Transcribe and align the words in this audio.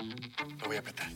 Lo 0.00 0.66
voy 0.66 0.76
a 0.76 0.80
apretar. 0.80 1.08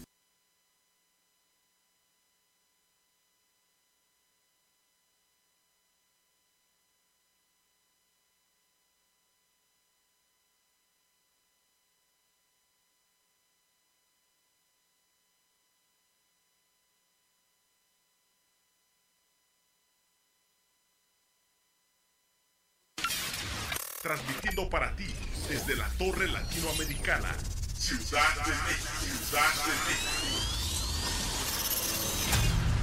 transmitiendo 24.01 24.71
para 24.71 24.95
ti 24.97 25.13
desde 25.49 25.77
la 25.77 25.89
Torre 25.99 26.29
Latinoamericana, 26.29 27.35
Ciudad 27.79 28.35
de 28.45 28.51
México. 28.51 28.89
Ciudad 29.01 29.55
de 29.65 29.73
México. 29.87 30.19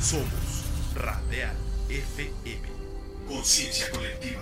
Somos 0.01 0.63
Radial 0.95 1.55
FM. 1.89 2.61
Conciencia 3.27 3.91
colectiva. 3.91 4.41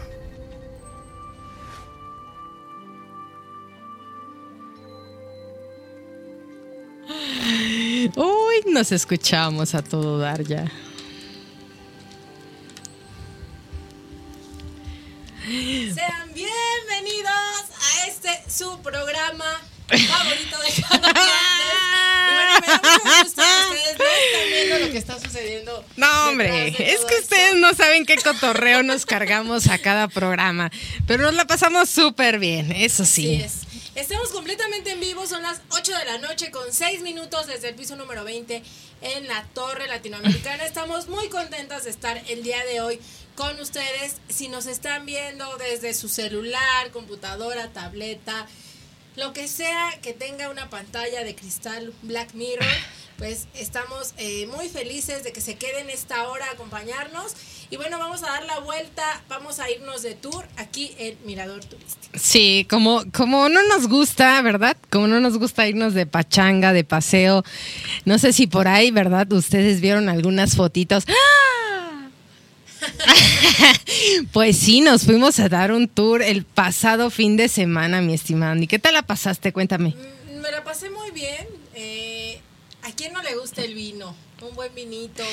Uy, 8.15 8.71
nos 8.71 8.91
escuchamos 8.91 9.73
a 9.73 9.81
todo 9.81 10.19
dar 10.19 10.43
ya. 10.43 10.71
Sean 15.45 16.33
bienvenidos 16.33 17.31
a 17.31 18.07
este 18.07 18.29
su 18.47 18.79
programa 18.81 19.72
favorito 20.07 20.57
de 20.59 20.81
cada 20.81 21.13
bueno, 22.33 23.25
ustedes 23.25 23.97
no 23.97 24.03
están 24.05 24.49
viendo 24.49 24.79
lo 24.79 24.91
que 24.91 24.97
está 24.97 25.19
sucediendo. 25.19 25.85
No, 25.97 26.29
hombre, 26.29 26.67
es 26.69 26.77
que 26.77 26.93
esto. 26.93 27.07
ustedes 27.21 27.55
no 27.55 27.73
saben 27.73 28.05
qué 28.05 28.17
cotorreo 28.17 28.83
nos 28.83 29.05
cargamos 29.05 29.67
a 29.67 29.77
cada 29.77 30.07
programa, 30.07 30.71
pero 31.07 31.23
nos 31.23 31.33
la 31.35 31.45
pasamos 31.45 31.89
súper 31.89 32.39
bien, 32.39 32.71
eso 32.71 33.03
Así 33.03 33.23
sí. 33.23 33.35
es. 33.35 33.53
Estamos 33.95 34.29
completamente 34.29 34.89
en 34.91 34.99
vivo, 34.99 35.27
son 35.27 35.43
las 35.43 35.61
8 35.69 35.95
de 35.99 36.05
la 36.05 36.17
noche 36.17 36.49
con 36.49 36.73
6 36.73 37.01
minutos 37.01 37.45
desde 37.45 37.69
el 37.69 37.75
piso 37.75 37.95
número 37.95 38.23
20 38.23 38.63
en 39.01 39.27
la 39.27 39.43
Torre 39.53 39.87
Latinoamericana. 39.87 40.65
Estamos 40.65 41.07
muy 41.09 41.29
contentas 41.29 41.83
de 41.83 41.91
estar 41.91 42.19
el 42.27 42.41
día 42.41 42.63
de 42.65 42.81
hoy 42.81 42.99
con 43.35 43.59
ustedes. 43.59 44.15
Si 44.29 44.47
nos 44.47 44.65
están 44.65 45.05
viendo 45.05 45.45
desde 45.57 45.93
su 45.93 46.09
celular, 46.09 46.89
computadora, 46.91 47.67
tableta, 47.71 48.47
lo 49.15 49.33
que 49.33 49.47
sea 49.47 49.91
que 50.01 50.13
tenga 50.13 50.49
una 50.49 50.69
pantalla 50.69 51.23
de 51.23 51.35
cristal 51.35 51.93
Black 52.01 52.33
Mirror, 52.33 52.65
pues 53.17 53.47
estamos 53.53 54.13
eh, 54.17 54.47
muy 54.47 54.69
felices 54.69 55.23
de 55.23 55.31
que 55.31 55.41
se 55.41 55.55
queden 55.55 55.89
esta 55.89 56.27
hora 56.27 56.45
a 56.47 56.51
acompañarnos. 56.51 57.33
Y 57.69 57.77
bueno, 57.77 57.97
vamos 57.97 58.23
a 58.23 58.27
dar 58.27 58.45
la 58.45 58.59
vuelta, 58.59 59.03
vamos 59.29 59.59
a 59.59 59.69
irnos 59.69 60.03
de 60.03 60.13
tour 60.13 60.45
aquí 60.57 60.93
en 60.97 61.17
Mirador 61.25 61.63
Turístico. 61.63 62.17
Sí, 62.17 62.67
como, 62.69 63.03
como 63.11 63.49
no 63.49 63.63
nos 63.67 63.87
gusta, 63.87 64.41
¿verdad? 64.41 64.77
Como 64.89 65.07
no 65.07 65.19
nos 65.19 65.37
gusta 65.37 65.67
irnos 65.67 65.93
de 65.93 66.05
pachanga, 66.05 66.73
de 66.73 66.83
paseo. 66.83 67.43
No 68.05 68.19
sé 68.19 68.33
si 68.33 68.47
por 68.47 68.67
ahí, 68.67 68.91
¿verdad? 68.91 69.31
Ustedes 69.31 69.81
vieron 69.81 70.09
algunas 70.09 70.55
fotitos. 70.55 71.05
¡Ah! 71.07 71.62
pues 74.31 74.57
sí, 74.57 74.81
nos 74.81 75.03
fuimos 75.03 75.39
a 75.39 75.49
dar 75.49 75.71
un 75.71 75.87
tour 75.87 76.21
el 76.21 76.43
pasado 76.43 77.09
fin 77.09 77.37
de 77.37 77.47
semana, 77.49 78.01
mi 78.01 78.13
estimada 78.13 78.51
Andy. 78.53 78.67
¿Qué 78.67 78.79
tal 78.79 78.93
la 78.93 79.03
pasaste? 79.03 79.51
Cuéntame. 79.53 79.89
Mm, 79.89 80.41
Me 80.41 80.51
la 80.51 80.63
pasé 80.63 80.89
muy 80.89 81.11
bien. 81.11 81.47
Eh, 81.75 82.39
¿A 82.83 82.91
quién 82.91 83.13
no 83.13 83.21
le 83.21 83.35
gusta 83.35 83.61
el 83.63 83.73
vino? 83.73 84.15
Un 84.41 84.55
buen 84.55 84.73
vinito 84.75 85.23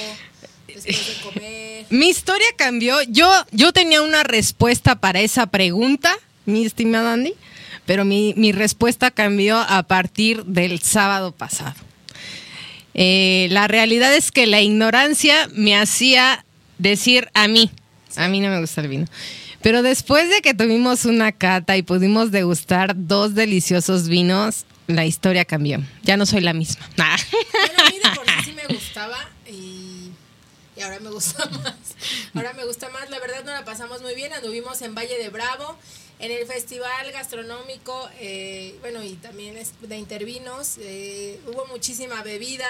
después 0.67 1.07
de 1.07 1.23
comer. 1.23 1.87
Mi 1.91 2.09
historia 2.09 2.47
cambió. 2.57 3.03
Yo, 3.03 3.29
yo 3.51 3.73
tenía 3.73 4.03
una 4.03 4.23
respuesta 4.23 4.95
para 5.01 5.21
esa 5.21 5.47
pregunta, 5.47 6.15
mi 6.47 6.65
estimada 6.65 7.15
Andy, 7.15 7.35
pero 7.87 8.05
mi, 8.05 8.35
mi 8.37 8.53
respuesta 8.53 9.11
cambió 9.11 9.59
a 9.59 9.83
partir 9.83 10.45
del 10.45 10.81
sábado 10.81 11.33
pasado. 11.33 11.75
Eh, 12.95 13.49
la 13.51 13.69
realidad 13.69 14.15
es 14.15 14.31
que 14.31 14.47
la 14.47 14.61
ignorancia 14.61 15.49
me 15.53 15.77
hacía 15.77 16.45
decir 16.81 17.31
a 17.35 17.49
mí, 17.49 17.71
a 18.17 18.29
mí 18.29 18.41
no 18.41 18.49
me 18.49 18.61
gusta 18.61 18.81
el 18.81 18.89
vino. 18.89 19.07
Pero 19.63 19.83
después 19.83 20.29
de 20.31 20.41
que 20.41 20.55
tuvimos 20.55 21.05
una 21.05 21.33
cata 21.33 21.77
y 21.77 21.83
pudimos 21.83 22.31
degustar 22.31 22.95
dos 22.97 23.35
deliciosos 23.35 24.09
vinos, 24.09 24.65
la 24.87 25.05
historia 25.05 25.45
cambió. 25.45 25.81
Ya 26.03 26.17
no 26.17 26.25
soy 26.27 26.41
la 26.41 26.55
misma. 26.55 26.89
Bueno, 26.97 27.13
a 27.87 27.91
mí 27.91 27.99
de 28.03 28.11
por 28.17 28.27
sí 28.45 28.53
me 28.53 28.67
gustaba 28.75 29.19
y, 29.47 30.11
y 30.77 30.83
ahora 30.83 30.99
me 31.01 31.11
gusta 31.11 31.45
más. 31.47 31.75
Ahora 32.35 32.55
me 32.55 32.65
gusta 32.65 32.89
más. 32.89 33.11
La 33.11 33.21
verdad 33.21 33.45
no 33.45 33.53
la 33.53 33.65
pasamos 33.65 34.01
muy 34.01 34.15
bien. 34.15 34.33
Anduvimos 34.33 34.81
en 34.81 34.95
Valle 34.95 35.19
de 35.19 35.29
Bravo, 35.29 35.77
en 36.21 36.33
el 36.33 36.47
festival 36.47 37.13
gastronómico, 37.13 38.09
eh, 38.19 38.77
bueno, 38.81 39.05
y 39.05 39.15
también 39.17 39.57
es 39.59 39.73
de 39.83 39.99
Intervinos. 39.99 40.77
eh, 40.81 41.39
hubo 41.47 41.67
muchísima 41.67 42.23
bebida, 42.23 42.69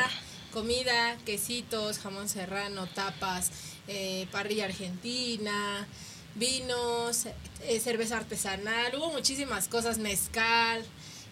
comida, 0.53 1.17
quesitos, 1.25 1.99
jamón 2.01 2.29
serrano, 2.29 2.89
tapas, 2.89 3.51
eh, 3.93 4.27
parrilla 4.31 4.67
argentina, 4.67 5.87
vinos, 6.37 7.27
eh, 7.67 7.81
cerveza 7.81 8.17
artesanal. 8.17 8.95
Hubo 8.97 9.11
muchísimas 9.13 9.67
cosas, 9.69 9.99
mezcal. 9.99 10.83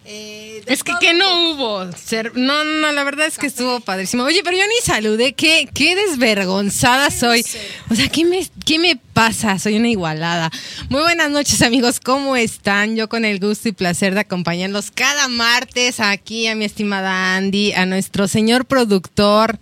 eh, 0.05 0.61
Es 0.65 0.83
que, 0.83 0.91
que 0.99 1.13
no 1.13 1.51
hubo. 1.51 1.89
Ser- 1.93 2.35
no, 2.35 2.63
no, 2.65 2.91
la 2.91 3.03
verdad 3.05 3.25
es 3.27 3.33
que 3.35 3.47
Café. 3.47 3.47
estuvo 3.47 3.79
padrísimo. 3.79 4.23
Oye, 4.23 4.41
pero 4.43 4.57
yo 4.57 4.63
ni 4.67 4.85
saludé. 4.85 5.33
Qué, 5.33 5.69
qué 5.73 5.95
desvergonzada 5.95 7.09
soy. 7.11 7.45
O 7.89 7.95
sea, 7.95 8.07
¿qué 8.09 8.23
me, 8.25 8.45
¿qué 8.65 8.77
me 8.77 8.97
pasa? 8.97 9.57
Soy 9.59 9.75
una 9.77 9.89
igualada. 9.89 10.51
Muy 10.89 11.01
buenas 11.01 11.29
noches, 11.31 11.61
amigos. 11.61 11.99
¿Cómo 11.99 12.35
están? 12.35 12.95
Yo 12.95 13.07
con 13.09 13.23
el 13.25 13.39
gusto 13.39 13.69
y 13.69 13.71
placer 13.73 14.13
de 14.13 14.21
acompañarlos 14.21 14.91
cada 14.91 15.27
martes 15.29 15.99
aquí 16.01 16.47
a 16.47 16.55
mi 16.55 16.65
estimada 16.65 17.35
Andy, 17.37 17.71
a 17.73 17.85
nuestro 17.85 18.27
señor 18.27 18.65
productor, 18.65 19.59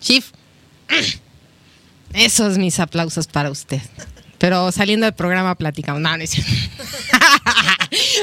Chief. 0.00 0.24
Esos 2.14 2.58
mis 2.58 2.78
aplausos 2.80 3.26
para 3.26 3.50
usted. 3.50 3.80
Pero 4.38 4.70
saliendo 4.72 5.04
del 5.06 5.14
programa 5.14 5.54
platicamos. 5.56 6.00
No, 6.00 6.16
no 6.16 6.22
es. 6.22 6.32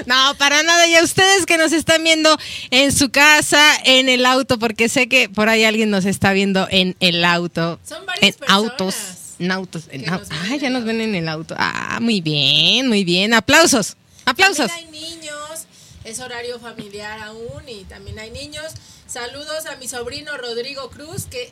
No, 0.06 0.36
para 0.38 0.62
nada. 0.64 0.88
Y 0.88 0.96
a 0.96 1.04
ustedes 1.04 1.46
que 1.46 1.58
nos 1.58 1.72
están 1.72 2.04
viendo 2.04 2.38
en 2.70 2.92
su 2.92 3.10
casa, 3.10 3.74
en 3.84 4.10
el 4.10 4.26
auto, 4.26 4.60
porque 4.60 4.90
sé 4.90 5.08
que 5.08 5.28
por 5.30 5.50
ahí 5.50 5.64
alguien 5.64 5.90
nos 5.90 6.06
está 6.06 6.34
viendo 6.34 6.68
en 6.70 6.96
el 7.00 7.26
auto. 7.26 7.80
Son 7.88 8.06
varias 8.06 8.24
en 8.24 8.34
personas 8.40 8.58
autos. 8.72 8.96
En 9.40 9.52
autos. 9.52 9.84
En 9.92 10.06
au- 10.06 10.22
ah, 10.30 10.56
ya 10.58 10.70
nos 10.70 10.84
ven 10.84 11.02
en 11.02 11.16
el 11.16 11.28
auto. 11.28 11.56
Ah, 11.58 11.98
muy 12.02 12.22
bien, 12.22 12.88
muy 12.88 13.04
bien. 13.04 13.34
Aplausos. 13.34 13.98
Aplausos. 14.26 14.68
También 14.68 14.94
hay 14.94 15.02
niños, 15.16 15.66
es 16.04 16.20
horario 16.20 16.60
familiar 16.60 17.20
aún 17.22 17.68
y 17.68 17.84
también 17.86 18.20
hay 18.20 18.30
niños. 18.32 18.66
Saludos 19.08 19.66
a 19.66 19.76
mi 19.78 19.88
sobrino 19.88 20.38
Rodrigo 20.38 20.90
Cruz, 20.90 21.26
que 21.26 21.52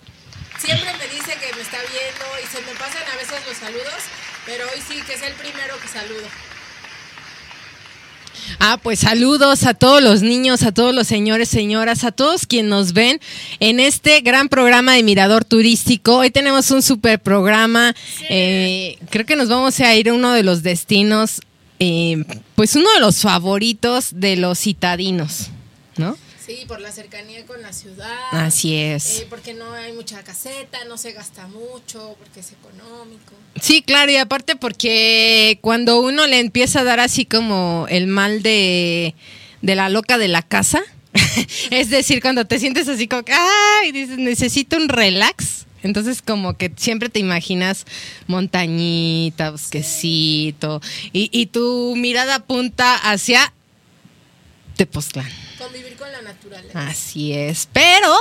siempre 0.59 0.89
me 0.97 1.07
dice 1.07 1.33
que 1.39 1.55
me 1.55 1.61
está 1.61 1.77
viendo 1.91 2.25
y 2.43 2.47
se 2.47 2.61
me 2.61 2.77
pasan 2.77 3.03
a 3.11 3.17
veces 3.17 3.45
los 3.47 3.57
saludos, 3.57 4.03
pero 4.45 4.65
hoy 4.73 4.81
sí 4.87 5.01
que 5.01 5.13
es 5.13 5.21
el 5.21 5.33
primero 5.33 5.79
que 5.81 5.87
saludo. 5.87 6.27
Ah, 8.59 8.77
pues 8.81 8.99
saludos 8.99 9.63
a 9.63 9.73
todos 9.73 10.01
los 10.01 10.21
niños, 10.21 10.63
a 10.63 10.71
todos 10.71 10.93
los 10.93 11.07
señores, 11.07 11.49
señoras, 11.49 12.03
a 12.03 12.11
todos 12.11 12.45
quienes 12.45 12.69
nos 12.69 12.93
ven 12.93 13.19
en 13.59 13.79
este 13.79 14.21
gran 14.21 14.49
programa 14.49 14.93
de 14.93 15.03
Mirador 15.03 15.45
Turístico. 15.45 16.17
Hoy 16.17 16.31
tenemos 16.31 16.71
un 16.71 16.81
super 16.81 17.19
programa. 17.19 17.95
Eh, 18.29 18.97
creo 19.09 19.25
que 19.25 19.35
nos 19.35 19.49
vamos 19.49 19.79
a 19.79 19.95
ir 19.95 20.09
a 20.09 20.13
uno 20.13 20.31
de 20.33 20.43
los 20.43 20.63
destinos, 20.63 21.41
eh, 21.79 22.23
pues 22.55 22.75
uno 22.75 22.91
de 22.93 22.99
los 22.99 23.21
favoritos 23.21 24.09
de 24.13 24.35
los 24.35 24.59
citadinos, 24.59 25.47
¿no? 25.97 26.17
Sí, 26.45 26.65
por 26.67 26.81
la 26.81 26.91
cercanía 26.91 27.45
con 27.45 27.61
la 27.61 27.71
ciudad. 27.71 28.17
Así 28.31 28.75
es. 28.75 29.19
eh, 29.21 29.27
porque 29.29 29.53
no 29.53 29.71
hay 29.71 29.93
mucha 29.93 30.21
caseta, 30.23 30.83
no 30.85 30.97
se 30.97 31.13
gasta 31.13 31.47
mucho, 31.47 32.15
porque 32.19 32.41
es 32.41 32.51
económico. 32.51 33.33
Sí, 33.61 33.81
claro, 33.81 34.11
y 34.11 34.17
aparte 34.17 34.55
porque 34.57 35.57
cuando 35.61 36.01
uno 36.01 36.27
le 36.27 36.39
empieza 36.39 36.81
a 36.81 36.83
dar 36.83 36.99
así 36.99 37.25
como 37.25 37.85
el 37.89 38.07
mal 38.07 38.43
de, 38.43 39.15
de 39.61 39.75
la 39.75 39.87
loca 39.87 40.17
de 40.17 40.27
la 40.27 40.41
casa, 40.41 40.81
es 41.71 41.89
decir, 41.89 42.21
cuando 42.21 42.45
te 42.45 42.59
sientes 42.59 42.89
así 42.89 43.07
como, 43.07 43.23
que, 43.23 43.33
ay, 43.33 43.91
dices, 43.91 44.17
necesito 44.17 44.75
un 44.75 44.89
relax. 44.89 45.65
Entonces 45.81 46.21
como 46.21 46.57
que 46.57 46.71
siempre 46.77 47.09
te 47.09 47.19
imaginas 47.19 47.85
montañita, 48.27 49.51
bosquecito, 49.51 50.81
y, 51.11 51.29
y 51.31 51.47
tu 51.47 51.95
mirada 51.97 52.35
apunta 52.35 52.95
hacia 52.95 53.53
Tepoztlán. 54.75 55.29
Convivir 55.57 55.95
con 55.95 56.11
la 56.11 56.21
naturaleza. 56.21 56.87
Así 56.87 57.33
es, 57.33 57.67
pero 57.71 58.13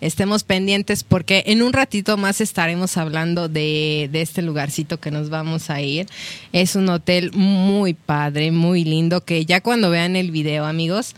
estemos 0.00 0.44
pendientes 0.44 1.04
porque 1.04 1.44
en 1.46 1.62
un 1.62 1.72
ratito 1.72 2.16
más 2.16 2.40
estaremos 2.40 2.96
hablando 2.96 3.48
de, 3.48 4.08
de 4.12 4.22
este 4.22 4.42
lugarcito 4.42 4.98
que 4.98 5.10
nos 5.10 5.30
vamos 5.30 5.70
a 5.70 5.80
ir. 5.80 6.06
Es 6.52 6.76
un 6.76 6.88
hotel 6.88 7.32
muy 7.32 7.94
padre, 7.94 8.50
muy 8.50 8.84
lindo, 8.84 9.24
que 9.24 9.44
ya 9.44 9.60
cuando 9.60 9.90
vean 9.90 10.16
el 10.16 10.30
video, 10.30 10.66
amigos, 10.66 11.14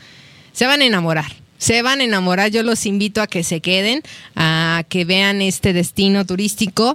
se 0.52 0.66
van 0.66 0.82
a 0.82 0.84
enamorar. 0.84 1.44
Se 1.64 1.81
van 1.81 2.00
a 2.00 2.05
enamorar. 2.05 2.50
Yo 2.50 2.62
los 2.62 2.84
invito 2.84 3.22
a 3.22 3.26
que 3.26 3.43
se 3.43 3.61
queden, 3.61 4.02
a 4.37 4.84
que 4.90 5.06
vean 5.06 5.40
este 5.40 5.72
destino 5.72 6.26
turístico. 6.26 6.94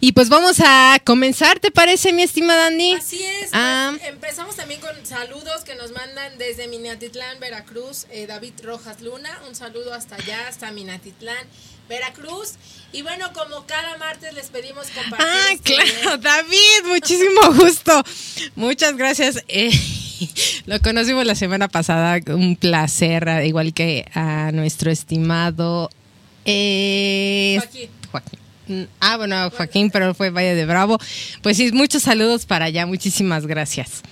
Y 0.00 0.12
pues 0.12 0.30
vamos 0.30 0.60
a 0.64 0.98
comenzar, 1.04 1.60
¿te 1.60 1.70
parece, 1.70 2.14
mi 2.14 2.22
estimada 2.22 2.68
Andy? 2.68 2.94
Así 2.94 3.22
es. 3.22 3.50
Ah. 3.52 3.92
pues, 3.98 4.08
empezamos 4.08 4.56
también 4.56 4.80
con 4.80 4.94
saludos 5.04 5.62
que 5.64 5.74
nos 5.74 5.92
mandan 5.92 6.38
desde 6.38 6.68
Minatitlán, 6.68 7.38
Veracruz, 7.38 8.06
eh, 8.10 8.26
David 8.26 8.54
Rojas 8.62 9.02
Luna. 9.02 9.42
Un 9.46 9.54
saludo 9.54 9.92
hasta 9.92 10.16
allá, 10.16 10.48
hasta 10.48 10.72
Minatitlán, 10.72 11.46
Veracruz. 11.90 12.54
Y 12.94 13.02
bueno, 13.02 13.30
como 13.34 13.66
cada 13.66 13.98
martes 13.98 14.32
les 14.32 14.46
pedimos 14.46 14.86
compartir. 14.86 15.28
Ah, 15.28 15.52
este 15.52 15.72
video. 15.72 16.00
claro, 16.00 16.16
David, 16.16 16.86
muchísimo 16.86 17.52
gusto. 17.56 18.02
Muchas 18.56 18.96
gracias. 18.96 19.44
Eh, 19.48 19.70
lo 20.66 20.80
conocimos 20.80 21.24
la 21.26 21.34
semana 21.34 21.68
pasada, 21.68 22.18
un 22.34 22.56
placer, 22.56 23.28
ah, 23.28 23.44
igual 23.44 23.72
que 23.74 24.06
a 24.14 24.50
nuestro 24.52 24.90
estimado 24.90 25.90
eh, 26.44 27.56
Joaquín. 27.60 27.88
Joaquín. 28.10 28.38
Mm, 28.68 28.82
Ah, 29.00 29.16
bueno, 29.16 29.50
Joaquín, 29.50 29.90
pero 29.90 30.14
fue 30.14 30.30
Valle 30.30 30.54
de 30.54 30.66
Bravo. 30.66 30.98
Pues 31.42 31.56
sí, 31.56 31.72
muchos 31.72 32.02
saludos 32.02 32.46
para 32.46 32.66
allá, 32.66 32.86
muchísimas 32.86 33.46
gracias. 33.46 34.02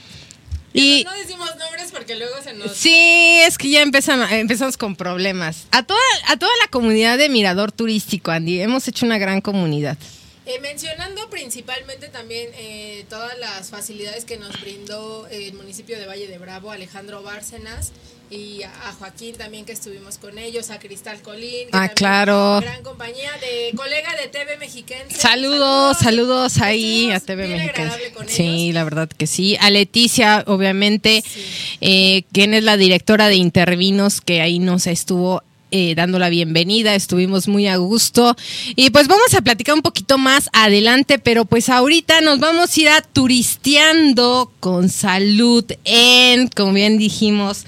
Y 0.73 1.05
No 1.05 1.13
decimos 1.15 1.49
nombres 1.59 1.91
porque 1.91 2.17
luego 2.17 2.35
se 2.43 2.53
nos. 2.53 2.73
sí, 2.77 3.39
es 3.47 3.57
que 3.57 3.71
ya 3.71 3.81
empezamos, 3.83 4.31
empezamos 4.31 4.77
con 4.77 4.95
problemas. 4.97 5.67
A 5.71 5.83
toda, 5.83 5.99
a 6.29 6.37
toda 6.37 6.53
la 6.63 6.69
comunidad 6.71 7.17
de 7.17 7.29
Mirador 7.31 7.73
Turístico, 7.73 8.31
Andy, 8.31 8.61
hemos 8.61 8.87
hecho 8.89 9.07
una 9.07 9.17
gran 9.19 9.41
comunidad. 9.41 9.97
Eh, 10.47 10.61
mencionando 10.61 11.29
principalmente 11.29 12.07
también 12.09 12.49
eh, 12.57 13.05
todas 13.09 13.37
las 13.39 13.69
facilidades 13.71 14.25
que 14.25 14.37
nos 14.39 14.61
brindó 14.61 15.27
el 15.29 15.55
municipio 15.55 15.99
de 15.99 16.07
Valle 16.07 16.29
de 16.29 16.39
Bravo, 16.39 16.71
Alejandro 16.71 17.23
Bárcenas, 17.23 17.93
y 18.31 18.63
a, 18.65 18.71
Joaquín 18.99 19.37
también 19.37 19.65
que 19.65 19.73
estuvimos 19.73 20.19
con 20.19 20.37
ellos, 20.39 20.71
a 20.71 20.79
Cristal 20.81 21.21
Colín, 21.23 21.67
que 21.69 21.71
Ah, 21.73 21.89
claro. 21.89 22.61
Gran 22.61 22.83
compañía 22.83 23.31
de 23.41 23.71
colega 23.77 24.15
de 24.21 24.27
TV 24.29 24.57
Mexiquense. 24.59 25.17
Saludos, 25.17 25.99
saludos 25.99 26.59
ahí 26.61 27.11
a 27.13 27.21
TV 27.21 27.73
con 28.15 28.29
Sí, 28.29 28.43
ellos. 28.67 28.75
la 28.75 28.85
verdad 28.85 29.09
que 29.09 29.27
sí. 29.29 29.57
A 29.61 29.71
Leticia, 29.71 30.43
obviamente, 30.49 31.23
Sí. 31.25 31.45
eh, 31.81 32.25
quien 32.33 32.55
es 32.55 32.65
la 32.65 32.77
directora 32.77 33.29
de 33.29 33.37
Intervinos, 33.37 34.21
que 34.21 34.41
ahí 34.41 34.59
nos 34.59 34.87
estuvo 34.89 35.43
eh, 35.71 35.95
dando 35.97 36.19
la 36.19 36.29
bienvenida, 36.29 36.95
estuvimos 36.95 37.49
muy 37.49 37.67
a 37.67 37.77
gusto. 37.77 38.37
Y 38.77 38.91
pues 38.91 39.09
vamos 39.09 39.35
a 39.35 39.43
platicar 39.43 39.75
un 39.75 39.83
poquito 39.83 40.19
más 40.19 40.49
adelante, 40.53 41.19
pero 41.19 41.45
pues 41.45 41.69
ahorita 41.69 42.21
nos 42.21 42.39
vamos 42.39 42.77
a 42.77 42.81
ir 42.81 42.89
a 42.89 43.03
turisteando 43.03 44.53
con 44.61 44.89
salud 44.89 45.65
en, 45.85 46.49
como 46.49 46.73
bien 46.73 46.99
dijimos, 46.99 47.65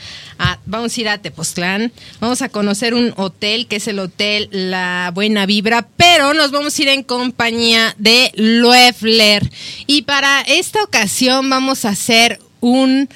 vamos 0.67 0.97
a 0.97 1.01
ir 1.01 1.09
a 1.09 1.19
Tepoztlán, 1.19 1.93
vamos 2.21 2.43
a 2.43 2.49
conocer 2.49 2.95
un 2.95 3.13
hotel 3.17 3.67
que 3.67 3.77
es 3.77 3.89
el 3.89 3.99
hotel 3.99 4.49
La 4.53 5.11
Buena 5.15 5.47
Vibra, 5.47 5.89
pero 5.97 6.35
nos 6.35 6.51
vamos 6.51 6.79
a 6.79 6.83
ir 6.83 6.89
en 6.89 7.03
compañía 7.03 7.95
de 7.99 8.31
Loeffler. 8.37 9.51
Y 9.87 10.03
para 10.03 10.43
esta 10.43 10.83
ocasión 10.83 11.51
vamos 11.51 11.85
a 11.85 11.91
hacer 11.91 12.39
un, 12.61 13.09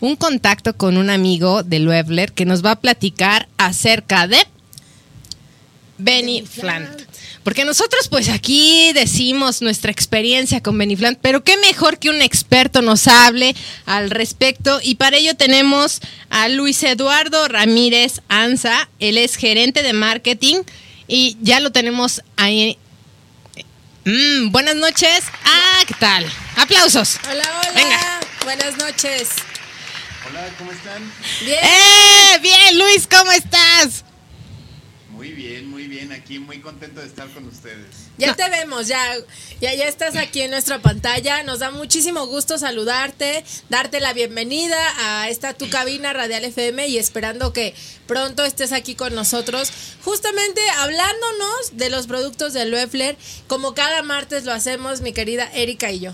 un 0.00 0.16
contacto 0.16 0.76
con 0.76 0.96
un 0.96 1.10
amigo 1.10 1.62
de 1.62 1.78
Loeffler 1.78 2.32
que 2.32 2.44
nos 2.44 2.64
va 2.64 2.72
a 2.72 2.80
platicar 2.80 3.48
acerca 3.58 4.26
de 4.26 4.38
Benny 5.98 6.44
Flant. 6.46 7.08
Porque 7.42 7.64
nosotros 7.64 8.08
pues 8.08 8.28
aquí 8.28 8.92
decimos 8.92 9.62
nuestra 9.62 9.90
experiencia 9.90 10.62
con 10.62 10.76
Beniflant, 10.76 11.18
pero 11.22 11.42
qué 11.42 11.56
mejor 11.56 11.98
que 11.98 12.10
un 12.10 12.20
experto 12.20 12.82
nos 12.82 13.08
hable 13.08 13.54
al 13.86 14.10
respecto 14.10 14.80
y 14.82 14.96
para 14.96 15.16
ello 15.16 15.34
tenemos 15.34 16.00
a 16.30 16.48
Luis 16.48 16.82
Eduardo 16.82 17.48
Ramírez 17.48 18.20
Anza, 18.28 18.88
él 19.00 19.16
es 19.16 19.36
gerente 19.36 19.82
de 19.82 19.92
marketing 19.92 20.58
y 21.06 21.36
ya 21.40 21.60
lo 21.60 21.72
tenemos 21.72 22.22
ahí. 22.36 22.76
Mm, 24.04 24.50
buenas 24.50 24.76
noches. 24.76 25.24
Ah, 25.44 25.82
¿qué 25.86 25.94
tal? 25.98 26.26
Aplausos. 26.56 27.18
Hola, 27.30 27.44
hola. 27.60 27.72
Venga. 27.74 28.20
Buenas 28.44 28.76
noches. 28.76 29.28
Hola, 30.38 30.54
¿cómo 30.56 30.70
están? 30.70 31.12
Bien. 31.44 31.58
¡Eh! 31.64 32.38
Bien, 32.40 32.78
Luis, 32.78 33.08
¿cómo 33.08 33.32
estás? 33.32 34.04
Muy 35.10 35.32
bien, 35.32 35.68
muy 35.68 35.88
bien. 35.88 36.12
Aquí 36.12 36.38
muy 36.38 36.60
contento 36.60 37.00
de 37.00 37.08
estar 37.08 37.28
con 37.30 37.44
ustedes. 37.48 37.88
Ya 38.18 38.36
te 38.36 38.48
vemos, 38.48 38.86
ya, 38.86 39.02
ya, 39.60 39.74
ya 39.74 39.88
estás 39.88 40.14
aquí 40.14 40.42
en 40.42 40.52
nuestra 40.52 40.80
pantalla. 40.80 41.42
Nos 41.42 41.58
da 41.58 41.72
muchísimo 41.72 42.24
gusto 42.26 42.56
saludarte, 42.56 43.44
darte 43.68 43.98
la 43.98 44.12
bienvenida 44.12 44.78
a 44.98 45.28
esta 45.28 45.54
tu 45.54 45.68
cabina 45.70 46.12
Radial 46.12 46.44
FM 46.44 46.86
y 46.86 46.98
esperando 46.98 47.52
que 47.52 47.74
pronto 48.06 48.44
estés 48.44 48.70
aquí 48.70 48.94
con 48.94 49.16
nosotros, 49.16 49.72
justamente 50.04 50.60
hablándonos 50.76 51.76
de 51.76 51.90
los 51.90 52.06
productos 52.06 52.52
de 52.52 52.64
Loeffler, 52.64 53.16
como 53.48 53.74
cada 53.74 54.02
martes 54.02 54.44
lo 54.44 54.52
hacemos 54.52 55.00
mi 55.00 55.12
querida 55.12 55.50
Erika 55.52 55.90
y 55.90 55.98
yo. 55.98 56.12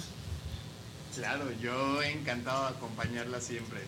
Claro, 1.14 1.44
yo 1.60 2.02
encantado 2.02 2.62
de 2.62 2.76
acompañarla 2.76 3.42
siempre. 3.42 3.82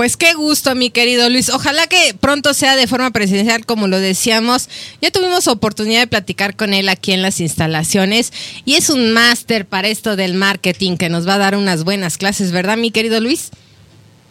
Pues 0.00 0.16
qué 0.16 0.32
gusto, 0.32 0.74
mi 0.74 0.88
querido 0.88 1.28
Luis. 1.28 1.50
Ojalá 1.50 1.86
que 1.86 2.14
pronto 2.18 2.54
sea 2.54 2.74
de 2.74 2.86
forma 2.86 3.10
presencial, 3.10 3.66
como 3.66 3.86
lo 3.86 4.00
decíamos. 4.00 4.70
Ya 5.02 5.10
tuvimos 5.10 5.46
oportunidad 5.46 6.00
de 6.00 6.06
platicar 6.06 6.56
con 6.56 6.72
él 6.72 6.88
aquí 6.88 7.12
en 7.12 7.20
las 7.20 7.38
instalaciones 7.38 8.32
y 8.64 8.76
es 8.76 8.88
un 8.88 9.12
máster 9.12 9.66
para 9.66 9.88
esto 9.88 10.16
del 10.16 10.32
marketing 10.32 10.96
que 10.96 11.10
nos 11.10 11.28
va 11.28 11.34
a 11.34 11.38
dar 11.38 11.54
unas 11.54 11.84
buenas 11.84 12.16
clases, 12.16 12.50
¿verdad, 12.50 12.78
mi 12.78 12.90
querido 12.90 13.20
Luis? 13.20 13.50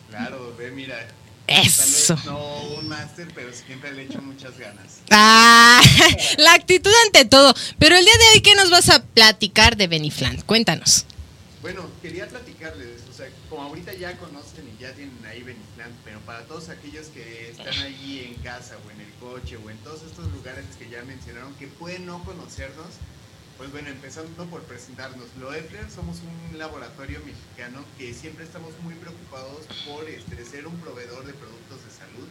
Claro, 0.09 0.55
ve, 0.57 0.71
mira. 0.71 1.07
Eso. 1.45 2.15
Tal 2.15 2.23
vez 2.23 2.25
no 2.25 2.63
un 2.79 2.87
máster, 2.87 3.27
pero 3.35 3.51
siempre 3.53 3.91
le 3.93 4.05
echo 4.05 4.23
muchas 4.23 4.57
ganas. 4.57 5.01
Ah, 5.11 5.79
la 6.39 6.53
actitud 6.53 6.91
ante 7.05 7.25
todo. 7.25 7.53
Pero 7.77 7.95
el 7.95 8.03
día 8.03 8.17
de 8.17 8.33
hoy, 8.33 8.41
¿qué 8.41 8.55
nos 8.55 8.71
vas 8.71 8.89
a 8.89 9.03
platicar 9.03 9.77
de 9.77 9.85
Beniflant? 9.85 10.43
Cuéntanos. 10.47 11.05
Bueno, 11.61 11.85
quería 12.01 12.27
platicarles, 12.27 12.98
como 13.59 13.71
ahorita 13.71 13.93
ya 13.93 14.17
conocen 14.17 14.65
y 14.69 14.81
ya 14.81 14.93
tienen 14.93 15.19
ahí 15.25 15.43
Beniflant, 15.43 15.93
pero 16.05 16.21
para 16.21 16.45
todos 16.45 16.69
aquellos 16.69 17.07
que 17.07 17.49
están 17.49 17.77
ahí 17.79 18.31
en 18.33 18.41
casa 18.41 18.77
o 18.87 18.91
en 18.91 19.01
el 19.01 19.11
coche 19.19 19.57
o 19.57 19.69
en 19.69 19.77
todos 19.79 20.01
estos 20.03 20.31
lugares 20.31 20.63
que 20.77 20.89
ya 20.89 21.03
mencionaron 21.03 21.53
que 21.55 21.67
pueden 21.67 22.05
no 22.05 22.23
conocernos, 22.23 22.87
pues 23.57 23.69
bueno, 23.73 23.89
empezando 23.89 24.45
por 24.45 24.61
presentarnos, 24.61 25.27
Loeffler 25.41 25.91
somos 25.91 26.19
un 26.21 26.57
laboratorio 26.57 27.19
mexicano 27.25 27.83
que 27.97 28.13
siempre 28.13 28.45
estamos 28.45 28.71
muy 28.81 28.93
preocupados 28.93 29.67
por 29.85 30.07
este, 30.07 30.45
ser 30.45 30.65
un 30.65 30.79
proveedor 30.79 31.25
de 31.25 31.33
productos 31.33 31.83
de 31.83 31.91
salud 31.91 32.27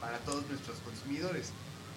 para 0.00 0.18
todos 0.18 0.46
nuestros 0.50 0.80
consumidores. 0.80 1.52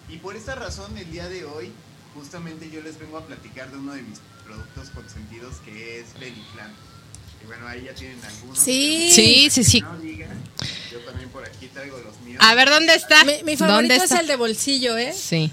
Y 0.08 0.16
por 0.20 0.38
esta 0.38 0.56
razón, 0.56 0.98
el 0.98 1.12
día 1.12 1.28
de 1.28 1.44
hoy, 1.44 1.74
justamente 2.14 2.70
yo 2.70 2.82
les 2.82 2.98
vengo 2.98 3.18
a 3.18 3.26
platicar 3.28 3.70
de 3.70 3.80
uno 3.80 3.96
de 3.96 4.04
mis 4.04 4.20
productos 4.46 4.92
consentidos 4.92 5.58
que 5.66 6.00
es 6.00 6.18
Beniflant. 6.18 6.91
Y 7.44 7.48
bueno, 7.48 7.68
ahí 7.68 7.84
ya 7.84 7.94
tienen 7.94 8.24
algunos. 8.24 8.58
Sí. 8.60 9.10
Sí, 9.12 9.50
sí, 9.50 9.64
sí. 9.64 9.82
no 9.82 9.98
digan, 10.00 10.30
yo 10.92 11.00
también 11.00 11.30
por 11.30 11.46
aquí 11.46 11.68
traigo 11.68 11.98
los 12.00 12.20
míos. 12.22 12.40
A 12.44 12.54
ver, 12.56 12.70
¿dónde 12.70 12.96
está? 12.96 13.24
Mi, 13.26 13.32
mi 13.44 13.56
¿Dónde 13.56 13.58
favorito 13.58 13.94
es 13.96 14.04
está? 14.04 14.20
el 14.20 14.28
de 14.28 14.36
bolsillo, 14.36 14.98
¿eh? 14.98 15.14
Sí. 15.14 15.52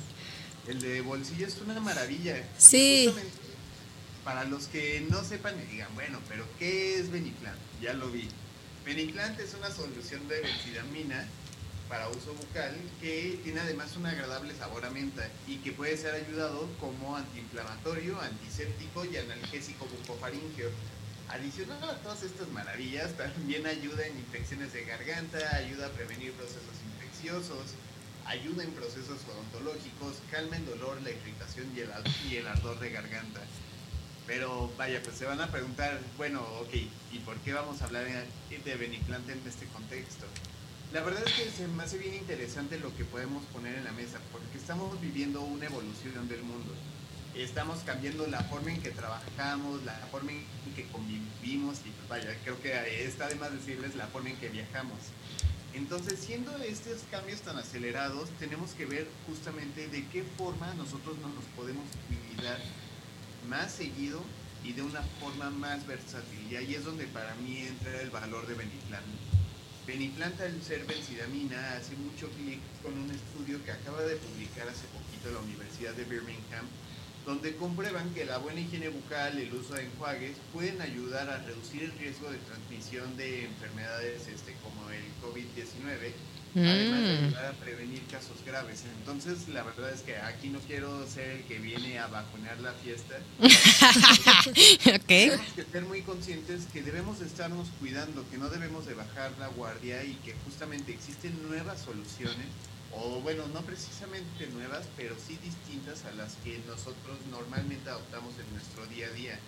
El 0.66 0.80
de 0.80 1.00
bolsillo 1.00 1.46
es 1.46 1.56
una 1.64 1.80
maravilla. 1.80 2.42
Sí. 2.58 3.04
Justamente, 3.06 3.38
Para 4.24 4.44
los 4.44 4.66
que 4.66 5.06
no 5.08 5.24
sepan 5.24 5.54
y 5.58 5.72
digan, 5.72 5.88
bueno, 5.94 6.20
pero 6.28 6.44
¿qué 6.58 6.98
es 6.98 7.10
Beniplant? 7.10 7.56
Ya 7.80 7.94
lo 7.94 8.10
vi. 8.10 8.28
Beniplant 8.84 9.38
es 9.40 9.54
una 9.54 9.70
solución 9.70 10.26
de 10.28 10.40
benzidamina 10.40 11.26
para 11.88 12.08
uso 12.10 12.34
bucal 12.34 12.76
que 13.00 13.40
tiene 13.44 13.60
además 13.60 13.96
un 13.96 14.04
agradable 14.04 14.54
sabor 14.54 14.84
a 14.84 14.90
menta 14.90 15.26
y 15.46 15.56
que 15.56 15.72
puede 15.72 15.96
ser 15.96 16.14
ayudado 16.14 16.68
como 16.80 17.16
antiinflamatorio, 17.16 18.20
antiséptico 18.20 19.06
y 19.06 19.16
analgésico 19.16 19.86
bucofaríngeo. 19.86 20.68
Adicional 21.30 21.90
a 21.90 21.96
todas 21.98 22.22
estas 22.22 22.48
maravillas, 22.48 23.14
también 23.16 23.66
ayuda 23.66 24.06
en 24.06 24.18
infecciones 24.18 24.72
de 24.72 24.84
garganta, 24.84 25.38
ayuda 25.56 25.86
a 25.86 25.90
prevenir 25.90 26.32
procesos 26.32 26.62
infecciosos, 26.94 27.74
ayuda 28.24 28.64
en 28.64 28.70
procesos 28.72 29.20
odontológicos, 29.28 30.16
calma 30.30 30.56
el 30.56 30.64
dolor, 30.64 31.00
la 31.02 31.10
irritación 31.10 31.66
y 31.76 32.36
el, 32.36 32.46
ardor 32.46 32.80
de 32.80 32.90
garganta. 32.90 33.40
Pero 34.26 34.72
vaya, 34.78 35.02
pues 35.02 35.16
se 35.16 35.26
van 35.26 35.40
a 35.40 35.50
preguntar, 35.50 36.00
bueno, 36.16 36.40
ok, 36.60 36.74
¿y 37.12 37.18
por 37.24 37.36
qué 37.38 37.52
vamos 37.52 37.82
a 37.82 37.84
hablar 37.84 38.04
de 38.04 38.58
de 38.58 38.76
Beniplant 38.76 39.28
en 39.28 39.42
este 39.46 39.66
contexto? 39.66 40.24
La 40.92 41.02
verdad 41.02 41.22
es 41.26 41.32
que 41.34 41.50
se 41.50 41.68
me 41.68 41.82
hace 41.82 41.98
bien 41.98 42.14
interesante 42.14 42.78
lo 42.78 42.94
que 42.96 43.04
podemos 43.04 43.44
poner 43.52 43.74
en 43.74 43.84
la 43.84 43.92
mesa, 43.92 44.18
porque 44.32 44.56
estamos 44.56 44.98
viviendo 45.02 45.42
una 45.42 45.66
evolución 45.66 46.26
del 46.26 46.42
mundo. 46.42 46.72
Estamos 47.38 47.78
cambiando 47.86 48.26
la 48.26 48.42
forma 48.42 48.72
en 48.72 48.82
que 48.82 48.90
trabajamos, 48.90 49.84
la 49.84 49.94
forma 50.10 50.32
en 50.32 50.74
que 50.74 50.88
convivimos 50.88 51.78
y 51.86 51.90
pues 51.90 52.08
vaya, 52.08 52.36
creo 52.42 52.60
que 52.60 53.04
está 53.04 53.28
de 53.28 53.36
más 53.36 53.52
decirles 53.52 53.94
la 53.94 54.08
forma 54.08 54.30
en 54.30 54.36
que 54.38 54.48
viajamos. 54.48 54.98
Entonces, 55.72 56.18
siendo 56.18 56.56
estos 56.56 57.02
cambios 57.12 57.40
tan 57.42 57.56
acelerados, 57.56 58.28
tenemos 58.40 58.72
que 58.72 58.86
ver 58.86 59.06
justamente 59.28 59.86
de 59.86 60.04
qué 60.08 60.24
forma 60.36 60.74
nosotros 60.74 61.16
no 61.18 61.28
nos 61.28 61.44
podemos 61.54 61.84
cuidar 62.08 62.58
más 63.48 63.70
seguido 63.70 64.20
y 64.64 64.72
de 64.72 64.82
una 64.82 65.02
forma 65.20 65.48
más 65.50 65.86
versátil. 65.86 66.40
Y 66.50 66.56
ahí 66.56 66.74
es 66.74 66.84
donde 66.84 67.04
para 67.06 67.36
mí 67.36 67.58
entra 67.58 68.00
el 68.00 68.10
valor 68.10 68.48
de 68.48 68.54
Beniplan. 68.54 69.04
Beniplant 69.86 70.40
al 70.40 70.60
ser 70.60 70.84
benzidamina 70.86 71.76
hace 71.76 71.94
mucho 71.94 72.28
clic 72.30 72.58
con 72.82 72.98
un 72.98 73.08
estudio 73.12 73.64
que 73.64 73.70
acaba 73.70 74.02
de 74.02 74.16
publicar 74.16 74.68
hace 74.68 74.86
poquito 74.88 75.30
la 75.30 75.38
Universidad 75.38 75.94
de 75.94 76.02
Birmingham, 76.02 76.66
donde 77.28 77.54
comprueban 77.56 78.08
que 78.14 78.24
la 78.24 78.38
buena 78.38 78.58
higiene 78.58 78.88
bucal, 78.88 79.38
el 79.38 79.52
uso 79.52 79.74
de 79.74 79.84
enjuagues, 79.84 80.34
pueden 80.50 80.80
ayudar 80.80 81.28
a 81.28 81.36
reducir 81.44 81.82
el 81.82 81.92
riesgo 81.92 82.30
de 82.30 82.38
transmisión 82.38 83.18
de 83.18 83.44
enfermedades 83.44 84.26
este, 84.28 84.54
como 84.62 84.88
el 84.90 85.04
COVID-19 85.22 86.14
además 86.54 87.02
de 87.02 87.12
Mm. 87.12 87.24
ayudar 87.26 87.44
a 87.44 87.52
prevenir 87.52 88.02
casos 88.10 88.42
graves. 88.46 88.82
Entonces, 88.98 89.46
la 89.48 89.62
verdad 89.62 89.92
es 89.92 90.00
que 90.00 90.16
aquí 90.16 90.48
no 90.48 90.58
quiero 90.60 91.06
ser 91.06 91.28
el 91.28 91.42
que 91.44 91.58
viene 91.58 91.98
a 91.98 92.06
bajonear 92.06 92.58
la 92.60 92.72
fiesta. 92.72 93.18
ok. 93.38 95.06
Tenemos 95.06 95.46
que 95.54 95.64
ser 95.64 95.82
muy 95.84 96.00
conscientes 96.00 96.64
que 96.72 96.82
debemos 96.82 97.20
de 97.20 97.26
estarnos 97.26 97.68
cuidando, 97.78 98.24
que 98.30 98.38
no 98.38 98.48
debemos 98.48 98.86
de 98.86 98.94
bajar 98.94 99.32
la 99.38 99.48
guardia 99.48 100.02
y 100.02 100.14
que 100.24 100.34
justamente 100.44 100.92
existen 100.92 101.38
nuevas 101.46 101.82
soluciones, 101.82 102.46
o 102.94 103.20
bueno, 103.20 103.46
no 103.48 103.60
precisamente 103.62 104.46
nuevas, 104.48 104.86
pero 104.96 105.14
sí 105.16 105.38
distintas 105.42 106.04
a 106.04 106.12
las 106.12 106.34
que 106.44 106.60
nosotros 106.66 107.18
normalmente 107.30 107.88
adoptamos 107.90 108.34
en 108.38 108.52
nuestro 108.52 108.86
día 108.86 109.06
a 109.06 109.10
día. 109.10 109.38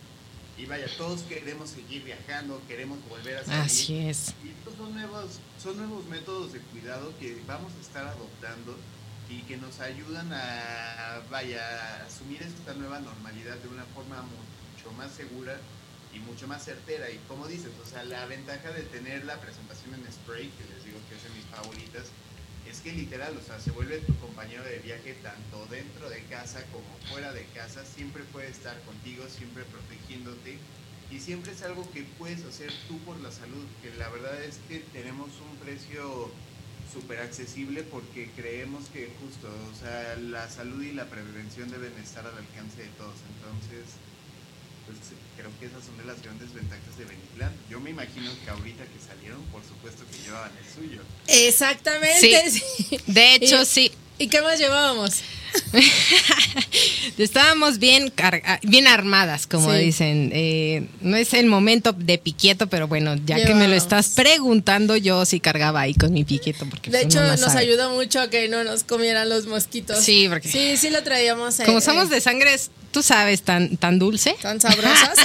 Y 0.59 0.67
vaya, 0.67 0.87
todos 0.99 1.23
queremos 1.23 1.71
seguir 1.71 2.05
viajando, 2.05 2.61
queremos 2.69 2.99
volver 3.09 3.39
a 3.39 3.45
salir. 3.45 3.63
Así 3.63 3.97
es. 3.97 4.35
Y 4.45 4.51
estos 4.51 4.75
son 4.77 4.93
nuevos, 4.93 5.39
son 5.63 5.77
nuevos 5.79 6.05
métodos 6.07 6.53
de 6.53 6.61
cuidado 6.61 7.15
que 7.19 7.41
vamos 7.47 7.73
a 7.79 7.81
estar 7.81 8.07
adoptando 8.07 8.77
y 9.31 9.41
que 9.43 9.57
nos 9.57 9.81
ayudan 9.81 10.31
a, 10.33 11.23
vaya, 11.31 11.63
a 11.63 12.07
asumir 12.07 12.43
esta 12.43 12.75
nueva 12.75 13.01
normalidad 13.01 13.57
de 13.57 13.69
una 13.69 13.85
forma 13.95 14.23
mucho 14.23 14.93
más 14.99 15.13
segura 15.13 15.57
y 16.13 16.19
mucho 16.19 16.47
más 16.47 16.65
certera. 16.65 17.11
Y 17.11 17.19
como 17.27 17.47
dices, 17.47 17.71
o 17.83 17.89
sea, 17.89 18.05
la 18.05 18.27
ventaja 18.27 18.71
de 18.73 18.83
tener 18.83 19.25
la 19.25 19.41
presentación 19.41 19.95
en 19.95 20.13
spray, 20.13 20.51
que 20.51 20.75
les 20.75 20.85
digo 20.85 20.99
que 21.09 21.17
es 21.17 21.23
de 21.23 21.31
mis 21.31 21.47
favoritas, 21.47 22.05
es 22.71 22.81
que 22.81 22.93
literal, 22.93 23.37
o 23.37 23.45
sea, 23.45 23.59
se 23.59 23.73
vuelve 23.73 23.99
tu 23.99 24.15
compañero 24.17 24.63
de 24.63 24.79
viaje 24.79 25.15
tanto 25.23 25.67
dentro 25.71 26.09
de 26.09 26.23
casa 26.25 26.65
como 26.73 26.87
fuera 27.11 27.33
de 27.33 27.45
casa, 27.47 27.85
siempre 27.85 28.23
puede 28.33 28.49
estar 28.49 28.81
contigo, 28.83 29.25
siempre 29.29 29.65
protegiéndote 29.65 30.57
y 31.11 31.19
siempre 31.19 31.53
es 31.53 31.63
algo 31.63 31.91
que 31.91 32.05
puedes 32.17 32.45
hacer 32.45 32.71
tú 32.87 32.99
por 33.01 33.19
la 33.21 33.33
salud, 33.33 33.67
que 33.83 33.93
la 33.99 34.09
verdad 34.09 34.41
es 34.45 34.59
que 34.69 34.79
tenemos 34.93 35.29
un 35.41 35.57
precio 35.57 36.31
súper 36.93 37.19
accesible 37.19 37.83
porque 37.83 38.31
creemos 38.37 38.87
que 38.87 39.11
justo, 39.21 39.49
o 39.49 39.77
sea, 39.77 40.17
la 40.17 40.49
salud 40.49 40.83
y 40.83 40.93
la 40.93 41.07
prevención 41.07 41.71
deben 41.71 41.93
estar 41.99 42.25
al 42.25 42.39
alcance 42.39 42.83
de 42.83 42.89
todos, 42.99 43.17
entonces 43.35 43.99
pues 44.99 45.11
creo 45.37 45.51
que 45.59 45.67
esas 45.67 45.85
son 45.85 45.97
de 45.99 46.05
las 46.05 46.21
grandes 46.23 46.53
ventajas 46.53 46.97
de 46.99 47.05
Beniplan. 47.05 47.53
Yo 47.71 47.81
me 47.81 47.91
imagino 47.91 48.31
que 48.45 48.51
ahorita 48.51 48.85
que 48.85 48.99
salieron, 49.07 49.43
por 49.53 49.63
supuesto 49.65 50.05
que 50.11 50.19
llevaban 50.25 50.53
el 50.59 50.67
suyo. 50.75 51.01
Exactamente. 51.27 52.51
Sí. 52.51 52.61
sí. 52.89 52.99
De 53.07 53.35
hecho, 53.35 53.63
Y- 53.63 53.67
sí. 53.67 53.93
¿Y 54.21 54.29
qué 54.29 54.41
más 54.43 54.59
llevábamos? 54.59 55.15
Estábamos 57.19 57.79
bien, 57.79 58.11
carga- 58.11 58.61
bien 58.63 58.87
armadas, 58.87 59.47
como 59.47 59.73
Sí. 59.73 59.79
dicen. 59.79 60.31
Eh, 60.33 60.87
no 61.01 61.17
es 61.17 61.33
el 61.35 61.47
momento 61.47 61.93
de 61.93 62.19
piqueto, 62.19 62.67
pero 62.69 62.87
bueno, 62.87 63.17
ya 63.25 63.45
que 63.45 63.55
me 63.55 63.67
lo 63.67 63.75
estás 63.75 64.11
preguntando, 64.11 64.95
yo 64.97 65.25
sí 65.25 65.41
cargaba 65.41 65.81
ahí 65.81 65.95
con 65.95 66.13
mi 66.13 66.25
piqueto. 66.25 66.67
Porque 66.69 66.91
De 66.91 67.03
hecho, 67.03 67.21
no 67.21 67.29
nos 67.29 67.41
sabe. 67.41 67.61
ayudó 67.61 67.91
mucho 67.95 68.21
a 68.21 68.31
que 68.31 68.49
no 68.49 68.63
nos 68.63 68.85
comieran 68.85 69.29
los 69.29 69.47
mosquitos. 69.47 69.99
Sí, 70.05 70.27
porque- 70.29 70.49
Sí, 70.49 70.77
sí 70.77 70.91
lo 70.91 71.03
traíamos. 71.03 71.59
eh, 71.61 71.65
Como 71.65 71.81
somos 71.81 72.07
eh, 72.11 72.15
de 72.17 72.21
sangre, 72.21 72.55
tú 72.93 73.03
sabes, 73.03 73.43
tan, 73.43 73.77
tan 73.79 73.99
dulce. 73.99 74.37
Tan 74.43 74.61
sabrosas. 74.61 75.15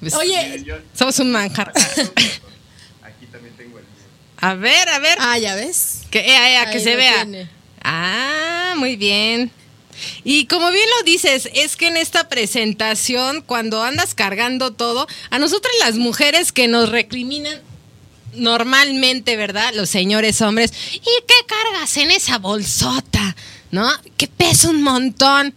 Pues, 0.00 0.14
Oye, 0.14 0.64
Somos 0.96 1.18
un 1.18 1.32
manjar. 1.32 1.72
Aquí 3.02 3.26
también 3.32 3.54
tengo 3.56 3.78
el 3.78 3.84
mío. 3.84 3.92
A 4.40 4.54
ver, 4.54 4.88
a 4.88 4.98
ver. 4.98 5.18
ah, 5.20 5.38
ya 5.38 5.54
ves. 5.54 6.00
Que, 6.10 6.20
eh, 6.20 6.62
eh, 6.62 6.66
que 6.72 6.80
se 6.80 6.96
vea. 6.96 7.24
tiene. 7.24 7.48
Ah, 7.82 8.74
muy 8.76 8.96
bien. 8.96 9.50
Y 10.24 10.46
como 10.46 10.70
bien 10.70 10.86
lo 10.98 11.04
dices, 11.04 11.48
es 11.54 11.76
que 11.76 11.88
en 11.88 11.96
esta 11.96 12.28
presentación, 12.28 13.42
cuando 13.42 13.82
andas 13.82 14.14
cargando 14.14 14.72
todo, 14.72 15.08
a 15.30 15.38
nosotras 15.38 15.72
las 15.80 15.96
mujeres 15.96 16.52
que 16.52 16.68
nos 16.68 16.88
recriminan 16.90 17.60
normalmente, 18.34 19.36
¿verdad? 19.36 19.72
Los 19.74 19.90
señores 19.90 20.40
hombres, 20.40 20.72
¿y 20.92 21.00
qué 21.00 21.34
cargas 21.46 21.96
en 21.96 22.10
esa 22.10 22.38
bolsota? 22.38 23.36
¿No? 23.70 23.90
Que 24.16 24.28
pesa 24.28 24.70
un 24.70 24.82
montón. 24.82 25.54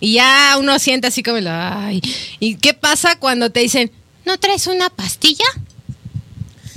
Y 0.00 0.14
ya 0.14 0.56
uno 0.58 0.78
siente 0.78 1.06
así 1.08 1.22
como, 1.22 1.38
ay. 1.48 2.00
¿Y 2.40 2.56
qué 2.56 2.74
pasa 2.74 3.16
cuando 3.18 3.50
te 3.50 3.60
dicen, 3.60 3.92
¿no 4.24 4.38
traes 4.38 4.66
una 4.66 4.90
pastilla? 4.90 5.44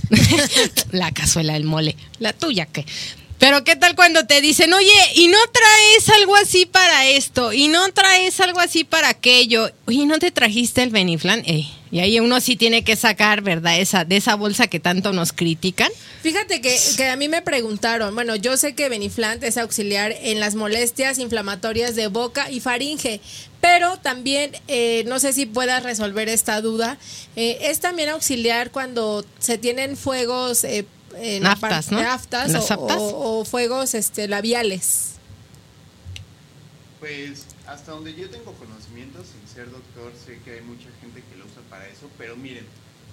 la 0.92 1.12
cazuela 1.12 1.54
del 1.54 1.64
mole. 1.64 1.96
La 2.20 2.34
tuya, 2.34 2.66
¿qué? 2.66 2.86
Pero 3.46 3.64
¿qué 3.64 3.76
tal 3.76 3.96
cuando 3.96 4.26
te 4.26 4.42
dicen, 4.42 4.74
oye, 4.74 4.92
y 5.14 5.28
no 5.28 5.38
traes 5.52 6.10
algo 6.20 6.36
así 6.36 6.66
para 6.66 7.06
esto, 7.06 7.54
y 7.54 7.68
no 7.68 7.92
traes 7.94 8.40
algo 8.40 8.60
así 8.60 8.86
para 8.86 9.10
aquello, 9.10 9.70
oye, 9.86 10.08
¿no 10.08 10.18
te 10.18 10.32
trajiste 10.32 10.82
el 10.82 10.90
Beniflan? 10.90 11.44
Y 11.46 12.00
ahí 12.00 12.20
uno 12.20 12.42
sí 12.42 12.56
tiene 12.56 12.84
que 12.84 12.96
sacar, 12.96 13.44
¿verdad? 13.44 13.80
Esa, 13.80 14.04
de 14.04 14.18
esa 14.18 14.34
bolsa 14.34 14.66
que 14.66 14.80
tanto 14.80 15.14
nos 15.14 15.32
critican. 15.32 15.92
Fíjate 16.24 16.60
que, 16.60 16.76
que 16.98 17.08
a 17.08 17.16
mí 17.18 17.30
me 17.30 17.44
preguntaron, 17.44 18.16
bueno, 18.16 18.36
yo 18.36 18.58
sé 18.58 18.74
que 18.74 18.90
Beniflant 18.90 19.44
es 19.44 19.60
auxiliar 19.60 20.16
en 20.24 20.40
las 20.40 20.56
molestias 20.56 21.20
inflamatorias 21.20 21.96
de 21.96 22.08
boca 22.08 22.50
y 22.50 22.62
faringe, 22.62 23.22
pero 23.62 23.98
también, 23.98 24.54
eh, 24.68 25.04
no 25.06 25.20
sé 25.20 25.34
si 25.34 25.46
puedas 25.46 25.84
resolver 25.84 26.30
esta 26.30 26.62
duda, 26.62 26.98
eh, 27.36 27.60
es 27.62 27.80
también 27.80 28.10
auxiliar 28.10 28.72
cuando 28.72 29.24
se 29.38 29.60
tienen 29.60 29.98
fuegos... 29.98 30.64
eh, 30.64 30.84
en 31.18 31.44
la 31.44 31.52
Aftas, 31.54 31.86
parte- 31.88 32.04
¿no? 32.04 32.12
aftas 32.12 32.52
¿Las 32.52 32.72
o, 32.72 32.74
aftas? 32.74 32.98
o- 32.98 33.40
o 33.42 33.46
fuegos 33.46 33.94
este, 33.94 34.28
labiales. 34.28 35.12
Pues 37.00 37.46
hasta 37.68 37.92
donde 37.92 38.14
yo 38.16 38.30
tengo 38.30 38.54
conocimiento, 38.54 39.20
sin 39.24 39.48
ser 39.54 39.70
doctor, 39.72 40.12
sé 40.26 40.40
que 40.44 40.56
hay 40.56 40.62
mucha 40.62 40.88
gente 41.02 41.24
que 41.30 41.38
lo 41.38 41.46
usa 41.46 41.62
para 41.70 41.88
eso, 41.88 42.10
pero 42.18 42.36
miren, 42.36 42.66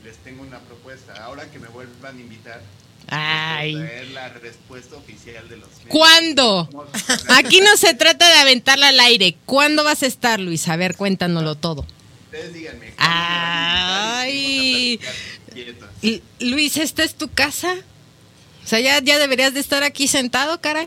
les 0.04 0.16
tengo 0.18 0.42
una 0.42 0.59
propuesta. 0.61 1.12
Ahora 1.25 1.50
que 1.50 1.59
me 1.59 1.68
vuelvan 1.68 2.16
a 2.16 2.21
invitar, 2.21 2.61
Ay. 3.09 3.73
les 3.75 3.80
voy 3.80 3.87
a 3.87 3.90
traer 3.90 4.09
la 4.11 4.28
respuesta 4.30 4.97
oficial 4.97 5.49
de 5.49 5.56
los. 5.59 5.68
¿Cuándo? 5.88 6.68
Aquí 7.37 7.61
no 7.61 7.76
se 7.76 7.94
trata 7.94 8.28
de 8.28 8.35
aventarla 8.40 8.88
al 8.88 9.00
aire. 9.00 9.37
¿Cuándo 9.47 9.85
vas 9.85 10.02
a 10.02 10.06
estar, 10.06 10.40
Luis? 10.40 10.68
A 10.68 10.76
ver, 10.76 10.97
cuéntanoslo 10.97 11.54
todo. 11.56 11.87
Ustedes 12.26 12.54
díganme. 12.54 12.94
Ay. 12.99 14.99
Luis, 16.40 16.76
¿esta 16.78 17.04
es 17.04 17.14
tu 17.14 17.28
casa? 17.28 17.75
O 18.64 18.66
sea, 18.66 18.81
ya, 18.81 19.00
ya 19.00 19.19
deberías 19.19 19.54
de 19.54 19.61
estar 19.61 19.83
aquí 19.83 20.09
sentado, 20.09 20.61
caray. 20.61 20.87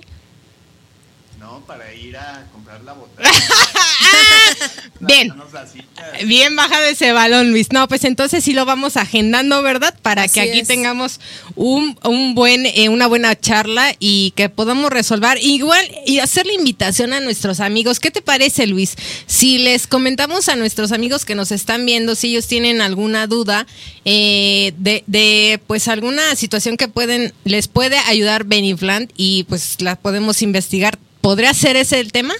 No, 1.55 1.61
para 1.61 1.93
ir 1.93 2.17
a 2.17 2.45
comprar 2.51 2.83
la 2.83 2.91
botella. 2.91 3.29
Bien. 4.99 5.33
La 5.53 5.65
cita. 5.65 5.85
Bien 6.25 6.53
bajado 6.53 6.83
ese 6.85 7.13
balón, 7.13 7.51
Luis. 7.51 7.71
No, 7.71 7.87
pues 7.87 8.03
entonces 8.03 8.43
sí 8.43 8.51
lo 8.51 8.65
vamos 8.65 8.97
agendando, 8.97 9.61
¿verdad? 9.61 9.97
Para 10.01 10.23
Así 10.23 10.33
que 10.33 10.41
aquí 10.41 10.59
es. 10.59 10.67
tengamos 10.67 11.21
un, 11.55 11.97
un 12.03 12.35
buen, 12.35 12.65
eh, 12.65 12.89
una 12.89 13.07
buena 13.07 13.39
charla 13.39 13.95
y 13.99 14.31
que 14.35 14.49
podamos 14.49 14.89
resolver. 14.89 15.37
Igual, 15.41 15.89
y 16.05 16.19
hacer 16.19 16.45
la 16.45 16.53
invitación 16.53 17.13
a 17.13 17.21
nuestros 17.21 17.61
amigos. 17.61 18.01
¿Qué 18.01 18.11
te 18.11 18.21
parece, 18.21 18.67
Luis? 18.67 18.95
Si 19.25 19.57
les 19.57 19.87
comentamos 19.87 20.49
a 20.49 20.57
nuestros 20.57 20.91
amigos 20.91 21.23
que 21.23 21.35
nos 21.35 21.53
están 21.53 21.85
viendo, 21.85 22.15
si 22.15 22.31
ellos 22.31 22.47
tienen 22.47 22.81
alguna 22.81 23.27
duda 23.27 23.65
eh, 24.03 24.73
de, 24.77 25.05
de, 25.07 25.61
pues, 25.67 25.87
alguna 25.87 26.35
situación 26.35 26.75
que 26.75 26.89
pueden, 26.89 27.33
les 27.45 27.69
puede 27.69 27.97
ayudar 27.97 28.43
Beniflant 28.43 29.09
y 29.15 29.45
pues 29.45 29.81
la 29.81 29.95
podemos 29.95 30.41
investigar. 30.41 30.99
¿Podría 31.25 31.55
ser 31.55 31.75
ese 31.75 31.99
el 31.99 32.11
tema? 32.11 32.35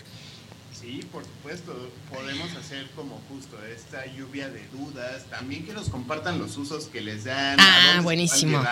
Sí, 0.80 1.02
por 1.12 1.24
supuesto. 1.24 1.90
Podemos 2.14 2.52
hacer 2.56 2.88
como 2.96 3.20
justo 3.30 3.58
esta 3.66 4.06
lluvia 4.06 4.48
de 4.50 4.62
dudas. 4.72 5.24
También 5.32 5.66
que 5.66 5.74
nos 5.74 5.90
compartan 5.90 6.38
los 6.38 6.56
usos 6.56 6.86
que 6.86 7.02
les 7.02 7.24
dan. 7.24 7.58
Ah, 7.60 8.02
buenísimo. 8.04 8.64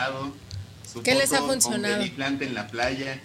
¿Qué 1.03 1.15
les 1.15 1.33
ha 1.33 1.41
funcionado? 1.41 1.97
Beniplant 1.97 2.39
en 2.43 2.53
la 2.53 2.67
playa. 2.67 3.19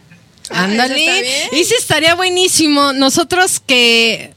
Ah, 0.48 0.64
Ándale. 0.64 0.94
¿eso 0.94 1.10
está 1.10 1.20
bien? 1.20 1.48
Ese 1.52 1.74
estaría 1.74 2.14
buenísimo. 2.14 2.94
Nosotros 2.94 3.60
que 3.60 4.32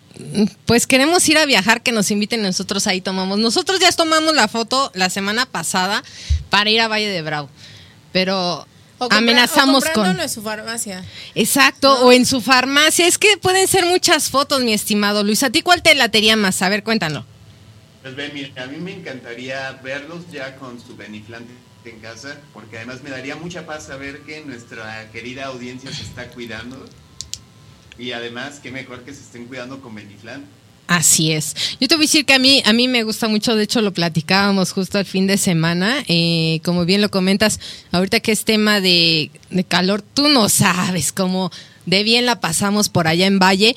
pues 0.65 0.88
queremos 0.88 1.27
ir 1.29 1.38
a 1.38 1.46
viajar, 1.46 1.81
que 1.81 1.93
nos 1.93 2.12
inviten, 2.12 2.41
nosotros 2.41 2.86
ahí 2.86 3.00
tomamos. 3.00 3.39
Nosotros 3.39 3.79
ya 3.79 3.93
tomamos 3.93 4.36
la 4.36 4.50
foto 4.50 4.91
la 4.93 5.10
semana 5.10 5.46
pasada 5.46 6.03
para 6.50 6.70
ir 6.70 6.81
a 6.81 6.89
Valle 6.89 7.08
de 7.08 7.22
Bravo. 7.22 7.50
Pero 8.12 8.67
compra- 9.10 9.17
amenazamos 9.17 9.84
o 9.84 9.86
con 9.88 9.93
comprándolo 9.93 10.24
en 10.24 10.29
su 10.29 10.41
farmacia. 10.41 11.05
Exacto, 11.36 11.89
¿No? 12.00 12.05
o 12.08 12.12
en 12.12 12.25
su 12.25 12.41
farmacia. 12.41 13.08
Es 13.08 13.17
que 13.17 13.38
pueden 13.38 13.67
ser 13.67 13.86
muchas 13.86 14.29
fotos, 14.29 14.62
mi 14.62 14.74
estimado 14.74 15.24
Luis. 15.24 15.43
¿A 15.43 15.50
ti 15.50 15.62
cuál 15.62 15.81
te 15.81 15.93
latería 15.96 16.36
más? 16.36 16.62
A 16.62 16.70
ver, 16.70 16.84
cuéntanos. 16.84 17.25
Pues 18.03 18.15
mira, 18.34 18.63
a 18.63 18.65
mí 18.67 18.77
me 18.77 18.93
encantaría 18.93 19.72
verlos 19.84 20.24
ya 20.31 20.55
con 20.55 20.79
su 20.79 20.96
Beniflant 20.96 21.48
en 21.86 22.00
casa, 22.00 22.38
porque 22.53 22.77
además 22.77 23.01
me 23.03 23.10
daría 23.10 23.36
mucha 23.36 23.65
paz 23.65 23.86
saber 23.88 24.22
que 24.22 24.41
nuestra 24.46 25.10
querida 25.12 25.46
audiencia 25.46 25.91
se 25.93 26.03
está 26.03 26.27
cuidando. 26.29 26.84
Y 27.98 28.13
además, 28.13 28.60
qué 28.62 28.72
mejor 28.72 29.03
que 29.03 29.13
se 29.13 29.22
estén 29.22 29.46
cuidando 29.46 29.81
con 29.81 29.93
Beniflant. 29.93 30.46
Así 30.88 31.32
es. 31.32 31.56
Yo 31.80 31.88
te 31.88 31.96
voy 31.96 32.04
a 32.04 32.08
decir 32.08 32.26
que 32.26 32.34
a 32.34 32.40
mí, 32.40 32.62
a 32.66 32.74
mí 32.74 32.88
me 32.88 33.04
gusta 33.04 33.28
mucho, 33.30 33.56
de 33.56 33.64
hecho 33.64 33.82
lo 33.82 33.94
platicábamos 33.94 34.74
justo 34.74 34.98
al 34.98 35.06
fin 35.06 35.26
de 35.26 35.38
semana, 35.38 36.04
eh, 36.08 36.60
como 36.66 36.84
bien 36.84 37.02
lo 37.02 37.10
comentas, 37.10 37.60
ahorita 37.92 38.20
que 38.20 38.34
es 38.34 38.44
tema 38.44 38.82
de, 38.82 39.32
de 39.50 39.64
calor, 39.64 40.02
tú 40.02 40.28
no 40.28 40.50
sabes 40.50 41.14
cómo 41.14 41.50
de 41.86 42.04
bien 42.04 42.26
la 42.26 42.42
pasamos 42.42 42.90
por 42.90 43.08
allá 43.08 43.26
en 43.26 43.40
Valle, 43.40 43.76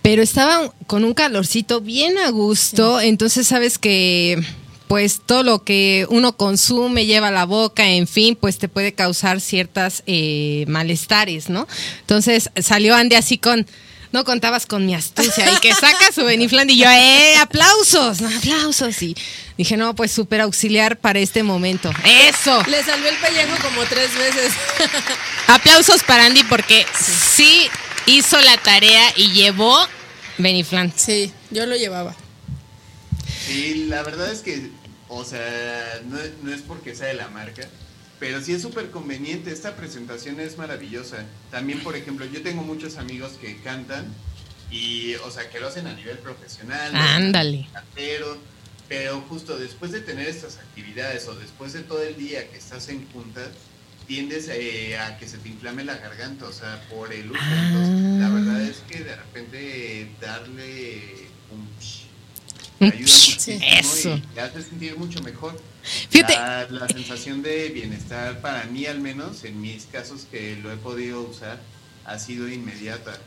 pero 0.00 0.22
estaba 0.22 0.72
con 0.86 1.04
un 1.04 1.14
calorcito 1.14 1.80
bien 1.80 2.16
a 2.18 2.30
gusto, 2.30 3.00
entonces 3.00 3.46
sabes 3.46 3.76
que 3.76 4.42
pues 4.88 5.20
todo 5.24 5.42
lo 5.42 5.64
que 5.64 6.06
uno 6.10 6.36
consume 6.36 7.06
lleva 7.06 7.28
a 7.28 7.32
la 7.32 7.44
boca, 7.44 7.88
en 7.88 8.06
fin, 8.06 8.36
pues 8.36 8.58
te 8.58 8.68
puede 8.68 8.92
causar 8.92 9.40
ciertas 9.40 10.02
eh, 10.06 10.64
malestares, 10.68 11.48
¿no? 11.48 11.66
Entonces 12.00 12.50
salió 12.60 12.94
Andy 12.94 13.16
así 13.16 13.36
con 13.36 13.66
no 14.16 14.24
contabas 14.24 14.64
con 14.64 14.86
mi 14.86 14.94
astucia 14.94 15.52
y 15.52 15.56
que 15.60 15.74
saca 15.74 16.10
su 16.10 16.24
Benifland 16.24 16.70
y 16.70 16.78
yo, 16.78 16.88
¡eh! 16.88 17.36
¡Aplausos! 17.36 18.22
¡Aplausos! 18.22 19.02
Y 19.02 19.14
dije, 19.58 19.76
no, 19.76 19.94
pues 19.94 20.10
súper 20.10 20.40
auxiliar 20.40 20.96
para 20.98 21.18
este 21.18 21.42
momento. 21.42 21.92
¡Eso! 22.02 22.62
Le 22.66 22.82
salió 22.82 23.10
el 23.10 23.16
pellejo 23.16 23.54
como 23.62 23.84
tres 23.84 24.16
veces. 24.16 24.54
Aplausos 25.48 26.02
para 26.02 26.24
Andy 26.24 26.44
porque 26.44 26.86
sí 26.98 27.68
hizo 28.06 28.40
la 28.40 28.56
tarea 28.56 29.02
y 29.16 29.32
llevó 29.32 29.86
Benifland. 30.38 30.96
Sí, 30.96 31.30
yo 31.50 31.66
lo 31.66 31.76
llevaba. 31.76 32.16
Sí, 33.46 33.84
la 33.90 34.02
verdad 34.02 34.32
es 34.32 34.40
que, 34.40 34.70
o 35.08 35.26
sea, 35.26 36.00
no, 36.06 36.16
no 36.42 36.54
es 36.54 36.62
porque 36.62 36.94
sea 36.94 37.08
de 37.08 37.14
la 37.14 37.28
marca, 37.28 37.68
pero 38.18 38.40
sí 38.40 38.54
es 38.54 38.62
súper 38.62 38.90
conveniente, 38.90 39.52
esta 39.52 39.76
presentación 39.76 40.40
es 40.40 40.56
maravillosa. 40.56 41.24
También, 41.50 41.80
por 41.80 41.96
ejemplo, 41.96 42.24
yo 42.26 42.42
tengo 42.42 42.62
muchos 42.62 42.96
amigos 42.96 43.32
que 43.40 43.60
cantan 43.60 44.06
y, 44.70 45.14
o 45.16 45.30
sea, 45.30 45.50
que 45.50 45.60
lo 45.60 45.68
hacen 45.68 45.86
a 45.86 45.92
nivel 45.92 46.18
profesional. 46.18 46.94
Ándale. 46.94 47.68
Pero, 47.94 48.38
pero 48.88 49.20
justo 49.28 49.58
después 49.58 49.92
de 49.92 50.00
tener 50.00 50.28
estas 50.28 50.56
actividades 50.56 51.28
o 51.28 51.34
después 51.34 51.72
de 51.74 51.82
todo 51.82 52.02
el 52.02 52.16
día 52.16 52.48
que 52.48 52.56
estás 52.56 52.88
en 52.88 53.06
juntas, 53.12 53.48
tiendes 54.06 54.48
eh, 54.48 54.96
a 54.98 55.18
que 55.18 55.28
se 55.28 55.36
te 55.38 55.48
inflame 55.48 55.84
la 55.84 55.96
garganta, 55.96 56.46
o 56.46 56.52
sea, 56.52 56.82
por 56.88 57.12
el 57.12 57.30
uso. 57.30 57.40
Entonces, 57.42 58.20
la 58.20 58.28
verdad 58.30 58.62
es 58.62 58.78
que 58.88 59.04
de 59.04 59.16
repente 59.16 60.10
darle 60.20 61.26
un... 61.50 61.68
Ayuda 62.78 62.98
muchísimo 62.98 63.58
eso. 63.62 64.16
y 64.16 64.20
te 64.20 64.40
hace 64.40 64.62
sentir 64.62 64.98
mucho 64.98 65.22
mejor. 65.22 65.58
Fíjate. 66.10 66.34
La, 66.34 66.66
la 66.70 66.88
sensación 66.88 67.42
de 67.42 67.68
bienestar 67.68 68.40
para 68.40 68.64
mí 68.64 68.86
al 68.86 69.00
menos, 69.00 69.44
en 69.44 69.60
mis 69.60 69.86
casos 69.86 70.26
que 70.30 70.56
lo 70.56 70.72
he 70.72 70.76
podido 70.76 71.22
usar, 71.22 71.60
ha 72.04 72.18
sido 72.18 72.48
inmediata. 72.48 73.18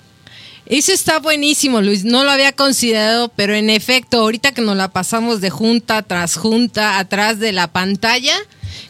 Eso 0.65 0.91
está 0.91 1.19
buenísimo, 1.19 1.81
Luis. 1.81 2.03
No 2.03 2.23
lo 2.23 2.31
había 2.31 2.51
considerado, 2.51 3.29
pero 3.29 3.55
en 3.55 3.69
efecto, 3.69 4.19
ahorita 4.19 4.51
que 4.51 4.61
nos 4.61 4.77
la 4.77 4.89
pasamos 4.89 5.41
de 5.41 5.49
junta 5.49 6.03
tras 6.03 6.35
junta, 6.35 6.99
atrás 6.99 7.39
de 7.39 7.51
la 7.53 7.71
pantalla, 7.71 8.35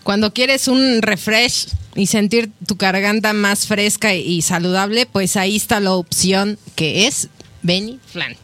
cuando 0.04 0.34
quieres 0.34 0.68
un 0.68 1.02
refresh 1.02 1.68
y 1.96 2.08
sentir 2.08 2.52
tu 2.68 2.76
garganta 2.76 3.34
más 3.34 3.68
fresca 3.68 4.14
y 4.14 4.42
saludable, 4.42 5.06
pues 5.06 5.38
ahí 5.38 5.56
está 5.56 5.80
la 5.80 5.94
opción 5.94 6.58
que 6.76 7.08
es 7.08 7.30
Benny 7.62 8.00
Flan. 8.12 8.36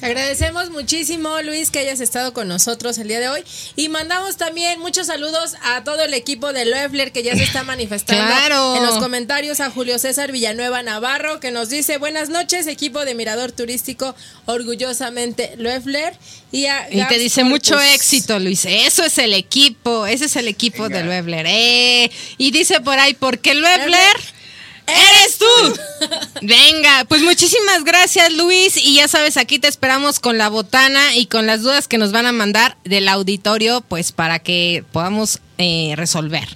Te 0.00 0.06
agradecemos 0.06 0.70
muchísimo, 0.70 1.42
Luis, 1.42 1.70
que 1.70 1.78
hayas 1.80 2.00
estado 2.00 2.32
con 2.32 2.48
nosotros 2.48 2.96
el 2.96 3.08
día 3.08 3.20
de 3.20 3.28
hoy. 3.28 3.44
Y 3.76 3.90
mandamos 3.90 4.38
también 4.38 4.80
muchos 4.80 5.08
saludos 5.08 5.54
a 5.62 5.84
todo 5.84 6.02
el 6.02 6.14
equipo 6.14 6.54
de 6.54 6.64
Loeffler 6.64 7.12
que 7.12 7.22
ya 7.22 7.36
se 7.36 7.42
está 7.42 7.64
manifestando 7.64 8.24
Claro. 8.26 8.76
en 8.76 8.86
los 8.86 8.96
comentarios. 8.98 9.60
A 9.60 9.70
Julio 9.70 9.98
César 9.98 10.32
Villanueva 10.32 10.82
Navarro, 10.82 11.38
que 11.38 11.50
nos 11.50 11.68
dice: 11.68 11.98
Buenas 11.98 12.30
noches, 12.30 12.66
equipo 12.66 13.04
de 13.04 13.14
Mirador 13.14 13.52
Turístico, 13.52 14.14
orgullosamente 14.46 15.52
Loeffler. 15.58 16.14
Y, 16.50 16.64
a 16.64 16.88
Y 16.90 17.06
te 17.06 17.18
dice 17.18 17.44
mucho 17.44 17.78
éxito, 17.78 18.38
Luis. 18.38 18.64
Eso 18.64 19.04
es 19.04 19.18
el 19.18 19.34
equipo, 19.34 20.06
ese 20.06 20.24
es 20.24 20.36
el 20.36 20.48
equipo 20.48 20.84
Venga. 20.84 20.98
de 20.98 21.04
Loebler. 21.04 21.46
Eh. 21.46 22.10
Y 22.38 22.50
dice 22.52 22.80
por 22.80 22.98
ahí, 22.98 23.12
¿por 23.14 23.38
qué 23.38 23.54
Loebler? 23.54 24.16
¡Eres 24.90 25.38
tú! 25.38 25.80
Venga, 26.42 27.04
pues 27.08 27.22
muchísimas 27.22 27.84
gracias, 27.84 28.32
Luis. 28.32 28.76
Y 28.76 28.96
ya 28.96 29.08
sabes, 29.08 29.36
aquí 29.36 29.58
te 29.58 29.68
esperamos 29.68 30.20
con 30.20 30.38
la 30.38 30.48
botana 30.48 31.14
y 31.14 31.26
con 31.26 31.46
las 31.46 31.62
dudas 31.62 31.88
que 31.88 31.98
nos 31.98 32.12
van 32.12 32.26
a 32.26 32.32
mandar 32.32 32.76
del 32.84 33.08
auditorio, 33.08 33.80
pues 33.82 34.12
para 34.12 34.38
que 34.38 34.84
podamos 34.92 35.40
eh, 35.58 35.94
resolver. 35.96 36.48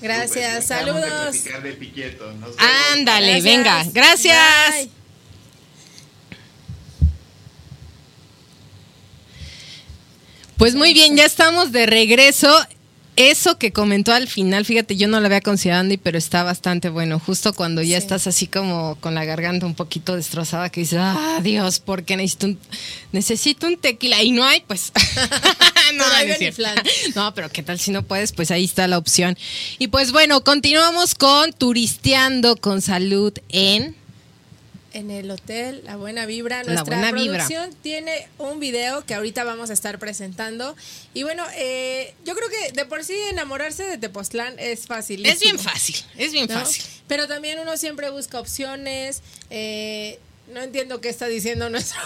Gracias, 0.00 0.66
saludos. 0.66 1.04
platicar 1.04 1.62
de 1.62 1.72
Piquieto. 1.72 2.26
Nos 2.32 2.56
vemos. 2.56 2.72
Ándale, 2.92 3.40
Gracias. 3.40 3.44
venga. 3.44 3.84
Gracias. 3.92 4.74
Bye. 4.74 4.90
Pues 10.56 10.74
muy 10.74 10.92
bien, 10.92 11.16
ya 11.16 11.24
estamos 11.24 11.72
de 11.72 11.86
regreso. 11.86 12.48
Eso 13.16 13.58
que 13.58 13.72
comentó 13.72 14.12
al 14.14 14.26
final, 14.26 14.64
fíjate, 14.64 14.96
yo 14.96 15.06
no 15.06 15.20
lo 15.20 15.26
había 15.26 15.42
considerado, 15.42 15.82
Andy, 15.82 15.98
pero 15.98 16.16
está 16.16 16.42
bastante 16.44 16.88
bueno. 16.88 17.18
Justo 17.18 17.52
cuando 17.52 17.82
ya 17.82 17.98
Sí. 17.98 18.04
estás 18.04 18.26
así 18.26 18.46
como 18.46 18.96
con 19.00 19.14
la 19.14 19.26
garganta 19.26 19.66
un 19.66 19.74
poquito 19.74 20.16
destrozada, 20.16 20.70
que 20.70 20.80
dices, 20.80 20.98
ah, 21.02 21.40
Dios, 21.42 21.78
porque 21.78 22.16
necesito 22.16 22.46
un, 22.46 22.58
necesito 23.12 23.66
un 23.66 23.76
tequila? 23.76 24.22
Y 24.22 24.30
no 24.30 24.44
hay, 24.44 24.60
pues. 24.60 24.92
no, 25.94 26.04
hay 26.14 26.28
no 26.28 26.68
no, 27.14 27.34
pero 27.34 27.50
qué 27.50 27.62
tal 27.62 27.78
si 27.78 27.90
no 27.90 28.02
puedes, 28.02 28.32
pues 28.32 28.50
ahí 28.50 28.64
está 28.64 28.88
la 28.88 28.96
opción. 28.96 29.36
Y 29.78 29.88
pues 29.88 30.10
bueno, 30.12 30.42
continuamos 30.42 31.14
con 31.14 31.52
Turisteando 31.52 32.56
con 32.56 32.80
Salud 32.80 33.34
en. 33.50 34.01
En 34.94 35.10
el 35.10 35.30
hotel 35.30 35.82
La 35.84 35.96
Buena 35.96 36.26
Vibra, 36.26 36.62
nuestra 36.64 36.96
Buena 36.98 37.12
Vibra. 37.12 37.46
producción 37.46 37.74
tiene 37.82 38.28
un 38.38 38.60
video 38.60 39.04
que 39.04 39.14
ahorita 39.14 39.44
vamos 39.44 39.70
a 39.70 39.72
estar 39.72 39.98
presentando. 39.98 40.76
Y 41.14 41.22
bueno, 41.22 41.44
eh, 41.56 42.14
yo 42.24 42.34
creo 42.34 42.48
que 42.48 42.72
de 42.72 42.84
por 42.84 43.02
sí 43.04 43.14
enamorarse 43.30 43.84
de 43.84 43.98
Tepoztlán 43.98 44.58
es 44.58 44.86
fácil. 44.86 45.24
Es 45.26 45.40
bien 45.40 45.58
fácil, 45.58 45.96
es 46.18 46.32
bien 46.32 46.48
fácil. 46.48 46.84
Pero 47.08 47.26
también 47.28 47.58
uno 47.58 47.76
siempre 47.76 48.10
busca 48.10 48.38
opciones. 48.38 49.22
eh, 49.50 50.18
no 50.52 50.60
entiendo 50.60 51.00
qué 51.00 51.08
está 51.08 51.26
diciendo 51.26 51.70
nuestro 51.70 52.00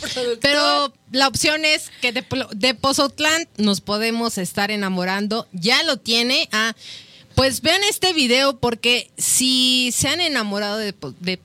productor. 0.00 0.38
Pero 0.40 0.92
la 1.12 1.28
opción 1.28 1.64
es 1.64 1.90
que 2.00 2.12
de, 2.12 2.24
de 2.52 2.74
Pozotlán 2.74 3.48
nos 3.58 3.80
podemos 3.80 4.38
estar 4.38 4.70
enamorando. 4.70 5.46
Ya 5.52 5.82
lo 5.84 5.96
tiene. 5.98 6.48
Ah, 6.52 6.74
pues 7.36 7.60
vean 7.60 7.84
este 7.84 8.14
video 8.14 8.58
porque 8.58 9.10
si 9.18 9.92
se 9.92 10.08
han 10.08 10.20
enamorado 10.20 10.78
de, 10.78 10.94
de 11.20 11.38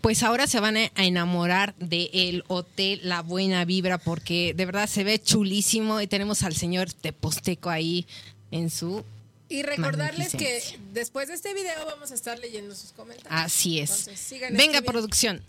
pues 0.00 0.22
ahora 0.22 0.46
se 0.46 0.60
van 0.60 0.76
a 0.76 0.90
enamorar 0.96 1.74
del 1.76 2.44
hotel 2.48 3.00
La 3.02 3.22
Buena 3.22 3.64
Vibra 3.64 3.96
porque 3.96 4.52
de 4.54 4.66
verdad 4.66 4.86
se 4.86 5.04
ve 5.04 5.18
chulísimo 5.18 6.02
y 6.02 6.06
tenemos 6.06 6.42
al 6.42 6.54
señor 6.54 6.92
Teposteco 6.92 7.70
ahí 7.70 8.06
en 8.50 8.68
su... 8.68 9.02
Y 9.48 9.62
recordarles 9.62 10.34
que 10.34 10.60
después 10.92 11.28
de 11.28 11.34
este 11.34 11.54
video 11.54 11.86
vamos 11.86 12.10
a 12.10 12.14
estar 12.14 12.38
leyendo 12.38 12.74
sus 12.74 12.92
comentarios. 12.92 13.32
Así 13.32 13.80
es. 13.80 14.06
Entonces, 14.06 14.52
Venga, 14.52 14.82
producción. 14.82 15.42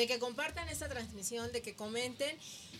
De 0.00 0.06
que 0.06 0.18
compartan 0.18 0.66
esta 0.70 0.88
transmisión, 0.88 1.52
de 1.52 1.60
que 1.60 1.74
comenten. 1.74 2.34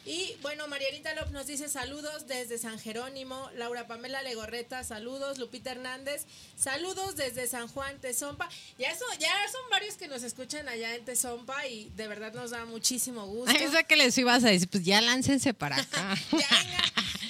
Y 0.07 0.35
bueno, 0.41 0.67
Marianita 0.69 1.13
López 1.13 1.33
nos 1.33 1.47
dice 1.47 1.69
saludos 1.69 2.27
desde 2.27 2.57
San 2.57 2.79
Jerónimo. 2.79 3.51
Laura 3.57 3.87
Pamela 3.87 4.23
Legorreta, 4.23 4.83
saludos. 4.85 5.37
Lupita 5.37 5.73
Hernández, 5.73 6.25
saludos 6.57 7.17
desde 7.17 7.47
San 7.47 7.69
Juan, 7.69 8.01
Tezompa. 8.01 8.49
Ya, 8.79 8.89
eso, 8.91 9.05
ya 9.19 9.29
son 9.53 9.61
varios 9.71 9.97
que 9.97 10.09
nos 10.09 10.23
escuchan 10.23 10.67
allá 10.67 10.95
en 10.95 11.05
Tezompa 11.05 11.67
y 11.67 11.91
de 11.91 12.09
verdad 12.09 12.33
nos 12.33 12.53
da 12.53 12.65
muchísimo 12.65 13.27
gusto. 13.27 13.55
Ay, 13.55 13.65
Esa 13.65 13.83
que 13.83 13.97
les 13.97 14.17
ibas 14.17 14.43
a 14.43 14.49
decir, 14.49 14.71
pues 14.71 14.83
ya 14.83 15.03
láncense 15.03 15.53
para 15.53 15.77
acá. 15.77 16.17
Ya. 16.33 16.49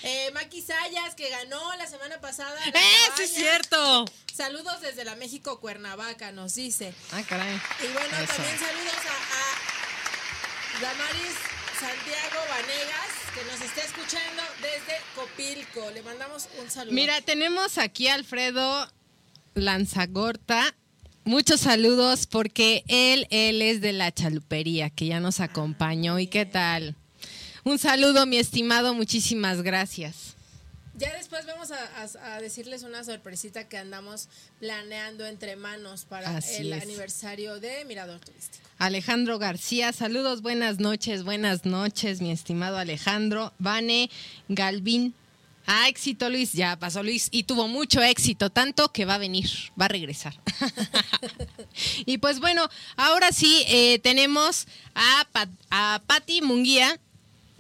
Eh, 0.03 0.31
Maki 0.33 0.62
Sayas, 0.62 1.14
que 1.14 1.29
ganó 1.29 1.74
la 1.76 1.87
semana 1.87 2.20
pasada. 2.20 2.59
la 2.72 2.81
¡Eh, 2.81 2.83
sí 3.16 3.22
es 3.24 3.35
cierto! 3.35 4.07
Saludos 4.35 4.81
desde 4.81 5.05
la 5.05 5.14
México 5.16 5.61
Cuernavaca, 5.61 6.33
nos 6.33 6.55
dice. 6.55 6.94
Ah, 7.12 7.22
caray. 7.29 7.61
Y 7.85 7.92
bueno, 7.92 8.16
Eso. 8.16 8.33
también 8.33 8.59
saludos 8.59 8.94
a, 8.94 9.11
a 9.37 9.59
Damaris 10.80 11.36
Santiago 11.78 12.40
Vanegas, 12.48 13.12
que 13.34 13.44
nos 13.44 13.60
está 13.60 13.82
escuchando 13.82 14.42
desde 14.62 14.96
Copilco. 15.14 15.90
Le 15.90 16.02
mandamos 16.02 16.48
un 16.58 16.70
saludo. 16.70 16.94
Mira, 16.94 17.20
tenemos 17.20 17.76
aquí 17.76 18.08
a 18.08 18.14
Alfredo 18.14 18.90
Lanzagorta. 19.54 20.74
Muchos 21.24 21.60
saludos 21.60 22.26
porque 22.26 22.82
él, 22.88 23.26
él 23.28 23.60
es 23.60 23.82
de 23.82 23.92
la 23.92 24.10
chalupería 24.10 24.88
que 24.88 25.04
ya 25.06 25.20
nos 25.20 25.40
acompañó. 25.40 26.18
¿Y 26.18 26.28
qué 26.28 26.46
tal? 26.46 26.96
Un 27.64 27.78
saludo, 27.78 28.24
mi 28.24 28.38
estimado, 28.38 28.94
muchísimas 28.94 29.60
gracias. 29.60 30.34
Ya 31.00 31.14
después 31.16 31.46
vamos 31.46 31.70
a, 31.70 31.76
a- 32.02 32.34
a 32.34 32.40
decirles 32.42 32.82
una 32.82 33.02
sorpresita 33.04 33.66
que 33.68 33.78
andamos 33.78 34.28
planeando 34.58 35.24
entre 35.26 35.56
manos 35.56 36.04
para 36.04 36.36
Así 36.36 36.56
el 36.56 36.74
es. 36.74 36.82
aniversario 36.82 37.58
de 37.58 37.86
Mirador 37.86 38.20
Turístico. 38.20 38.68
Alejandro 38.78 39.38
García, 39.38 39.94
saludos, 39.94 40.42
buenas 40.42 40.78
noches, 40.78 41.24
buenas 41.24 41.64
noches, 41.64 42.20
mi 42.20 42.30
estimado 42.30 42.76
Alejandro. 42.76 43.54
Vane 43.58 44.10
Galvin. 44.48 45.14
Ah, 45.66 45.88
éxito 45.88 46.28
Luis, 46.28 46.52
ya 46.52 46.78
pasó 46.78 47.02
Luis 47.02 47.28
y 47.30 47.44
tuvo 47.44 47.66
mucho 47.68 48.02
éxito, 48.02 48.50
tanto 48.50 48.92
que 48.92 49.04
va 49.06 49.14
a 49.14 49.18
venir, 49.18 49.48
va 49.80 49.86
a 49.86 49.88
regresar. 49.88 50.34
y 52.06 52.18
pues 52.18 52.40
bueno, 52.40 52.68
ahora 52.96 53.32
sí 53.32 53.64
eh, 53.68 54.00
tenemos 54.00 54.66
a, 54.94 55.26
Pat, 55.32 55.48
a 55.70 56.02
Patti 56.06 56.42
Munguía. 56.42 56.98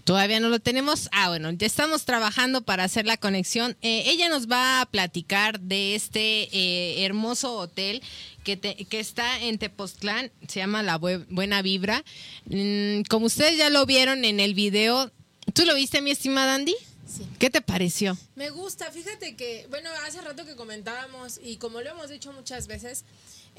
Todavía 0.04 0.40
no 0.40 0.48
lo 0.48 0.58
tenemos. 0.60 1.08
Ah, 1.12 1.28
bueno, 1.28 1.50
ya 1.52 1.66
estamos 1.66 2.04
trabajando 2.04 2.62
para 2.62 2.84
hacer 2.84 3.06
la 3.06 3.16
conexión. 3.16 3.76
Eh, 3.82 4.04
ella 4.06 4.28
nos 4.28 4.50
va 4.50 4.80
a 4.80 4.86
platicar 4.86 5.60
de 5.60 5.94
este 5.94 6.48
eh, 6.56 7.04
hermoso 7.04 7.54
hotel 7.56 8.02
que, 8.44 8.56
te- 8.56 8.84
que 8.86 9.00
está 9.00 9.40
en 9.40 9.58
Tepoztlán. 9.58 10.30
Se 10.48 10.60
llama 10.60 10.82
La 10.82 10.98
Bue- 10.98 11.26
Buena 11.28 11.62
Vibra. 11.62 12.04
Mm, 12.46 13.02
como 13.08 13.26
ustedes 13.26 13.56
ya 13.58 13.70
lo 13.70 13.84
vieron 13.86 14.24
en 14.24 14.40
el 14.40 14.54
video, 14.54 15.10
¿tú 15.54 15.64
lo 15.64 15.74
viste, 15.74 16.00
mi 16.02 16.10
estimada 16.10 16.54
Andy? 16.54 16.74
Sí. 17.06 17.26
¿Qué 17.40 17.50
te 17.50 17.60
pareció? 17.60 18.16
Me 18.36 18.50
gusta, 18.50 18.90
fíjate 18.92 19.34
que, 19.34 19.66
bueno, 19.68 19.90
hace 20.06 20.20
rato 20.20 20.46
que 20.46 20.54
comentábamos 20.54 21.40
y 21.42 21.56
como 21.56 21.80
lo 21.80 21.90
hemos 21.90 22.08
dicho 22.08 22.32
muchas 22.32 22.68
veces, 22.68 23.04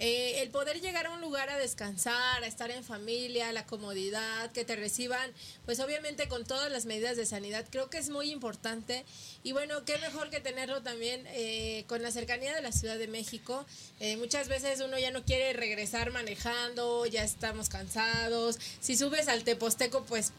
eh, 0.03 0.41
el 0.41 0.49
poder 0.49 0.81
llegar 0.81 1.05
a 1.05 1.11
un 1.11 1.21
lugar 1.21 1.51
a 1.51 1.59
descansar, 1.59 2.43
a 2.43 2.47
estar 2.47 2.71
en 2.71 2.83
familia, 2.83 3.51
la 3.51 3.67
comodidad, 3.67 4.51
que 4.51 4.65
te 4.65 4.75
reciban, 4.75 5.31
pues 5.65 5.79
obviamente 5.79 6.27
con 6.27 6.43
todas 6.43 6.71
las 6.71 6.87
medidas 6.87 7.17
de 7.17 7.27
sanidad, 7.27 7.67
creo 7.69 7.91
que 7.91 7.99
es 7.99 8.09
muy 8.09 8.31
importante. 8.31 9.05
Y 9.43 9.51
bueno, 9.51 9.85
qué 9.85 9.99
mejor 9.99 10.31
que 10.31 10.39
tenerlo 10.39 10.81
también 10.81 11.27
eh, 11.27 11.85
con 11.85 12.01
la 12.01 12.09
cercanía 12.09 12.55
de 12.55 12.63
la 12.63 12.71
Ciudad 12.71 12.97
de 12.97 13.07
México. 13.07 13.63
Eh, 13.99 14.17
muchas 14.17 14.47
veces 14.47 14.81
uno 14.81 14.97
ya 14.97 15.11
no 15.11 15.23
quiere 15.23 15.53
regresar 15.53 16.09
manejando, 16.11 17.05
ya 17.05 17.23
estamos 17.23 17.69
cansados. 17.69 18.57
Si 18.79 18.97
subes 18.97 19.27
al 19.27 19.43
Teposteco, 19.43 20.03
pues 20.05 20.31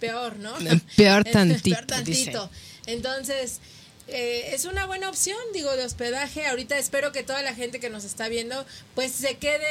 peor, 0.00 0.34
¿no? 0.38 0.52
Peor 0.96 1.22
tantito, 1.30 1.76
peor 1.76 1.86
tantito. 1.86 2.50
Entonces, 2.86 3.60
eh, 4.08 4.50
es 4.52 4.64
una 4.64 4.86
buena 4.86 5.08
opción, 5.08 5.36
digo, 5.54 5.70
de 5.76 5.84
hospedaje. 5.84 6.46
Ahorita 6.46 6.76
espero 6.78 7.12
que 7.12 7.22
toda 7.22 7.42
la 7.42 7.54
gente 7.54 7.80
que 7.80 7.90
nos 7.90 8.04
está 8.04 8.28
viendo, 8.28 8.64
pues 8.94 9.12
se 9.12 9.36
quede 9.36 9.66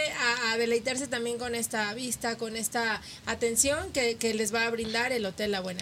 a, 0.51 0.57
deleitarse 0.57 1.07
también 1.07 1.37
con 1.37 1.55
esta 1.55 1.93
vista, 1.93 2.37
con 2.37 2.55
esta 2.55 3.01
atención 3.25 3.91
que, 3.91 4.15
que 4.15 4.33
les 4.33 4.53
va 4.53 4.65
a 4.65 4.69
brindar 4.69 5.11
el 5.11 5.25
Hotel 5.25 5.51
La 5.51 5.59
Buena. 5.61 5.81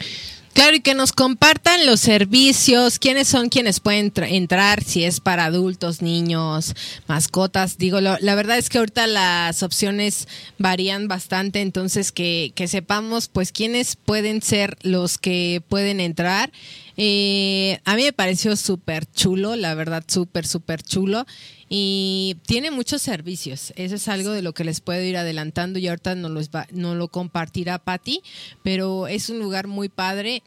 Claro, 0.53 0.75
y 0.75 0.79
que 0.81 0.95
nos 0.95 1.11
compartan 1.11 1.85
los 1.85 1.99
servicios, 1.99 2.97
quiénes 2.97 3.27
son 3.27 3.49
quienes 3.49 3.79
pueden 3.79 4.11
tra- 4.11 4.27
entrar, 4.31 4.83
si 4.83 5.03
es 5.03 5.19
para 5.19 5.45
adultos, 5.45 6.01
niños, 6.01 6.73
mascotas. 7.07 7.77
Digo, 7.77 8.01
lo- 8.01 8.17
la 8.21 8.33
verdad 8.33 8.57
es 8.57 8.69
que 8.69 8.79
ahorita 8.79 9.05
las 9.05 9.61
opciones 9.61 10.27
varían 10.57 11.07
bastante, 11.07 11.61
entonces 11.61 12.11
que, 12.11 12.53
que 12.55 12.67
sepamos 12.67 13.27
pues 13.27 13.51
quiénes 13.51 13.95
pueden 13.97 14.41
ser 14.41 14.77
los 14.81 15.19
que 15.19 15.61
pueden 15.69 15.99
entrar. 15.99 16.51
Eh, 16.97 17.79
a 17.85 17.95
mí 17.95 18.03
me 18.03 18.11
pareció 18.13 18.55
súper 18.55 19.05
chulo, 19.11 19.55
la 19.55 19.75
verdad, 19.75 20.03
súper, 20.07 20.47
súper 20.47 20.81
chulo. 20.81 21.25
Y 21.69 22.37
tiene 22.47 22.71
muchos 22.71 23.01
servicios. 23.01 23.71
Eso 23.75 23.95
es 23.95 24.07
algo 24.07 24.31
de 24.31 24.41
lo 24.41 24.53
que 24.53 24.63
les 24.63 24.81
puedo 24.81 25.01
ir 25.01 25.15
adelantando 25.17 25.79
y 25.79 25.87
ahorita 25.87 26.15
no, 26.15 26.29
los 26.29 26.49
va, 26.49 26.65
no 26.71 26.95
lo 26.95 27.09
compartirá 27.09 27.77
Patti, 27.77 28.21
pero 28.63 29.07
es 29.07 29.29
un 29.29 29.39
lugar 29.39 29.67
muy 29.67 29.89
padre. 29.89 30.41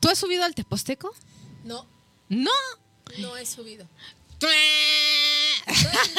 ¿Tú 0.00 0.08
has 0.08 0.18
subido 0.18 0.44
al 0.44 0.54
Teposteco? 0.54 1.12
No, 1.64 1.86
No. 2.28 2.50
no 3.18 3.36
he 3.36 3.44
subido. 3.46 3.88
Entonces, 4.34 4.58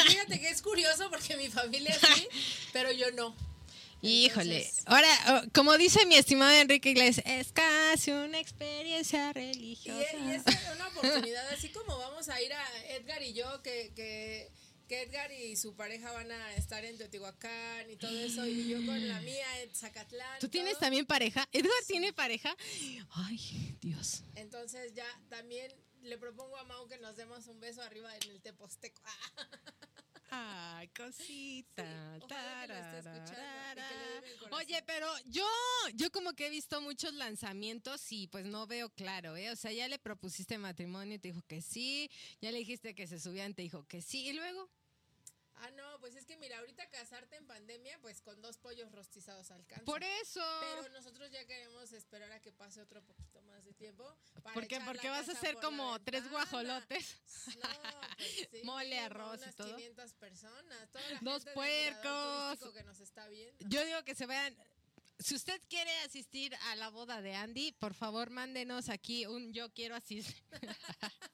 fíjate 0.08 0.40
que 0.40 0.48
es 0.50 0.60
curioso 0.60 1.08
porque 1.08 1.36
mi 1.36 1.48
familia 1.48 1.94
sí, 2.14 2.26
pero 2.72 2.90
yo 2.92 3.10
no. 3.12 3.34
Híjole. 4.02 4.70
Ahora, 4.86 5.08
oh, 5.44 5.48
como 5.52 5.76
dice 5.76 6.06
mi 6.06 6.14
estimado 6.14 6.52
Enrique 6.54 6.90
Iglesias, 6.90 7.26
es 7.26 7.52
casi 7.52 8.12
una 8.12 8.38
experiencia 8.38 9.30
Y, 9.30 9.32
religiosa. 9.32 10.16
y 10.16 10.30
es 10.32 10.42
una 10.74 10.88
oportunidad, 10.88 11.48
así 11.50 11.70
como 11.70 11.98
vamos 11.98 12.28
a 12.28 12.40
ir 12.40 12.52
a 12.52 12.64
Edgar 12.90 13.22
y 13.22 13.32
yo, 13.32 13.60
que, 13.62 13.92
que, 13.96 14.52
que 14.86 15.02
Edgar 15.02 15.32
y 15.32 15.56
su 15.56 15.74
pareja 15.74 16.12
van 16.12 16.30
a 16.30 16.54
estar 16.54 16.84
en 16.84 16.96
Teotihuacán 16.96 17.90
y 17.90 17.96
todo 17.96 18.16
eso, 18.20 18.46
y 18.46 18.68
yo 18.68 18.76
con 18.86 19.08
la 19.08 19.20
mía 19.20 19.62
en 19.62 19.74
Zacatlán. 19.74 20.38
¿Tú 20.38 20.48
tienes 20.48 20.74
todo. 20.74 20.80
también 20.82 21.04
pareja? 21.04 21.48
¿Edgar 21.52 21.72
tiene 21.88 22.12
pareja? 22.12 22.56
Ay, 23.10 23.76
Dios. 23.80 24.22
Entonces 24.36 24.94
ya 24.94 25.06
también 25.28 25.72
le 26.02 26.16
propongo 26.18 26.56
a 26.56 26.64
Mau 26.64 26.86
que 26.86 26.98
nos 26.98 27.16
demos 27.16 27.48
un 27.48 27.58
beso 27.58 27.82
arriba 27.82 28.14
en 28.16 28.30
el 28.30 28.40
Teposteco. 28.40 29.02
Ah, 29.04 29.48
Ay, 30.30 30.88
cosita. 30.88 32.16
dé 34.20 34.30
el 34.30 34.38
corazón. 34.38 34.60
Oye, 34.60 34.82
pero 34.86 35.06
yo, 35.26 35.46
yo 35.94 36.10
como 36.10 36.32
que 36.34 36.46
he 36.46 36.50
visto 36.50 36.80
muchos 36.80 37.14
lanzamientos 37.14 38.12
y 38.12 38.26
pues 38.28 38.44
no 38.44 38.66
veo 38.66 38.90
claro, 38.90 39.36
¿eh? 39.36 39.50
O 39.50 39.56
sea, 39.56 39.72
ya 39.72 39.88
le 39.88 39.98
propusiste 39.98 40.58
matrimonio 40.58 41.14
y 41.14 41.18
te 41.18 41.28
dijo 41.28 41.42
que 41.46 41.62
sí, 41.62 42.10
ya 42.40 42.52
le 42.52 42.58
dijiste 42.58 42.94
que 42.94 43.06
se 43.06 43.18
subían, 43.18 43.54
te 43.54 43.62
dijo 43.62 43.86
que 43.86 44.02
sí, 44.02 44.28
y 44.28 44.32
luego, 44.34 44.68
Ah, 45.60 45.70
no, 45.72 45.98
pues 46.00 46.14
es 46.14 46.24
que 46.26 46.36
mira, 46.36 46.58
ahorita 46.58 46.88
casarte 46.90 47.36
en 47.36 47.46
pandemia, 47.46 47.98
pues 48.00 48.20
con 48.22 48.40
dos 48.40 48.58
pollos 48.58 48.90
rostizados 48.92 49.50
alcanza. 49.50 49.84
por 49.84 50.02
eso. 50.02 50.40
Pero 50.60 50.88
nosotros 50.90 51.30
ya 51.30 51.44
queremos 51.46 51.92
esperar 51.92 52.30
a 52.32 52.40
que 52.40 52.52
pase 52.52 52.80
otro 52.80 53.02
poquito 53.04 53.42
más 53.42 53.64
de 53.64 53.72
tiempo. 53.74 54.04
para 54.42 54.54
¿Por 54.54 54.66
qué? 54.68 54.80
Porque 54.80 55.08
vas 55.08 55.28
a 55.28 55.32
hacer 55.32 55.56
como 55.56 56.00
tres 56.02 56.30
guajolotes. 56.30 57.16
No, 57.56 57.62
pues 58.16 58.48
sí, 58.52 58.60
Mole, 58.64 58.98
arroz 58.98 59.40
y 59.40 59.42
unas 59.44 59.56
todo. 59.56 59.76
500 59.76 60.12
personas. 60.14 60.90
Toda 60.92 61.10
la 61.10 61.20
Dos 61.20 61.44
gente 61.44 61.52
puercos. 61.54 62.58
turístico 62.58 62.72
que 62.72 62.84
nos 62.84 63.00
está 63.00 63.28
viendo. 63.28 63.68
Yo 63.68 63.84
digo 63.84 64.02
que 64.04 64.14
se 64.14 64.26
vayan. 64.26 64.56
Si 65.20 65.34
usted 65.34 65.60
quiere 65.68 65.90
asistir 66.02 66.54
a 66.70 66.76
la 66.76 66.90
boda 66.90 67.20
de 67.20 67.34
Andy, 67.34 67.72
por 67.72 67.92
favor 67.92 68.30
mándenos 68.30 68.88
aquí 68.88 69.26
un 69.26 69.52
yo 69.52 69.68
quiero 69.74 69.96
asistir. 69.96 70.36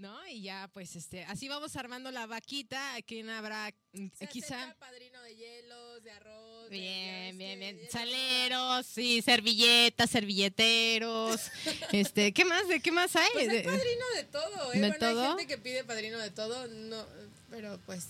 ¿No? 0.00 0.16
Y 0.28 0.40
ya, 0.40 0.70
pues, 0.72 0.96
este, 0.96 1.24
así 1.24 1.46
vamos 1.46 1.76
armando 1.76 2.10
la 2.10 2.26
vaquita. 2.26 2.80
¿Quién 3.06 3.28
habrá? 3.28 3.70
mm, 3.92 4.06
Se 4.18 4.26
Quizá. 4.28 4.74
padrino 4.78 5.20
de 5.20 5.36
hielos, 5.36 6.02
de 6.02 6.10
arroz. 6.10 6.70
Bien, 6.70 7.36
bien, 7.36 7.58
bien. 7.60 7.78
Saleros, 7.92 8.86
sí, 8.86 9.20
servilletas, 9.20 10.08
servilleteros. 10.08 11.50
este, 11.92 12.32
¿qué 12.32 12.46
más? 12.46 12.66
¿De 12.66 12.80
qué 12.80 12.90
más 12.92 13.14
hay? 13.14 13.28
Pues 13.34 13.48
hay 13.50 13.62
padrino 13.62 14.04
de 14.16 14.24
todo, 14.24 14.72
¿eh? 14.72 14.80
¿De 14.80 14.88
bueno, 14.88 14.96
todo? 14.98 15.20
hay 15.22 15.28
gente 15.28 15.46
que 15.46 15.58
pide 15.58 15.84
padrino 15.84 16.16
de 16.18 16.30
todo, 16.30 16.66
no, 16.66 17.04
pero 17.50 17.78
pues 17.84 18.06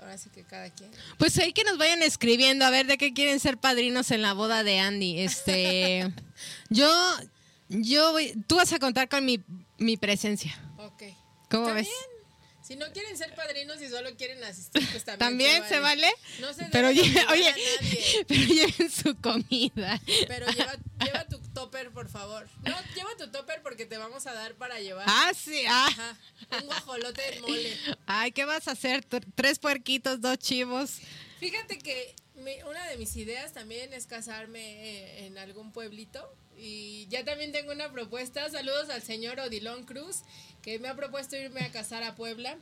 ahora 0.00 0.16
sí 0.16 0.30
que 0.30 0.44
cada 0.44 0.70
quien. 0.70 0.92
Pues 1.18 1.36
ahí 1.38 1.52
que 1.52 1.64
nos 1.64 1.76
vayan 1.76 2.04
escribiendo 2.04 2.64
a 2.64 2.70
ver 2.70 2.86
de 2.86 2.96
qué 2.98 3.12
quieren 3.12 3.40
ser 3.40 3.58
padrinos 3.58 4.12
en 4.12 4.22
la 4.22 4.32
boda 4.32 4.62
de 4.62 4.78
Andy. 4.78 5.18
Este, 5.22 6.08
yo, 6.70 6.88
yo, 7.68 8.12
voy- 8.12 8.32
tú 8.46 8.54
vas 8.56 8.72
a 8.72 8.78
contar 8.78 9.08
con 9.08 9.24
mi, 9.24 9.40
mi 9.78 9.96
presencia. 9.96 10.56
Ok. 10.94 11.02
¿Cómo 11.50 11.64
Está 11.68 11.74
ves? 11.74 11.86
bien. 11.86 12.20
Si 12.62 12.76
no 12.76 12.86
quieren 12.92 13.16
ser 13.18 13.34
padrinos 13.34 13.80
y 13.82 13.88
solo 13.88 14.14
quieren 14.16 14.44
asistir, 14.44 14.86
pues 14.92 15.02
también. 15.04 15.18
¿También 15.18 15.68
se 15.68 15.80
vale? 15.80 16.08
No 16.40 16.52
se 16.54 16.66
Pero 16.66 16.88
debe 16.88 17.00
lle- 17.00 17.08
obligar 17.26 17.32
oye, 17.32 17.48
a 17.48 17.52
nadie. 17.56 18.24
pero 18.28 18.44
lleven 18.44 18.90
su 18.90 19.16
comida. 19.20 20.00
Pero 20.28 20.46
lleva, 20.50 20.74
lleva 21.04 21.24
tu 21.26 21.40
topper, 21.52 21.90
por 21.90 22.08
favor. 22.08 22.48
No, 22.62 22.76
lleva 22.94 23.10
tu 23.18 23.28
topper 23.32 23.60
porque 23.62 23.86
te 23.86 23.98
vamos 23.98 24.26
a 24.28 24.34
dar 24.34 24.54
para 24.54 24.78
llevar. 24.78 25.04
Ah, 25.08 25.32
sí. 25.34 25.64
Ah. 25.68 25.88
Ajá, 25.88 26.16
un 26.60 26.66
guajolote 26.66 27.22
de 27.32 27.40
mole. 27.40 27.76
Ay, 28.06 28.30
¿qué 28.30 28.44
vas 28.44 28.68
a 28.68 28.72
hacer? 28.72 29.04
Tres 29.34 29.58
puerquitos, 29.58 30.20
dos 30.20 30.38
chivos. 30.38 30.98
Fíjate 31.40 31.78
que 31.78 32.14
mi- 32.40 32.62
una 32.68 32.86
de 32.88 32.96
mis 32.96 33.14
ideas 33.16 33.52
también 33.52 33.92
es 33.92 34.06
casarme 34.06 34.60
eh, 34.60 35.26
en 35.26 35.38
algún 35.38 35.72
pueblito. 35.72 36.34
Y 36.62 37.06
ya 37.08 37.24
también 37.24 37.52
tengo 37.52 37.72
una 37.72 37.90
propuesta. 37.90 38.50
Saludos 38.50 38.90
al 38.90 39.00
señor 39.02 39.40
Odilon 39.40 39.84
Cruz, 39.86 40.18
que 40.60 40.78
me 40.78 40.88
ha 40.88 40.94
propuesto 40.94 41.34
irme 41.36 41.60
a 41.60 41.70
casar 41.72 42.02
a 42.02 42.14
Puebla. 42.16 42.58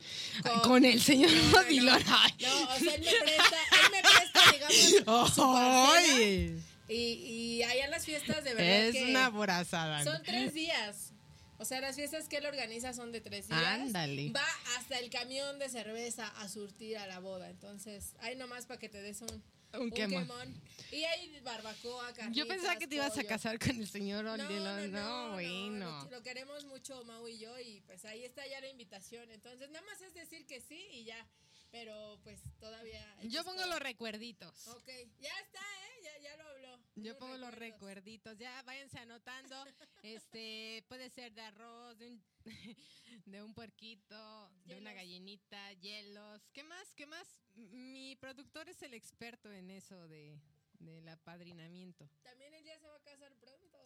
Con 0.63 0.85
el 0.85 1.01
señor 1.01 1.29
No. 1.31 1.59
Odilon. 1.59 2.01
No, 2.05 2.63
o 2.69 2.79
sea, 2.79 2.95
él 2.95 3.01
me 3.01 3.11
presta, 3.11 3.57
él 3.71 3.91
me 3.91 4.01
presta, 4.01 4.51
digamos, 4.53 4.77
su 4.77 5.03
parcela. 5.03 5.89
Ay. 5.97 6.63
Y, 6.87 6.95
y 6.95 7.63
allá 7.63 7.85
en 7.85 7.91
las 7.91 8.05
fiestas, 8.05 8.43
de 8.45 8.53
verdad 8.53 8.85
Es 8.87 8.93
que 8.95 9.05
una 9.05 9.25
aborazada. 9.25 10.03
son 10.03 10.23
tres 10.23 10.53
días. 10.53 11.11
O 11.57 11.65
sea, 11.65 11.81
las 11.81 11.97
fiestas 11.97 12.29
que 12.29 12.37
él 12.37 12.45
organiza 12.45 12.93
son 12.93 13.11
de 13.11 13.19
tres 13.19 13.49
días. 13.49 13.61
Ándale. 13.61 14.31
Va 14.31 14.47
hasta 14.77 14.97
el 14.97 15.09
camión 15.09 15.59
de 15.59 15.67
cerveza 15.67 16.25
a 16.39 16.47
surtir 16.47 16.97
a 16.97 17.05
la 17.05 17.19
boda. 17.19 17.49
Entonces, 17.49 18.13
ahí 18.21 18.37
nomás 18.37 18.65
para 18.65 18.79
que 18.79 18.87
te 18.87 19.01
des 19.01 19.21
un, 19.21 19.43
Un 19.73 19.81
un 19.81 19.91
quemón. 19.91 20.61
Y 20.91 21.03
hay 21.03 21.39
barbacoa, 21.41 22.09
Yo 22.09 22.15
carnitas, 22.15 22.47
pensaba 22.47 22.75
que 22.77 22.87
te 22.87 22.95
ibas 22.95 23.17
a 23.17 23.23
casar 23.23 23.59
con 23.59 23.69
el 23.69 23.87
señor 23.87 24.25
No, 24.25 24.37
no, 24.37 24.45
Odilon. 24.45 24.91
no, 24.91 25.39
No. 25.71 26.09
Lo, 26.09 26.23
queremos 26.23 26.65
mucho 26.65 27.03
Mau 27.05 27.27
y 27.27 27.37
yo 27.37 27.59
y 27.59 27.81
pues 27.81 28.05
ahí 28.05 28.23
está 28.25 28.45
ya 28.47 28.59
la 28.59 28.67
invitación. 28.67 29.29
Entonces, 29.31 29.69
nada 29.69 29.85
más 29.85 30.01
es 30.01 30.13
decir 30.13 30.45
que 30.45 30.61
sí 30.61 30.87
y 30.91 31.03
ya. 31.03 31.27
Pero 31.71 32.19
pues 32.23 32.41
todavía... 32.59 33.05
Yo 33.23 33.43
pongo 33.43 33.63
los 33.67 33.79
recuerditos. 33.79 34.67
Ok, 34.69 34.87
ya 35.19 35.29
está, 35.39 35.59
¿eh? 35.59 35.88
Ya, 36.21 36.35
lo 36.37 36.47
habló. 36.47 36.79
Yo 36.95 37.17
pongo 37.17 37.37
los 37.37 37.53
recuerditos. 37.53 38.37
Ya 38.37 38.61
váyanse 38.63 38.99
anotando. 38.99 39.55
Este 40.03 40.85
puede 40.87 41.09
ser 41.09 41.33
de 41.33 41.41
arroz, 41.41 41.97
de 41.97 42.09
un, 42.09 42.23
de 43.25 43.43
un 43.43 43.53
puerquito, 43.53 44.49
de 44.65 44.77
una 44.77 44.93
gallinita, 44.93 45.73
hielos. 45.73 46.49
¿Qué 46.53 46.63
más? 46.63 46.93
¿Qué 46.95 47.05
más? 47.05 47.27
Mi 47.55 48.15
productor 48.15 48.69
es 48.69 48.81
el 48.81 48.93
experto 48.93 49.51
en 49.51 49.71
eso 49.71 50.07
de 50.07 50.39
del 50.79 51.07
apadrinamiento. 51.09 52.09
También 52.23 52.53
él 52.53 52.63
ya 52.63 52.79
se 52.79 52.87
va 52.87 52.95
a 52.95 53.01
casar 53.01 53.33
pronto. 53.35 53.77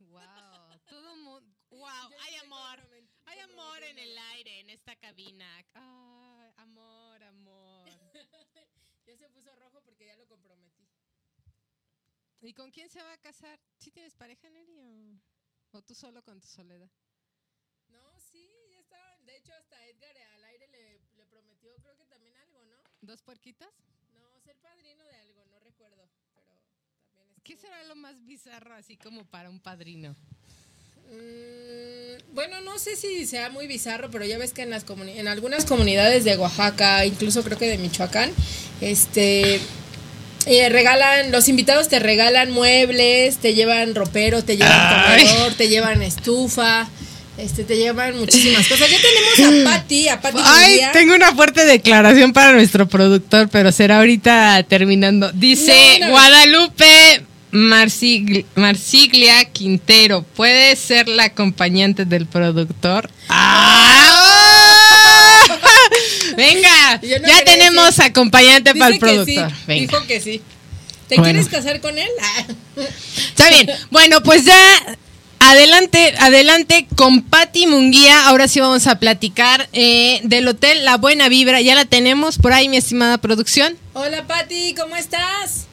Wow, 0.00 0.20
todo 0.88 1.16
mundo, 1.16 1.56
wow, 1.70 2.10
hay 2.20 2.34
amor. 2.36 2.88
Hay 3.26 3.38
amor 3.38 3.82
en 3.84 3.98
el 3.98 4.18
aire, 4.34 4.60
en 4.60 4.70
esta 4.70 4.96
cabina. 4.96 5.46
Ay, 5.74 6.11
se 9.22 9.30
puso 9.30 9.54
rojo 9.54 9.80
porque 9.82 10.06
ya 10.06 10.16
lo 10.16 10.26
comprometí. 10.26 10.84
¿Y 12.40 12.52
con 12.54 12.72
quién 12.72 12.90
se 12.90 13.00
va 13.00 13.12
a 13.12 13.18
casar? 13.18 13.60
¿Sí 13.78 13.92
tienes 13.92 14.16
pareja, 14.16 14.50
Neri? 14.50 14.76
O, 14.80 15.78
o 15.78 15.82
tú 15.82 15.94
solo 15.94 16.24
con 16.24 16.40
tu 16.40 16.48
soledad? 16.48 16.90
No, 17.86 18.18
sí, 18.18 18.44
ya 18.72 18.80
estaban. 18.80 19.24
De 19.24 19.36
hecho, 19.36 19.54
hasta 19.54 19.86
Edgar 19.86 20.16
al 20.34 20.44
aire 20.44 20.66
le, 20.66 20.98
le 21.14 21.26
prometió, 21.26 21.72
creo 21.76 21.96
que 21.96 22.06
también 22.06 22.36
algo, 22.36 22.64
¿no? 22.64 22.82
¿Dos 23.00 23.22
puerquitas? 23.22 23.70
No, 24.12 24.40
ser 24.40 24.58
padrino 24.58 25.04
de 25.04 25.14
algo, 25.14 25.46
no 25.46 25.60
recuerdo. 25.60 26.10
Pero 26.34 26.58
también 27.14 27.36
es. 27.36 27.42
¿Qué 27.44 27.56
será 27.56 27.84
lo 27.84 27.94
más 27.94 28.24
bizarro 28.26 28.74
así 28.74 28.96
como 28.96 29.24
para 29.24 29.50
un 29.50 29.60
padrino? 29.60 30.16
Mm, 31.10 32.34
bueno, 32.34 32.60
no 32.62 32.78
sé 32.78 32.96
si 32.96 33.26
sea 33.26 33.50
muy 33.50 33.66
bizarro, 33.66 34.10
pero 34.10 34.24
ya 34.24 34.38
ves 34.38 34.52
que 34.52 34.62
en 34.62 34.70
las 34.70 34.86
comuni- 34.86 35.16
en 35.16 35.28
algunas 35.28 35.64
comunidades 35.64 36.24
de 36.24 36.36
Oaxaca, 36.36 37.04
incluso 37.06 37.42
creo 37.42 37.58
que 37.58 37.66
de 37.68 37.78
Michoacán, 37.78 38.30
este 38.80 39.60
eh, 40.46 40.68
regalan, 40.70 41.30
los 41.30 41.48
invitados 41.48 41.88
te 41.88 41.98
regalan 42.00 42.50
muebles, 42.50 43.36
te 43.38 43.54
llevan 43.54 43.94
ropero, 43.94 44.42
te 44.42 44.56
llevan 44.56 44.72
Ay. 45.06 45.24
comedor, 45.24 45.54
te 45.54 45.68
llevan 45.68 46.02
estufa, 46.02 46.88
este 47.38 47.62
te 47.64 47.76
llevan 47.76 48.18
muchísimas 48.18 48.66
cosas. 48.66 48.90
Ya 48.90 48.96
tenemos 49.38 49.68
a 49.68 49.70
Patti, 49.70 50.08
a 50.08 50.20
Patti 50.20 50.38
Ay, 50.42 50.80
tengo 50.92 51.14
una 51.14 51.32
fuerte 51.34 51.64
declaración 51.64 52.32
para 52.32 52.52
nuestro 52.52 52.88
productor, 52.88 53.48
pero 53.50 53.70
será 53.70 53.98
ahorita 53.98 54.64
terminando. 54.68 55.30
Dice 55.32 55.98
No, 56.00 56.06
no. 56.06 56.12
Guadalupe 56.12 57.22
Marsigl- 57.52 58.44
Marsiglia 58.54 59.44
Quintero, 59.44 60.22
¿puede 60.22 60.74
ser 60.76 61.06
la 61.08 61.24
acompañante 61.24 62.04
del 62.06 62.26
productor? 62.26 63.10
¡Ah! 63.28 64.08
Venga, 66.36 66.96
no 67.02 67.28
ya 67.28 67.44
tenemos 67.44 67.88
decir- 67.96 68.04
acompañante 68.04 68.74
para 68.74 68.88
el 68.88 68.94
sí, 68.94 68.98
productor. 69.00 69.52
Venga. 69.66 69.80
dijo 69.92 70.06
que 70.06 70.20
sí. 70.20 70.40
¿Te 71.08 71.16
Bueno. 71.16 71.24
quieres 71.40 71.48
casar 71.50 71.80
con 71.82 71.98
él? 71.98 72.08
Ah. 72.22 72.44
Está 73.28 73.50
bien. 73.50 73.68
Bueno, 73.90 74.22
pues 74.22 74.46
ya 74.46 74.96
adelante, 75.40 76.14
adelante 76.18 76.86
con 76.96 77.20
Patti 77.22 77.66
Munguía. 77.66 78.28
Ahora 78.28 78.48
sí 78.48 78.60
vamos 78.60 78.86
a 78.86 78.98
platicar 78.98 79.68
eh, 79.74 80.20
del 80.24 80.48
hotel 80.48 80.86
La 80.86 80.96
Buena 80.96 81.28
Vibra. 81.28 81.60
Ya 81.60 81.74
la 81.74 81.84
tenemos 81.84 82.38
por 82.38 82.54
ahí, 82.54 82.70
mi 82.70 82.78
estimada 82.78 83.18
producción. 83.18 83.76
Hola 83.92 84.26
Patti, 84.26 84.74
¿cómo 84.74 84.96
estás? 84.96 85.66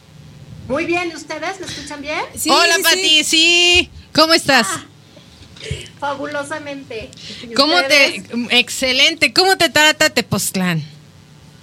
Muy 0.70 0.86
bien, 0.86 1.10
¿y 1.12 1.16
ustedes? 1.16 1.60
¿Me 1.60 1.66
escuchan 1.66 2.00
bien? 2.00 2.22
Sí, 2.36 2.48
Hola, 2.52 2.76
sí, 2.76 2.84
Patti, 2.84 3.24
sí. 3.24 3.24
sí. 3.24 3.90
¿Cómo 4.14 4.36
estás? 4.36 4.68
Fabulosamente. 6.00 7.10
¿Y 7.42 7.56
¿Cómo 7.56 7.76
ustedes? 7.76 8.28
te 8.28 8.60
excelente? 8.60 9.34
¿Cómo 9.34 9.58
te 9.58 9.70
trata 9.70 10.12
Tepoztlán? 10.12 10.84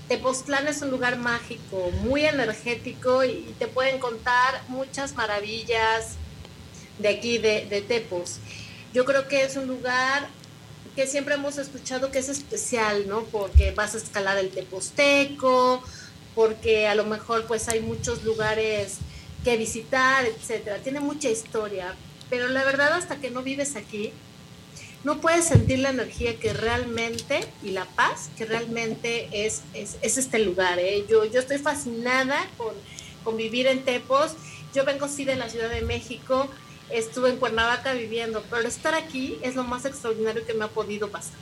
Tepoztlán 0.08 0.66
es 0.66 0.82
un 0.82 0.90
lugar 0.90 1.18
mágico, 1.18 1.92
muy 2.02 2.24
energético 2.24 3.22
y 3.22 3.54
te 3.60 3.68
pueden 3.68 4.00
contar 4.00 4.60
muchas 4.66 5.14
maravillas 5.14 6.16
de 6.98 7.08
aquí, 7.08 7.38
de, 7.38 7.64
de 7.66 7.82
Tepos. 7.82 8.38
Yo 8.92 9.04
creo 9.04 9.28
que 9.28 9.44
es 9.44 9.54
un 9.54 9.68
lugar 9.68 10.26
que 10.96 11.06
siempre 11.06 11.34
hemos 11.34 11.58
escuchado 11.58 12.10
que 12.10 12.18
es 12.18 12.28
especial, 12.28 13.06
¿no? 13.06 13.22
Porque 13.22 13.70
vas 13.70 13.94
a 13.94 13.98
escalar 13.98 14.36
el 14.38 14.50
Teposteco, 14.50 15.84
porque 16.36 16.86
a 16.86 16.94
lo 16.94 17.04
mejor 17.06 17.46
pues 17.46 17.68
hay 17.68 17.80
muchos 17.80 18.22
lugares 18.22 18.98
que 19.42 19.56
visitar, 19.56 20.26
etcétera. 20.26 20.78
Tiene 20.78 21.00
mucha 21.00 21.30
historia, 21.30 21.96
pero 22.30 22.48
la 22.48 22.62
verdad 22.62 22.92
hasta 22.92 23.16
que 23.16 23.30
no 23.30 23.42
vives 23.42 23.74
aquí, 23.74 24.12
no 25.02 25.20
puedes 25.20 25.46
sentir 25.46 25.78
la 25.78 25.90
energía 25.90 26.38
que 26.38 26.52
realmente 26.52 27.40
y 27.62 27.70
la 27.70 27.86
paz 27.86 28.28
que 28.36 28.44
realmente 28.44 29.28
es, 29.32 29.62
es, 29.72 29.96
es 30.02 30.18
este 30.18 30.38
lugar. 30.40 30.78
¿eh? 30.78 31.06
Yo, 31.08 31.24
yo 31.24 31.40
estoy 31.40 31.58
fascinada 31.58 32.46
con, 32.58 32.74
con 33.24 33.36
vivir 33.38 33.66
en 33.66 33.82
Tepos. 33.84 34.32
Yo 34.74 34.84
vengo 34.84 35.08
sí 35.08 35.24
de 35.24 35.36
la 35.36 35.48
Ciudad 35.48 35.70
de 35.70 35.80
México, 35.80 36.50
estuve 36.90 37.30
en 37.30 37.36
Cuernavaca 37.36 37.94
viviendo, 37.94 38.44
pero 38.50 38.68
estar 38.68 38.94
aquí 38.94 39.38
es 39.40 39.54
lo 39.54 39.64
más 39.64 39.86
extraordinario 39.86 40.44
que 40.44 40.52
me 40.52 40.66
ha 40.66 40.68
podido 40.68 41.08
pasar. 41.08 41.38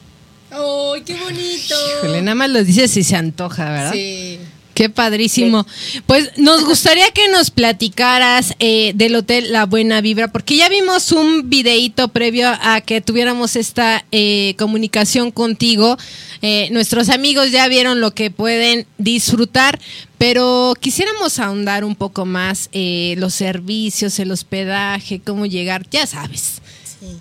¡Ay, 0.50 1.02
qué 1.02 1.16
bonito! 1.16 1.74
Híjole, 1.98 2.22
nada 2.22 2.36
más 2.36 2.50
lo 2.50 2.62
dices 2.62 2.92
si 2.92 3.02
se 3.02 3.16
antoja, 3.16 3.72
¿verdad? 3.72 3.92
Sí. 3.92 4.38
Qué 4.74 4.90
padrísimo. 4.90 5.66
Pues 6.06 6.36
nos 6.36 6.64
gustaría 6.64 7.10
que 7.12 7.28
nos 7.28 7.50
platicaras 7.50 8.54
eh, 8.58 8.92
del 8.96 9.14
hotel 9.14 9.52
La 9.52 9.66
Buena 9.66 10.00
Vibra, 10.00 10.28
porque 10.32 10.56
ya 10.56 10.68
vimos 10.68 11.12
un 11.12 11.48
videíto 11.48 12.08
previo 12.08 12.48
a 12.60 12.80
que 12.80 13.00
tuviéramos 13.00 13.54
esta 13.54 14.04
eh, 14.10 14.54
comunicación 14.58 15.30
contigo. 15.30 15.96
Eh, 16.42 16.68
nuestros 16.72 17.08
amigos 17.08 17.52
ya 17.52 17.68
vieron 17.68 18.00
lo 18.00 18.10
que 18.14 18.30
pueden 18.30 18.86
disfrutar, 18.98 19.78
pero 20.18 20.74
quisiéramos 20.80 21.38
ahondar 21.38 21.84
un 21.84 21.94
poco 21.94 22.26
más 22.26 22.68
eh, 22.72 23.14
los 23.18 23.32
servicios, 23.34 24.18
el 24.18 24.32
hospedaje, 24.32 25.20
cómo 25.20 25.46
llegar, 25.46 25.88
ya 25.88 26.06
sabes. 26.06 26.60
Sí. 27.00 27.16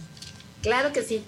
Claro 0.61 0.91
que 0.91 1.03
sí. 1.03 1.21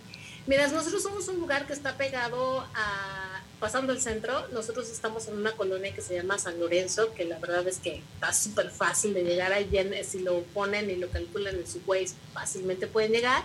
Mira, 0.48 0.68
nosotros 0.68 1.02
somos 1.04 1.28
un 1.28 1.40
lugar 1.40 1.68
que 1.68 1.74
está 1.74 1.96
pegado 1.98 2.62
a, 2.76 3.42
pasando 3.66 3.94
el 3.94 4.00
centro, 4.00 4.48
nosotros 4.50 4.88
estamos 4.92 5.28
en 5.28 5.38
una 5.38 5.52
colonia 5.54 5.92
que 5.92 6.04
se 6.04 6.14
llama 6.14 6.38
San 6.38 6.60
Lorenzo, 6.60 7.12
que 7.16 7.26
la 7.26 7.40
verdad 7.40 7.68
es 7.68 7.80
que 7.80 8.04
está 8.14 8.32
súper 8.32 8.70
fácil 8.70 9.16
de 9.16 9.24
llegar 9.24 9.52
eh, 9.54 10.04
si 10.08 10.20
lo 10.20 10.44
ponen 10.54 10.88
y 10.92 10.98
lo 10.98 11.10
calculan 11.10 11.56
en 11.56 11.66
su 11.66 11.82
Waze, 11.88 12.14
fácilmente 12.32 12.86
pueden 12.86 13.12
llegar. 13.12 13.44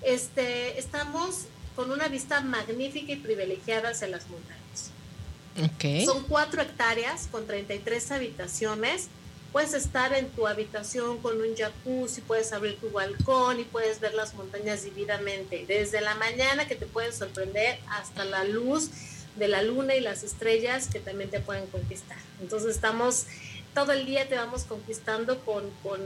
Este, 0.00 0.78
estamos 0.78 1.42
con 1.76 1.90
una 1.90 2.08
vista 2.08 2.40
magnífica 2.40 3.12
y 3.12 3.16
privilegiada 3.16 3.90
hacia 3.90 4.08
las 4.08 4.26
montañas. 4.30 4.90
Ok. 5.62 6.06
Son 6.06 6.24
cuatro 6.24 6.62
hectáreas 6.62 7.28
con 7.30 7.46
33 7.46 8.10
habitaciones. 8.10 9.08
Puedes 9.52 9.74
estar 9.74 10.14
en 10.14 10.30
tu 10.30 10.46
habitación 10.46 11.18
con 11.18 11.38
un 11.38 11.54
jacuzzi, 11.54 12.22
puedes 12.22 12.54
abrir 12.54 12.80
tu 12.80 12.90
balcón 12.90 13.60
y 13.60 13.64
puedes 13.64 14.00
ver 14.00 14.14
las 14.14 14.32
montañas 14.32 14.82
dividamente. 14.84 15.66
Desde 15.68 16.00
la 16.00 16.14
mañana 16.14 16.66
que 16.66 16.74
te 16.74 16.86
pueden 16.86 17.12
sorprender 17.12 17.78
hasta 17.90 18.24
la 18.24 18.44
luz 18.44 18.88
de 19.36 19.48
la 19.48 19.62
luna 19.62 19.94
y 19.94 20.00
las 20.00 20.22
estrellas 20.22 20.88
que 20.88 20.98
también 21.00 21.30
te 21.30 21.40
pueden 21.40 21.66
conquistar. 21.66 22.18
Entonces 22.40 22.74
estamos, 22.74 23.24
todo 23.74 23.92
el 23.92 24.04
día 24.06 24.28
te 24.28 24.34
vamos 24.36 24.64
conquistando 24.64 25.40
con, 25.40 25.64
con, 25.82 26.00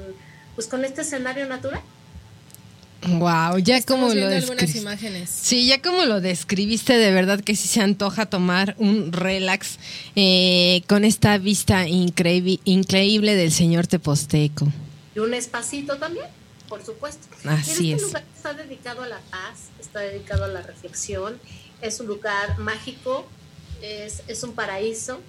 pues 0.54 0.66
con 0.68 0.84
este 0.84 1.02
escenario 1.02 1.46
natural. 1.46 1.80
Wow, 3.06 3.58
ya 3.58 3.80
como 3.82 4.08
Estamos 4.08 4.08
lo 4.08 4.14
viendo 4.14 4.34
algunas 4.36 4.48
describiste. 4.62 4.78
imágenes. 4.80 5.30
Sí, 5.30 5.66
ya 5.66 5.80
como 5.80 6.04
lo 6.06 6.20
describiste, 6.20 6.94
de 6.96 7.12
verdad 7.12 7.40
que 7.40 7.54
sí 7.54 7.68
se 7.68 7.80
antoja 7.80 8.26
tomar 8.26 8.74
un 8.78 9.12
relax 9.12 9.78
eh, 10.16 10.82
con 10.88 11.04
esta 11.04 11.38
vista 11.38 11.86
increíble, 11.86 12.58
increíble 12.64 13.36
del 13.36 13.52
señor 13.52 13.86
Teposteco. 13.86 14.66
y 15.14 15.18
un 15.20 15.34
espacito 15.34 15.98
también, 15.98 16.26
por 16.68 16.84
supuesto. 16.84 17.28
Así 17.44 17.88
y 17.88 17.92
este 17.92 18.02
es. 18.06 18.08
lugar 18.08 18.24
está 18.34 18.54
dedicado 18.54 19.02
a 19.02 19.08
la 19.08 19.20
paz, 19.30 19.68
está 19.78 20.00
dedicado 20.00 20.44
a 20.44 20.48
la 20.48 20.62
reflexión, 20.62 21.38
es 21.80 22.00
un 22.00 22.06
lugar 22.06 22.58
mágico, 22.58 23.26
es, 23.82 24.22
es 24.28 24.42
un 24.42 24.54
paraíso 24.54 25.20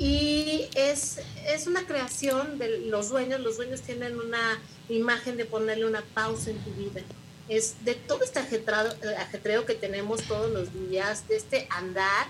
y 0.00 0.66
es, 0.74 1.18
es 1.46 1.66
una 1.66 1.86
creación 1.86 2.58
de 2.58 2.78
los 2.86 3.10
dueños. 3.10 3.40
Los 3.40 3.58
dueños 3.58 3.82
tienen 3.82 4.18
una 4.18 4.58
imagen 4.88 5.36
de 5.36 5.44
ponerle 5.44 5.84
una 5.84 6.02
pausa 6.14 6.50
en 6.50 6.58
tu 6.58 6.70
vida. 6.70 7.02
Es 7.48 7.84
de 7.84 7.94
todo 7.94 8.24
este 8.24 8.38
ajetrado, 8.38 8.94
ajetreo 9.18 9.66
que 9.66 9.74
tenemos 9.74 10.22
todos 10.22 10.50
los 10.50 10.72
días, 10.72 11.28
de 11.28 11.36
este 11.36 11.66
andar, 11.68 12.28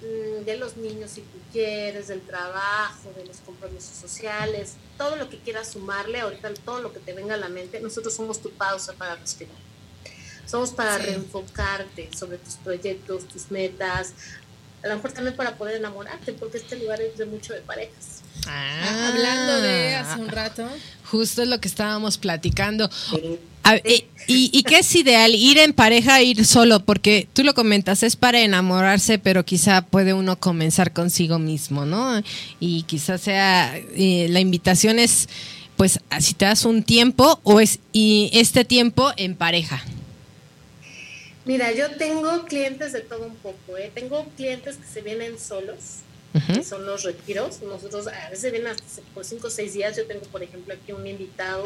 mm, 0.00 0.44
de 0.44 0.56
los 0.56 0.76
niños 0.76 1.12
si 1.12 1.20
tú 1.20 1.38
quieres, 1.52 2.08
del 2.08 2.22
trabajo, 2.22 3.12
de 3.16 3.24
los 3.24 3.36
compromisos 3.38 3.94
sociales, 3.96 4.74
todo 4.98 5.14
lo 5.14 5.28
que 5.30 5.38
quieras 5.38 5.70
sumarle, 5.72 6.20
ahorita 6.20 6.52
todo 6.64 6.80
lo 6.80 6.92
que 6.92 6.98
te 6.98 7.12
venga 7.12 7.34
a 7.34 7.38
la 7.38 7.48
mente, 7.48 7.80
nosotros 7.80 8.14
somos 8.14 8.40
tu 8.40 8.50
pausa 8.50 8.94
para 8.94 9.14
respirar. 9.14 9.54
Somos 10.46 10.70
para 10.70 10.96
Sí. 10.98 11.06
reenfocarte 11.06 12.08
sobre 12.16 12.38
tus 12.38 12.54
proyectos, 12.54 13.26
tus 13.28 13.50
metas, 13.50 14.12
a 14.84 14.88
lo 14.88 14.96
mejor 14.96 15.12
también 15.12 15.34
para 15.36 15.56
poder 15.56 15.76
enamorarte, 15.76 16.32
porque 16.34 16.58
este 16.58 16.76
lugar 16.78 17.00
es 17.00 17.18
de 17.18 17.26
mucho 17.26 17.52
de 17.52 17.60
parejas. 17.60 18.22
Ah, 18.46 19.08
hablando 19.12 19.60
de 19.62 19.96
hace 19.96 20.20
un 20.20 20.28
rato. 20.28 20.68
Justo 21.10 21.42
es 21.42 21.48
lo 21.48 21.60
que 21.60 21.66
estábamos 21.68 22.16
platicando. 22.18 22.88
A- 23.64 23.76
eh, 23.76 24.06
y, 24.28 24.50
¿Y 24.56 24.62
qué 24.62 24.78
es 24.80 24.94
ideal? 24.94 25.34
¿Ir 25.34 25.58
en 25.58 25.72
pareja, 25.72 26.22
ir 26.22 26.44
solo? 26.46 26.84
Porque 26.84 27.26
tú 27.32 27.42
lo 27.42 27.54
comentas, 27.54 28.04
es 28.04 28.14
para 28.14 28.40
enamorarse, 28.40 29.18
pero 29.18 29.44
quizá 29.44 29.82
puede 29.82 30.12
uno 30.14 30.38
comenzar 30.38 30.92
consigo 30.92 31.40
mismo, 31.40 31.84
¿no? 31.84 32.22
Y 32.60 32.82
quizás 32.84 33.20
sea, 33.22 33.76
eh, 33.76 34.28
la 34.30 34.38
invitación 34.38 35.00
es, 35.00 35.28
pues, 35.76 35.98
si 36.20 36.34
te 36.34 36.44
das 36.44 36.64
un 36.64 36.84
tiempo 36.84 37.40
o 37.42 37.58
es 37.58 37.80
y 37.92 38.30
este 38.32 38.64
tiempo 38.64 39.10
en 39.16 39.34
pareja. 39.34 39.82
Mira, 41.46 41.70
yo 41.70 41.96
tengo 41.96 42.44
clientes 42.44 42.92
de 42.92 43.02
todo 43.02 43.24
un 43.24 43.36
poco, 43.36 43.78
¿eh? 43.78 43.92
Tengo 43.94 44.26
clientes 44.36 44.78
que 44.78 44.86
se 44.86 45.00
vienen 45.00 45.38
solos, 45.38 46.00
que 46.52 46.64
son 46.64 46.84
los 46.84 47.04
retiros. 47.04 47.62
Nosotros 47.62 48.08
a 48.08 48.30
veces 48.30 48.50
vienen 48.50 48.72
hasta 48.72 49.00
por 49.14 49.24
5 49.24 49.46
o 49.46 49.50
6 49.50 49.72
días. 49.72 49.96
Yo 49.96 50.06
tengo, 50.06 50.26
por 50.26 50.42
ejemplo, 50.42 50.74
aquí 50.74 50.90
un 50.90 51.06
invitado 51.06 51.64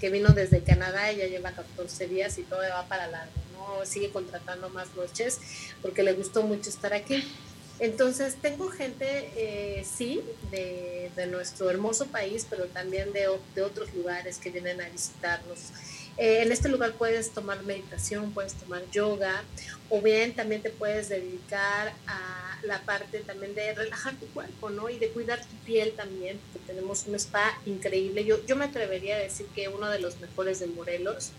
que 0.00 0.10
vino 0.10 0.28
desde 0.34 0.62
Canadá 0.62 1.10
y 1.12 1.16
ya 1.16 1.26
lleva 1.28 1.52
14 1.52 2.06
días 2.08 2.36
y 2.36 2.42
todo 2.42 2.60
va 2.60 2.86
para 2.88 3.06
largo, 3.06 3.32
¿no? 3.54 3.86
Sigue 3.86 4.10
contratando 4.10 4.68
más 4.68 4.94
noches 4.94 5.38
porque 5.80 6.02
le 6.02 6.12
gustó 6.12 6.42
mucho 6.42 6.68
estar 6.68 6.92
aquí. 6.92 7.24
Entonces, 7.78 8.36
tengo 8.40 8.68
gente, 8.68 9.30
eh, 9.36 9.84
sí, 9.84 10.22
de, 10.50 11.10
de 11.16 11.26
nuestro 11.26 11.70
hermoso 11.70 12.06
país, 12.06 12.46
pero 12.48 12.66
también 12.66 13.14
de, 13.14 13.28
de 13.54 13.62
otros 13.62 13.94
lugares 13.94 14.36
que 14.36 14.50
vienen 14.50 14.80
a 14.82 14.88
visitarnos. 14.90 15.58
Eh, 16.18 16.42
en 16.42 16.50
este 16.50 16.68
lugar 16.68 16.92
puedes 16.92 17.30
tomar 17.30 17.62
meditación, 17.62 18.32
puedes 18.32 18.54
tomar 18.54 18.82
yoga, 18.90 19.44
o 19.90 20.00
bien 20.00 20.34
también 20.34 20.62
te 20.62 20.70
puedes 20.70 21.08
dedicar 21.08 21.92
a 22.06 22.58
la 22.62 22.80
parte 22.82 23.20
también 23.20 23.54
de 23.54 23.74
relajar 23.74 24.14
tu 24.16 24.26
cuerpo, 24.28 24.70
¿no? 24.70 24.88
Y 24.88 24.98
de 24.98 25.10
cuidar 25.10 25.40
tu 25.40 25.54
piel 25.66 25.92
también, 25.92 26.40
porque 26.52 26.66
tenemos 26.66 27.06
un 27.06 27.14
spa 27.16 27.58
increíble. 27.66 28.24
Yo, 28.24 28.44
yo 28.46 28.56
me 28.56 28.64
atrevería 28.64 29.16
a 29.16 29.18
decir 29.18 29.46
que 29.54 29.68
uno 29.68 29.88
de 29.90 30.00
los 30.00 30.18
mejores 30.20 30.58
de 30.58 30.66
Morelos. 30.66 31.30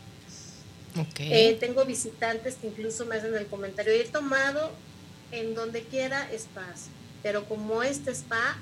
Ok. 0.96 1.20
Eh, 1.20 1.58
tengo 1.60 1.84
visitantes 1.86 2.56
que 2.56 2.68
incluso 2.68 3.06
me 3.06 3.16
hacen 3.16 3.36
el 3.36 3.48
comentario, 3.48 3.94
he 3.94 4.04
tomado 4.06 4.72
en 5.32 5.56
donde 5.56 5.82
quiera 5.82 6.30
spas, 6.38 6.86
pero 7.24 7.46
como 7.46 7.84
este 7.84 8.12
spa, 8.12 8.58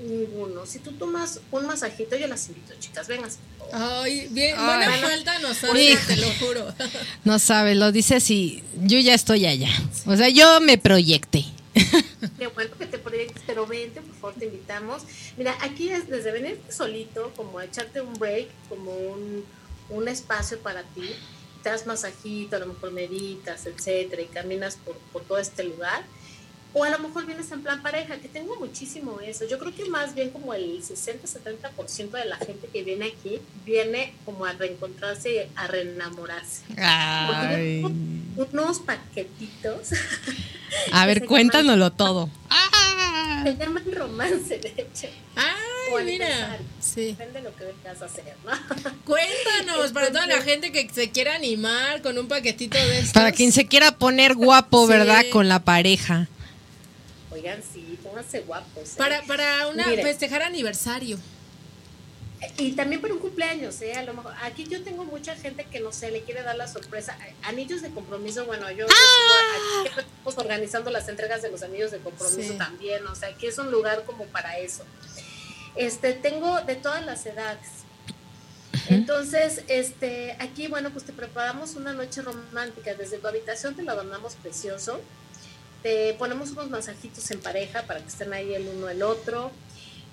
ninguno. 0.00 0.66
Si 0.66 0.78
tú 0.78 0.92
tomas 0.92 1.40
un 1.50 1.66
masajito, 1.66 2.16
yo 2.16 2.26
las 2.26 2.48
invito, 2.48 2.74
chicas, 2.78 3.08
vengan. 3.08 3.30
Ay, 3.72 4.28
bien, 4.30 4.54
Ay. 4.58 4.64
buena 4.64 4.88
Bueno. 4.90 5.08
falta 5.08 5.38
nos 5.40 5.62
Hijo. 5.62 5.72
hace, 5.72 5.96
te 6.14 6.16
lo 6.16 6.30
juro. 6.34 6.74
No 7.24 7.38
sabes, 7.38 7.76
lo 7.76 7.90
dices 7.92 8.30
y 8.30 8.62
yo 8.82 8.98
ya 8.98 9.14
estoy 9.14 9.46
allá. 9.46 9.70
O 10.06 10.16
sea, 10.16 10.28
yo 10.28 10.60
me 10.60 10.78
proyecté. 10.78 11.44
Qué 12.38 12.46
bueno 12.48 12.70
que 12.78 12.86
te 12.86 12.98
proyectes, 12.98 13.42
pero 13.46 13.66
vente, 13.66 14.00
por 14.00 14.14
favor, 14.14 14.34
te 14.38 14.46
invitamos. 14.46 15.02
Mira, 15.36 15.56
aquí 15.60 15.88
es 15.90 16.08
desde 16.08 16.32
venir 16.32 16.60
solito, 16.70 17.32
como 17.36 17.58
a 17.58 17.64
echarte 17.64 18.00
un 18.00 18.14
break, 18.14 18.48
como 18.68 18.92
un, 18.92 19.44
un 19.90 20.08
espacio 20.08 20.58
para 20.60 20.82
ti, 20.82 21.10
te 21.62 21.68
das 21.70 21.86
masajito, 21.86 22.56
a 22.56 22.60
lo 22.60 22.66
mejor 22.66 22.92
meditas, 22.92 23.66
etcétera, 23.66 24.22
y 24.22 24.26
caminas 24.26 24.76
por, 24.76 24.96
por 25.12 25.24
todo 25.24 25.38
este 25.38 25.64
lugar. 25.64 26.04
O 26.78 26.84
a 26.84 26.90
lo 26.90 26.98
mejor 26.98 27.24
vienes 27.24 27.50
en 27.52 27.62
plan 27.62 27.80
pareja, 27.80 28.18
que 28.18 28.28
tengo 28.28 28.54
muchísimo 28.56 29.18
eso. 29.22 29.46
Yo 29.48 29.58
creo 29.58 29.74
que 29.74 29.86
más 29.86 30.14
bien 30.14 30.28
como 30.28 30.52
el 30.52 30.82
60-70% 30.82 32.10
de 32.10 32.24
la 32.26 32.36
gente 32.36 32.68
que 32.70 32.82
viene 32.82 33.06
aquí 33.06 33.40
viene 33.64 34.12
como 34.26 34.44
a 34.44 34.52
reencontrarse 34.52 35.32
y 35.34 35.38
a 35.58 35.66
reenamorarse. 35.68 36.64
Porque 36.68 37.80
yo 38.36 38.44
tengo 38.44 38.64
unos 38.64 38.80
paquetitos 38.80 39.88
A 40.92 41.06
ver, 41.06 41.24
cuéntanoslo 41.26 41.92
todo. 41.92 42.28
se 43.42 43.56
llaman 43.56 43.84
romance, 43.90 44.58
de 44.58 44.68
hecho. 44.68 45.06
O 45.92 45.96
Ay, 45.96 46.04
mira. 46.04 46.58
Sí. 46.78 47.06
Depende 47.06 47.40
de 47.40 47.44
lo 47.48 47.56
que 47.56 47.64
vengas 47.64 48.02
a 48.02 48.04
hacer, 48.04 48.34
¿no? 48.44 48.52
Cuéntanos, 49.06 49.92
para 49.92 50.08
toda 50.08 50.26
la 50.26 50.42
gente 50.42 50.72
que 50.72 50.86
se 50.92 51.10
quiera 51.10 51.36
animar 51.36 52.02
con 52.02 52.18
un 52.18 52.28
paquetito 52.28 52.76
de 52.76 52.98
estos. 52.98 53.12
Para 53.14 53.32
quien 53.32 53.50
se 53.50 53.66
quiera 53.66 53.92
poner 53.92 54.34
guapo, 54.34 54.86
Sí. 54.86 54.92
¿verdad? 54.92 55.24
Con 55.32 55.48
la 55.48 55.60
pareja. 55.60 56.28
Oigan, 57.36 57.62
sí, 57.62 57.98
pónganse 58.02 58.40
guapos. 58.40 58.92
¿eh? 58.92 58.94
Para, 58.96 59.22
para 59.24 59.68
una 59.68 59.84
festejar 59.84 60.42
aniversario. 60.42 61.18
Y 62.58 62.72
también 62.72 63.00
para 63.00 63.12
un 63.14 63.20
cumpleaños, 63.20 63.80
¿eh? 63.82 63.94
A 63.94 64.02
lo 64.02 64.12
mejor, 64.14 64.32
aquí 64.42 64.64
yo 64.64 64.82
tengo 64.82 65.04
mucha 65.04 65.34
gente 65.36 65.64
que, 65.70 65.80
no 65.80 65.90
sé, 65.92 66.10
le 66.10 66.22
quiere 66.22 66.42
dar 66.42 66.56
la 66.56 66.66
sorpresa. 66.68 67.16
Anillos 67.42 67.82
de 67.82 67.90
compromiso, 67.90 68.44
bueno, 68.46 68.70
yo, 68.70 68.86
yo 68.86 68.94
sigo- 68.94 69.88
aquí 69.88 70.00
estamos 70.00 70.38
organizando 70.38 70.90
las 70.90 71.08
entregas 71.08 71.42
de 71.42 71.50
los 71.50 71.62
anillos 71.62 71.90
de 71.90 71.98
compromiso 71.98 72.52
Sí. 72.52 72.58
también, 72.58 73.06
o 73.06 73.14
sea, 73.14 73.34
que 73.34 73.48
es 73.48 73.58
un 73.58 73.70
lugar 73.70 74.04
como 74.04 74.24
para 74.26 74.58
eso. 74.58 74.84
Este, 75.76 76.12
tengo 76.14 76.60
de 76.62 76.76
todas 76.76 77.04
las 77.04 77.24
edades. 77.26 77.68
Entonces, 78.88 79.62
este, 79.68 80.36
aquí, 80.38 80.68
bueno, 80.68 80.90
pues 80.90 81.04
te 81.04 81.12
preparamos 81.12 81.74
una 81.74 81.92
noche 81.92 82.22
romántica. 82.22 82.94
Desde 82.94 83.18
tu 83.18 83.26
habitación 83.26 83.74
te 83.74 83.82
la 83.82 83.92
adornamos 83.92 84.34
precioso. 84.36 85.00
Te 85.86 86.14
ponemos 86.14 86.50
unos 86.50 86.68
masajitos 86.68 87.30
en 87.30 87.38
pareja 87.38 87.84
para 87.86 88.00
que 88.00 88.08
estén 88.08 88.32
ahí 88.32 88.52
el 88.52 88.66
uno 88.66 88.88
el 88.88 89.04
otro. 89.04 89.52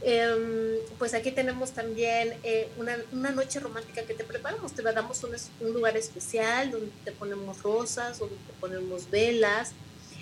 Em, 0.04 0.76
pues 1.00 1.16
aquí 1.16 1.32
tenemos 1.32 1.72
también 1.72 2.36
eh, 2.44 2.70
una, 2.78 2.96
una 3.12 3.32
noche 3.32 3.60
romántica 3.60 4.04
que 4.04 4.14
te 4.14 4.24
preparamos. 4.24 4.74
Te 4.74 4.84
damos 4.84 5.24
un, 5.24 5.32
un 5.62 5.74
lugar 5.74 5.98
especial 5.98 6.70
donde 6.70 6.92
te 7.04 7.12
ponemos 7.12 7.64
rosas, 7.64 8.20
donde 8.20 8.36
te 8.36 8.54
ponemos 8.60 9.10
velas 9.10 9.72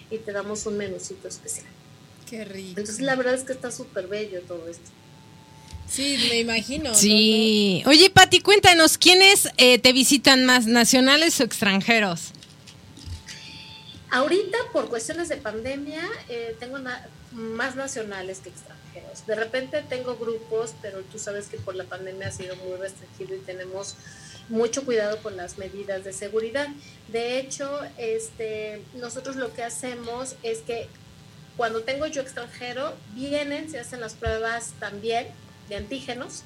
y 0.09 0.19
te 0.19 0.31
damos 0.31 0.65
un 0.67 0.77
menucito 0.77 1.27
especial. 1.27 1.67
Qué 2.29 2.45
rico. 2.45 2.79
Entonces, 2.79 3.01
la 3.01 3.17
verdad 3.17 3.33
es 3.33 3.43
que 3.43 3.51
está 3.51 3.71
súper 3.71 4.07
bello 4.07 4.39
todo 4.43 4.69
esto. 4.69 4.89
Sí, 5.89 6.15
me 6.29 6.39
imagino. 6.39 6.91
¿no? 6.91 6.95
Sí. 6.95 7.83
Oye, 7.87 8.09
Pati, 8.09 8.39
cuéntanos, 8.39 8.97
¿quiénes 8.97 9.49
eh, 9.57 9.79
te 9.79 9.91
visitan 9.91 10.45
más, 10.45 10.65
nacionales 10.65 11.41
o 11.41 11.43
extranjeros? 11.43 12.31
Ahorita, 14.11 14.57
por 14.73 14.89
cuestiones 14.89 15.29
de 15.29 15.37
pandemia, 15.37 16.01
eh, 16.27 16.55
tengo 16.59 16.77
na- 16.79 17.07
más 17.31 17.77
nacionales 17.77 18.39
que 18.39 18.49
extranjeros. 18.49 19.25
De 19.25 19.35
repente 19.35 19.81
tengo 19.87 20.17
grupos, 20.17 20.73
pero 20.81 20.99
tú 21.03 21.17
sabes 21.17 21.47
que 21.47 21.57
por 21.57 21.75
la 21.75 21.85
pandemia 21.85 22.27
ha 22.27 22.31
sido 22.31 22.57
muy 22.57 22.75
restringido 22.77 23.35
y 23.35 23.39
tenemos 23.39 23.95
mucho 24.49 24.83
cuidado 24.83 25.17
con 25.23 25.37
las 25.37 25.57
medidas 25.57 26.03
de 26.03 26.11
seguridad. 26.11 26.67
De 27.07 27.39
hecho, 27.39 27.79
este, 27.97 28.81
nosotros 28.95 29.37
lo 29.37 29.53
que 29.53 29.63
hacemos 29.63 30.35
es 30.43 30.59
que 30.59 30.89
cuando 31.55 31.83
tengo 31.83 32.05
yo 32.07 32.21
extranjero, 32.21 32.93
vienen, 33.13 33.71
se 33.71 33.79
hacen 33.79 34.01
las 34.01 34.13
pruebas 34.15 34.73
también 34.81 35.27
de 35.69 35.77
antígenos 35.77 36.43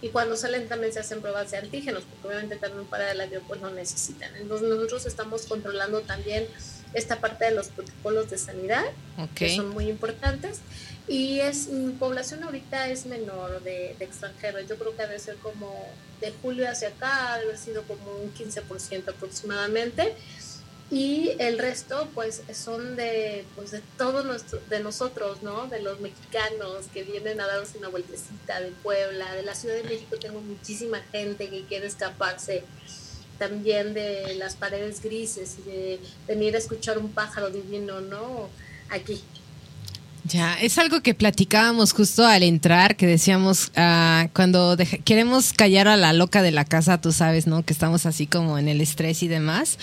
y 0.00 0.08
cuando 0.08 0.34
salen 0.36 0.66
también 0.66 0.94
se 0.94 1.00
hacen 1.00 1.20
pruebas 1.20 1.50
de 1.50 1.58
antígenos, 1.58 2.04
porque 2.04 2.28
obviamente 2.28 2.56
también 2.56 2.86
para 2.86 3.12
el 3.12 3.20
avión 3.20 3.42
pues 3.46 3.60
no 3.60 3.70
necesitan. 3.70 4.34
Entonces 4.36 4.66
nosotros 4.68 5.04
estamos 5.04 5.44
controlando 5.44 6.00
también 6.00 6.46
esta 6.94 7.20
parte 7.20 7.44
de 7.46 7.52
los 7.52 7.68
protocolos 7.68 8.30
de 8.30 8.38
sanidad, 8.38 8.84
que 9.34 9.46
Ok. 9.46 9.56
son 9.56 9.68
muy 9.70 9.88
importantes. 9.88 10.60
Y 11.08 11.40
es 11.40 11.68
población 11.98 12.44
ahorita 12.44 12.88
es 12.88 13.06
menor 13.06 13.60
de, 13.62 13.96
de 13.98 14.04
extranjeros. 14.04 14.68
Yo 14.68 14.76
creo 14.78 14.96
que 14.96 15.02
debe 15.02 15.18
ser 15.18 15.36
como 15.36 15.74
de 16.20 16.32
julio 16.42 16.68
hacia 16.70 16.88
acá, 16.88 17.34
debe 17.38 17.50
haber 17.50 17.58
sido 17.58 17.82
como 17.82 18.12
un 18.12 18.32
15% 18.32 19.08
aproximadamente. 19.08 20.14
Y 20.90 21.30
el 21.38 21.58
resto, 21.58 22.08
pues, 22.14 22.42
son 22.52 22.96
de, 22.96 23.46
pues, 23.56 23.70
de 23.70 23.80
todo 23.96 24.24
nuestro, 24.24 24.60
de 24.68 24.80
nosotros, 24.80 25.42
¿no? 25.42 25.66
De 25.68 25.80
los 25.80 26.00
mexicanos 26.00 26.84
que 26.92 27.02
vienen 27.02 27.40
a 27.40 27.46
darnos 27.46 27.74
una 27.76 27.88
vueltecita 27.88 28.60
de 28.60 28.72
Puebla, 28.82 29.34
de 29.34 29.42
la 29.42 29.54
Ciudad 29.54 29.74
de 29.76 29.84
México 29.84 30.16
tengo 30.20 30.40
muchísima 30.42 31.00
gente 31.10 31.48
que 31.48 31.64
quiere 31.64 31.86
escaparse 31.86 32.62
también 33.42 33.92
de 33.92 34.36
las 34.38 34.54
paredes 34.54 35.02
grises 35.02 35.56
y 35.58 35.68
de 35.68 36.00
venir 36.28 36.54
a 36.54 36.58
escuchar 36.58 36.96
un 36.96 37.08
pájaro 37.08 37.50
divino, 37.50 38.00
¿no? 38.00 38.48
Aquí. 38.88 39.20
Ya, 40.24 40.54
es 40.60 40.78
algo 40.78 41.00
que 41.00 41.14
platicábamos 41.14 41.92
justo 41.92 42.24
al 42.24 42.44
entrar, 42.44 42.94
que 42.94 43.08
decíamos, 43.08 43.72
ah, 43.74 44.28
cuando 44.32 44.76
queremos 45.04 45.52
callar 45.52 45.88
a 45.88 45.96
la 45.96 46.12
loca 46.12 46.42
de 46.42 46.52
la 46.52 46.64
casa, 46.64 47.00
tú 47.00 47.10
sabes, 47.10 47.48
¿no? 47.48 47.64
Que 47.64 47.72
estamos 47.72 48.06
así 48.06 48.28
como 48.28 48.58
en 48.58 48.68
el 48.68 48.80
estrés 48.80 49.24
y 49.24 49.28
demás. 49.28 49.76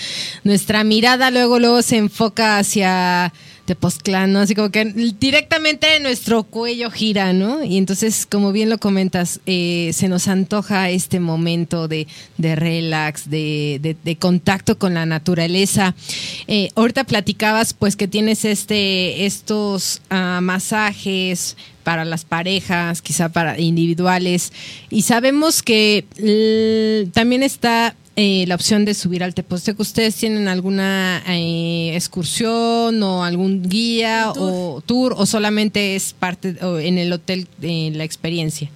Nuestra 0.45 0.85
mirada 0.85 1.29
luego, 1.29 1.59
luego 1.59 1.81
se 1.81 1.97
enfoca 1.97 2.59
hacia 2.59 3.33
Tepoztlán, 3.69 4.33
¿no? 4.33 4.39
Así 4.39 4.55
como 4.55 4.71
que 4.71 4.83
directamente 5.19 5.99
nuestro 5.99 6.41
cuello 6.41 6.89
gira, 6.89 7.33
¿no? 7.33 7.63
Y 7.63 7.77
entonces, 7.77 8.25
como 8.25 8.51
bien 8.51 8.67
lo 8.67 8.79
comentas, 8.79 9.41
eh, 9.45 9.91
se 9.93 10.07
nos 10.07 10.27
antoja 10.27 10.89
este 10.89 11.19
momento 11.19 11.87
de, 11.87 12.07
de 12.39 12.55
relax, 12.55 13.29
de, 13.29 13.77
de- 13.79 13.95
de 14.03 14.15
contacto 14.15 14.79
con 14.79 14.95
la 14.95 15.05
naturaleza. 15.05 15.93
Eh, 16.47 16.69
ahorita 16.73 17.03
platicabas, 17.03 17.75
pues, 17.75 17.95
que 17.95 18.07
tienes 18.07 18.43
este, 18.43 19.27
estos 19.27 20.01
ah, 20.09 20.39
masajes 20.41 21.55
para 21.89 22.05
las 22.05 22.23
parejas, 22.23 23.01
quizá 23.01 23.29
para 23.29 23.59
individuales, 23.59 24.53
y 24.91 25.01
sabemos 25.01 25.63
que 25.63 26.05
también 27.15 27.41
está 27.41 27.95
eh, 28.15 28.45
la 28.47 28.53
opción 28.53 28.85
de 28.85 28.93
subir 28.93 29.23
al 29.23 29.33
Teposteco. 29.33 29.81
¿Ustedes 29.81 30.15
tienen 30.15 30.47
alguna 30.47 31.23
eh, 31.27 31.95
excursión 31.95 33.01
o 33.01 33.23
algún 33.23 33.67
guía 33.67 34.29
tour. 34.35 34.51
o 34.51 34.81
tour 34.81 35.15
o 35.17 35.25
solamente 35.25 35.95
es 35.95 36.13
parte 36.13 36.63
o 36.63 36.77
en 36.77 36.99
el 36.99 37.11
hotel 37.11 37.47
eh, 37.63 37.89
la 37.95 38.03
experiencia? 38.03 38.69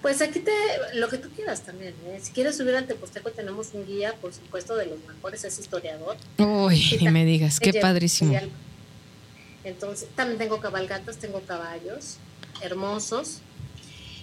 Pues 0.00 0.22
aquí 0.22 0.40
te, 0.40 0.52
lo 0.94 1.10
que 1.10 1.18
tú 1.18 1.28
quieras 1.36 1.64
también. 1.64 1.92
¿eh? 2.06 2.18
Si 2.22 2.32
quieres 2.32 2.56
subir 2.56 2.74
al 2.76 2.86
Teposteco, 2.86 3.30
tenemos 3.30 3.74
un 3.74 3.84
guía, 3.84 4.14
por 4.22 4.32
supuesto, 4.32 4.74
de 4.74 4.86
los 4.86 5.00
mejores, 5.06 5.44
es 5.44 5.58
historiador. 5.58 6.16
Uy, 6.38 6.96
que 6.98 7.10
me 7.10 7.26
digas, 7.26 7.60
qué 7.60 7.74
padrísimo. 7.74 8.40
Entonces, 9.64 10.08
también 10.14 10.38
tengo 10.38 10.60
cabalgatas, 10.60 11.16
tengo 11.18 11.40
caballos 11.40 12.18
hermosos. 12.60 13.40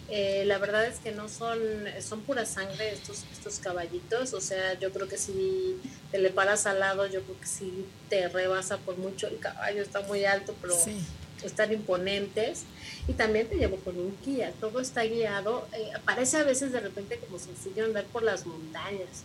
Eh, 0.10 0.44
la 0.46 0.58
verdad 0.58 0.86
es 0.86 1.00
que 1.00 1.12
no 1.14 1.30
son, 1.30 1.60
son 2.02 2.22
pura 2.22 2.46
sangre 2.46 2.92
estos, 2.92 3.24
estos 3.32 3.60
caballitos. 3.60 4.34
O 4.34 4.42
sea, 4.42 4.78
yo 4.80 4.92
creo 4.92 5.08
que 5.08 5.18
si 5.18 5.78
te 6.12 6.20
le 6.20 6.30
paras 6.32 6.66
al 6.66 6.80
lado, 6.80 7.08
yo 7.08 7.22
creo 7.22 7.40
que 7.40 7.48
sí 7.48 7.86
te 8.10 8.28
rebasa 8.28 8.78
por 8.78 8.98
mucho. 8.98 9.28
El 9.28 9.40
caballo 9.40 9.82
está 9.82 10.02
muy 10.02 10.26
alto, 10.26 10.54
pero 10.62 10.76
Sí. 10.78 10.98
están 11.44 11.72
imponentes. 11.72 12.64
Y 13.08 13.14
también 13.14 13.48
te 13.48 13.56
llevo 13.56 13.78
con 13.78 13.98
un 13.98 14.16
guía. 14.26 14.54
Todo 14.60 14.82
está 14.82 15.04
guiado. 15.04 15.66
Eh, 15.74 15.92
parece 16.06 16.38
a 16.38 16.44
veces 16.44 16.72
de 16.74 16.82
repente 16.82 17.18
como 17.18 17.40
sencillo 17.40 17.86
andar 17.86 18.04
por 18.06 18.24
las 18.24 18.46
montañas. 18.46 19.24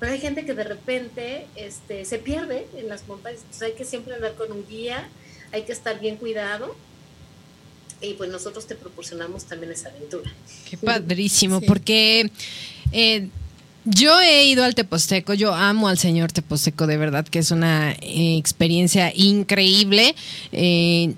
Pero 0.00 0.12
hay 0.12 0.18
gente 0.18 0.44
que 0.44 0.54
de 0.54 0.64
repente 0.64 1.46
este, 1.54 2.04
se 2.04 2.18
pierde 2.18 2.66
en 2.76 2.88
las 2.88 3.06
montañas. 3.06 3.40
Entonces 3.42 3.62
hay 3.62 3.72
que 3.72 3.84
siempre 3.84 4.14
andar 4.14 4.34
con 4.34 4.50
un 4.52 4.66
guía. 4.66 5.08
Hay 5.56 5.62
que 5.62 5.72
estar 5.72 5.98
bien 5.98 6.16
cuidado. 6.16 6.76
Y 8.02 8.12
pues 8.12 8.30
nosotros 8.30 8.66
te 8.66 8.74
proporcionamos 8.74 9.44
también 9.46 9.72
esa 9.72 9.88
aventura. 9.88 10.30
Qué 10.68 10.76
padrísimo, 10.76 11.60
Sí. 11.60 11.66
porque 11.66 12.30
eh, 12.92 13.28
yo 13.86 14.20
he 14.20 14.44
ido 14.44 14.64
al 14.64 14.74
Teposteco, 14.74 15.32
yo 15.32 15.54
amo 15.54 15.88
al 15.88 15.96
señor 15.96 16.30
Teposteco, 16.30 16.86
de 16.86 16.98
verdad 16.98 17.26
que 17.26 17.38
es 17.38 17.50
una 17.52 17.92
eh, 17.92 18.36
experiencia 18.36 19.10
increíble. 19.16 20.14
Eh, 20.52 21.14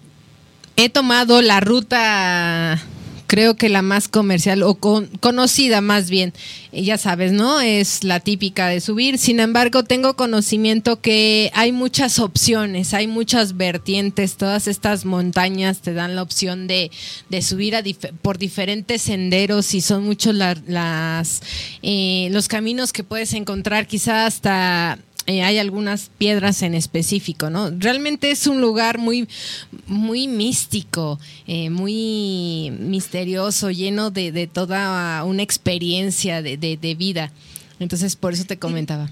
he 0.76 0.89
tomado 0.89 1.43
la 1.43 1.59
ruta, 1.59 2.80
creo 3.29 3.55
que 3.55 3.68
la 3.68 3.83
más 3.83 4.09
comercial 4.09 4.64
o 4.64 4.74
con- 4.74 5.07
conocida 5.20 5.81
más 5.81 6.11
bien, 6.11 6.33
Eh, 6.72 6.83
ya 6.83 6.99
sabes, 6.99 7.33
¿no? 7.33 7.61
Es 7.62 8.05
la 8.05 8.20
típica 8.20 8.66
de 8.68 8.81
subir. 8.81 9.16
Sin 9.18 9.41
embargo, 9.41 9.85
tengo 9.85 10.16
conocimiento 10.16 11.01
que 11.01 11.51
hay 11.55 11.72
muchas 11.72 12.18
opciones, 12.18 12.93
hay 12.93 13.07
muchas 13.07 13.57
vertientes, 13.57 14.37
todas 14.37 14.66
estas 14.66 15.05
montañas 15.07 15.81
te 15.81 15.95
dan 15.95 16.14
la 16.16 16.22
opción 16.22 16.66
de, 16.66 16.91
de 17.31 17.41
subir 17.43 17.74
a 17.76 17.83
por 18.22 18.37
diferentes 18.37 19.01
senderos 19.03 19.72
y 19.74 19.81
son 19.81 20.05
muchos 20.05 20.35
la- 20.35 20.61
las 20.66 21.41
eh, 21.83 22.29
los 22.33 22.49
caminos 22.49 22.93
que 22.93 23.05
puedes 23.05 23.33
encontrar, 23.33 23.87
quizás 23.87 24.35
hasta 24.35 24.99
eh, 25.29 25.43
hay 25.43 25.59
algunas 25.59 26.11
piedras 26.18 26.62
en 26.62 26.74
específico, 26.74 27.51
¿no? 27.51 27.70
Realmente 27.70 28.31
es 28.33 28.47
un 28.49 28.61
lugar 28.61 28.99
muy, 28.99 29.29
muy 29.87 30.26
místico, 30.26 31.20
eh, 31.47 31.70
muy 31.70 32.72
misterioso, 32.81 33.70
lleno 33.70 34.11
de, 34.11 34.33
de 34.33 34.47
toda 34.49 35.22
una 35.24 35.43
experiencia 35.43 36.43
de, 36.43 36.57
de- 36.57 36.76
de 36.76 36.95
vida. 36.97 37.31
Entonces, 37.79 38.16
por 38.16 38.33
eso 38.33 38.45
te 38.45 38.59
comentaba. 38.59 39.09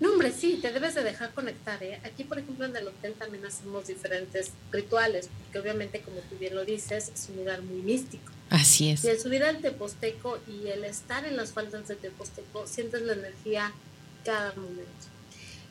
No, 0.00 0.10
hombre, 0.12 0.32
sí, 0.32 0.58
te 0.60 0.72
debes 0.72 0.94
de 0.94 1.02
dejar 1.04 1.32
conectar. 1.32 1.82
¿eh? 1.82 2.00
Aquí, 2.04 2.24
por 2.24 2.38
ejemplo, 2.38 2.64
en 2.66 2.74
el 2.74 2.88
hotel 2.88 3.14
también 3.18 3.44
hacemos 3.46 3.86
diferentes 3.86 4.50
rituales, 4.72 5.28
porque 5.44 5.58
obviamente, 5.60 6.00
como 6.00 6.16
tú 6.28 6.36
bien 6.40 6.54
lo 6.54 6.64
dices, 6.64 7.10
es 7.14 7.28
un 7.30 7.36
lugar 7.36 7.62
muy 7.62 7.82
místico. 7.82 8.32
Así 8.48 8.88
es. 8.88 9.04
Y 9.04 9.08
el 9.08 9.20
subir 9.20 9.44
al 9.44 9.58
Teposteco 9.58 10.38
y 10.48 10.68
el 10.68 10.84
estar 10.84 11.24
en 11.24 11.36
las 11.36 11.52
faldas 11.52 11.86
del 11.86 11.98
Teposteco, 11.98 12.66
sientes 12.66 13.02
la 13.02 13.12
energía 13.12 13.72
cada 14.24 14.52
momento. 14.56 15.06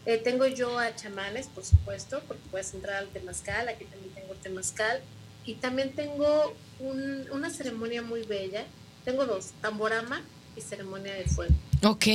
Eh, 0.05 0.17
tengo 0.17 0.47
yo 0.47 0.79
a 0.79 0.95
chamanes, 0.95 1.47
por 1.47 1.63
supuesto, 1.65 2.21
porque 2.27 2.43
puedes 2.49 2.73
entrar 2.73 2.95
al 2.97 3.09
Temazcal, 3.09 3.67
aquí 3.69 3.85
también 3.85 4.13
tengo 4.15 4.33
Temazcal. 4.35 5.01
Y 5.45 5.55
también 5.55 5.93
tengo 5.95 6.53
un- 6.79 7.27
una 7.31 7.49
ceremonia 7.49 8.01
muy 8.01 8.23
bella. 8.23 8.65
Tengo 9.05 9.25
dos, 9.25 9.51
tamborama 9.61 10.23
y 10.55 10.61
ceremonia 10.61 11.13
de 11.13 11.25
fuego. 11.25 11.53
Ok. 11.83 12.05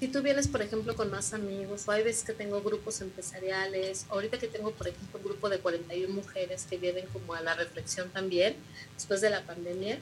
Si 0.00 0.06
tú 0.06 0.22
vienes, 0.22 0.46
por 0.46 0.62
ejemplo, 0.62 0.94
con 0.94 1.10
más 1.10 1.34
amigos, 1.34 1.82
o 1.88 1.90
hay 1.90 2.04
veces 2.04 2.22
que 2.24 2.32
tengo 2.32 2.62
grupos 2.62 3.00
empresariales, 3.00 4.06
ahorita 4.10 4.38
que 4.38 4.46
tengo, 4.46 4.70
por 4.70 4.86
ejemplo, 4.88 5.18
un 5.18 5.24
grupo 5.24 5.48
de 5.48 5.58
41 5.58 6.14
mujeres 6.14 6.66
que 6.70 6.76
vienen 6.78 7.06
como 7.12 7.34
a 7.34 7.40
la 7.42 7.54
reflexión 7.54 8.08
también, 8.10 8.54
después 8.94 9.20
de 9.20 9.30
la 9.30 9.42
pandemia, 9.42 9.98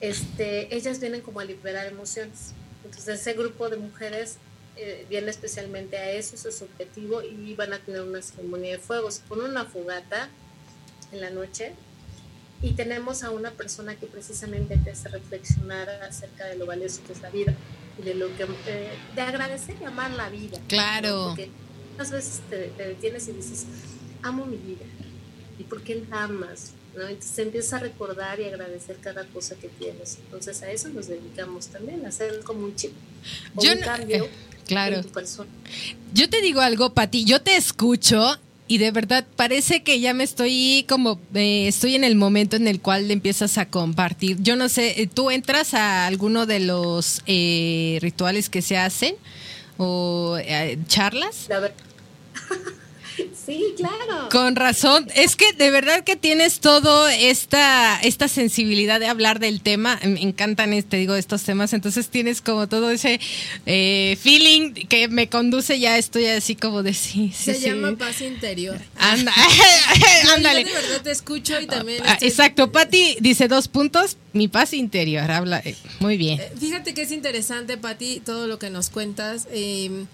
este, 0.00 0.74
ellas 0.74 0.98
vienen 1.00 1.20
como 1.20 1.40
a 1.40 1.44
liberar 1.44 1.86
emociones. 1.86 2.52
Entonces, 2.84 3.20
ese 3.20 3.34
grupo 3.34 3.70
de 3.70 3.76
mujeres 3.76 4.36
eh, 4.76 5.06
viene 5.08 5.30
especialmente 5.30 5.96
a 5.96 6.10
eso, 6.12 6.34
ese 6.34 6.48
es 6.48 6.58
su 6.58 6.64
objetivo, 6.64 7.22
y 7.22 7.54
van 7.54 7.72
a 7.72 7.78
tener 7.78 8.02
una 8.02 8.20
ceremonia 8.22 8.72
de 8.72 8.78
fuego. 8.78 9.10
Se 9.10 9.20
pone 9.22 9.44
una 9.44 9.64
fogata 9.64 10.28
en 11.12 11.20
la 11.20 11.30
noche 11.30 11.72
y 12.62 12.72
tenemos 12.72 13.22
a 13.22 13.30
una 13.30 13.50
persona 13.50 13.94
que 13.96 14.06
precisamente 14.06 14.76
te 14.78 14.90
hace 14.90 15.08
reflexionar 15.08 15.88
acerca 16.02 16.46
de 16.46 16.56
lo 16.56 16.66
valioso 16.66 17.02
que 17.06 17.12
es 17.12 17.20
la 17.20 17.30
vida 17.30 17.54
y 17.98 18.02
de 18.02 18.14
lo 18.14 18.26
que 18.36 18.44
eh, 18.66 18.90
de 19.14 19.20
agradecer 19.20 19.76
y 19.80 19.84
amar 19.84 20.10
la 20.12 20.28
vida. 20.30 20.58
¿no? 20.58 20.66
Claro. 20.68 21.26
Porque 21.28 21.50
muchas 21.92 22.10
veces 22.10 22.40
te, 22.50 22.68
te 22.76 22.88
detienes 22.88 23.28
y 23.28 23.32
dices, 23.32 23.66
amo 24.22 24.46
mi 24.46 24.56
vida. 24.56 24.84
¿Y 25.58 25.64
por 25.64 25.82
qué 25.82 26.04
la 26.10 26.24
amas? 26.24 26.72
¿No? 26.96 27.02
Entonces 27.06 27.38
empiezas 27.38 27.74
a 27.74 27.78
recordar 27.80 28.40
y 28.40 28.44
agradecer 28.44 28.96
cada 29.00 29.24
cosa 29.26 29.54
que 29.56 29.68
tienes. 29.68 30.18
Entonces 30.24 30.62
a 30.62 30.70
eso 30.70 30.88
nos 30.88 31.06
dedicamos 31.08 31.68
también, 31.68 32.04
a 32.06 32.08
hacer 32.08 32.40
como 32.44 32.64
un 32.64 32.74
chip. 32.74 32.92
O 33.54 33.62
Yo 33.62 33.72
un 33.72 33.80
no- 33.80 33.86
cambio 33.86 34.28
claro. 34.66 34.96
en 34.96 35.02
tu 35.02 35.10
persona. 35.10 35.50
Yo 36.12 36.28
te 36.28 36.40
digo 36.40 36.60
algo, 36.60 36.94
Pati, 36.94 37.24
yo 37.24 37.42
te 37.42 37.56
escucho 37.56 38.38
y 38.66 38.78
de 38.78 38.90
verdad 38.90 39.26
parece 39.36 39.82
que 39.82 40.00
ya 40.00 40.14
me 40.14 40.24
estoy 40.24 40.86
como, 40.88 41.20
eh, 41.34 41.68
estoy 41.68 41.96
en 41.96 42.04
el 42.04 42.16
momento 42.16 42.56
en 42.56 42.66
el 42.66 42.80
cual 42.80 43.10
empiezas 43.10 43.58
a 43.58 43.68
compartir. 43.68 44.38
Yo 44.40 44.56
no 44.56 44.68
sé, 44.68 45.02
eh, 45.02 45.06
¿tú 45.06 45.30
entras 45.30 45.74
a 45.74 46.06
alguno 46.06 46.46
de 46.46 46.60
los 46.60 47.20
eh, 47.26 47.98
rituales 48.00 48.48
que 48.48 48.62
se 48.62 48.78
hacen 48.78 49.16
o 49.76 50.38
eh, 50.40 50.78
charlas? 50.86 51.46
La 51.48 51.60
verdad. 51.60 51.76
sí, 53.46 53.74
claro. 53.76 54.28
Con 54.30 54.56
razón, 54.56 55.06
es 55.14 55.36
que 55.36 55.52
de 55.52 55.70
verdad 55.70 56.04
que 56.04 56.16
tienes 56.16 56.60
todo 56.60 57.08
esta 57.08 58.00
esta 58.02 58.28
sensibilidad 58.28 59.00
de 59.00 59.06
hablar 59.06 59.38
del 59.38 59.60
tema, 59.60 59.98
me 60.04 60.20
encantan, 60.22 60.82
te 60.82 60.96
digo, 60.96 61.14
estos 61.14 61.42
temas, 61.42 61.72
entonces 61.72 62.08
tienes 62.08 62.40
como 62.40 62.68
todo 62.68 62.90
ese 62.90 63.20
eh, 63.66 64.16
feeling 64.20 64.72
que 64.72 65.08
me 65.08 65.28
conduce 65.28 65.78
ya, 65.78 65.98
estoy 65.98 66.26
así 66.26 66.54
como 66.56 66.82
de 66.82 66.94
sí, 66.94 67.32
sí, 67.34 67.44
Se 67.44 67.54
sí. 67.54 67.66
llama 67.66 67.96
paz 67.96 68.20
interior. 68.20 68.80
Anda, 68.96 69.32
ándale. 70.34 70.62
Yo 70.64 70.68
de 70.68 70.74
verdad 70.74 71.02
te 71.02 71.10
escucho 71.10 71.60
y 71.60 71.66
también. 71.66 72.02
Ah, 72.04 72.14
estoy- 72.14 72.28
Exacto, 72.28 72.72
Pati 72.72 73.16
dice 73.20 73.48
dos 73.48 73.68
puntos, 73.68 74.16
mi 74.32 74.48
paz 74.48 74.72
interior, 74.72 75.30
habla, 75.30 75.60
eh, 75.64 75.76
muy 76.00 76.16
bien. 76.16 76.40
Eh, 76.40 76.52
Fíjate 76.58 76.94
que 76.94 77.02
es 77.02 77.12
interesante, 77.12 77.76
Pati, 77.76 78.20
todo 78.20 78.46
lo 78.46 78.58
que 78.58 78.70
nos 78.70 78.90
cuentas. 78.90 79.46
Eh, 79.52 80.04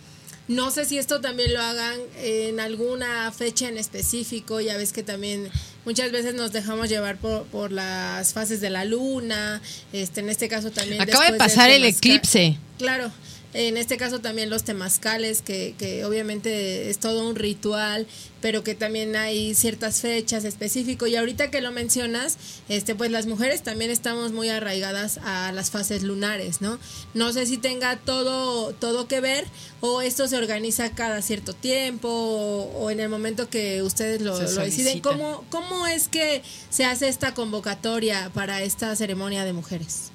no 0.50 0.72
sé 0.72 0.84
si 0.84 0.98
esto 0.98 1.20
también 1.20 1.54
lo 1.54 1.60
hagan 1.60 1.96
en 2.18 2.58
alguna 2.58 3.30
fecha 3.30 3.68
en 3.68 3.78
específico. 3.78 4.60
Ya 4.60 4.76
ves 4.76 4.92
que 4.92 5.04
también 5.04 5.48
muchas 5.84 6.10
veces 6.10 6.34
nos 6.34 6.50
dejamos 6.50 6.88
llevar 6.88 7.18
por, 7.18 7.44
por 7.44 7.70
las 7.70 8.32
fases 8.32 8.60
de 8.60 8.68
la 8.68 8.84
luna. 8.84 9.62
Este, 9.92 10.18
en 10.20 10.28
este 10.28 10.48
caso 10.48 10.72
también. 10.72 11.00
Acaba 11.00 11.30
de 11.30 11.38
pasar 11.38 11.70
el 11.70 11.84
eclipse. 11.84 12.58
Claro. 12.78 13.12
En 13.52 13.76
este 13.76 13.96
caso 13.96 14.20
también 14.20 14.50
los 14.50 14.64
temazcales, 14.64 15.42
que, 15.42 15.74
que 15.78 16.04
obviamente 16.04 16.88
es 16.88 16.98
todo 16.98 17.28
un 17.28 17.34
ritual, 17.34 18.06
pero 18.40 18.62
que 18.62 18.74
también 18.74 19.16
hay 19.16 19.54
ciertas 19.54 20.00
fechas 20.00 20.44
específicas. 20.44 21.08
Y 21.08 21.16
ahorita 21.16 21.50
que 21.50 21.60
lo 21.60 21.72
mencionas, 21.72 22.38
este, 22.68 22.94
pues 22.94 23.10
las 23.10 23.26
mujeres 23.26 23.62
también 23.62 23.90
estamos 23.90 24.32
muy 24.32 24.48
arraigadas 24.48 25.18
a 25.18 25.52
las 25.52 25.70
fases 25.70 26.02
lunares, 26.02 26.60
¿no? 26.60 26.78
No 27.14 27.32
sé 27.32 27.46
si 27.46 27.58
tenga 27.58 27.96
todo, 27.96 28.72
todo 28.74 29.08
que 29.08 29.20
ver 29.20 29.46
o 29.80 30.00
esto 30.00 30.28
se 30.28 30.36
organiza 30.36 30.90
cada 30.92 31.20
cierto 31.22 31.52
tiempo 31.52 32.08
o, 32.08 32.90
en 32.90 33.00
el 33.00 33.08
momento 33.08 33.48
que 33.48 33.82
ustedes 33.82 34.20
lo, 34.20 34.40
lo 34.40 34.62
deciden. 34.62 35.00
¿Cómo, 35.00 35.44
¿Cómo 35.50 35.86
es 35.86 36.08
que 36.08 36.42
se 36.70 36.84
hace 36.84 37.08
esta 37.08 37.34
convocatoria 37.34 38.30
para 38.32 38.62
esta 38.62 38.94
ceremonia 38.94 39.44
de 39.44 39.52
mujeres? 39.52 40.12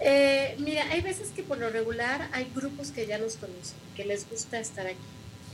Eh, 0.00 0.56
mira, 0.58 0.88
hay 0.90 1.00
veces 1.00 1.28
que 1.34 1.42
por 1.42 1.58
lo 1.58 1.70
regular 1.70 2.28
hay 2.32 2.50
grupos 2.54 2.90
que 2.90 3.06
ya 3.06 3.18
nos 3.18 3.36
conocen, 3.36 3.76
que 3.96 4.04
les 4.04 4.28
gusta 4.28 4.60
estar 4.60 4.86
aquí 4.86 4.98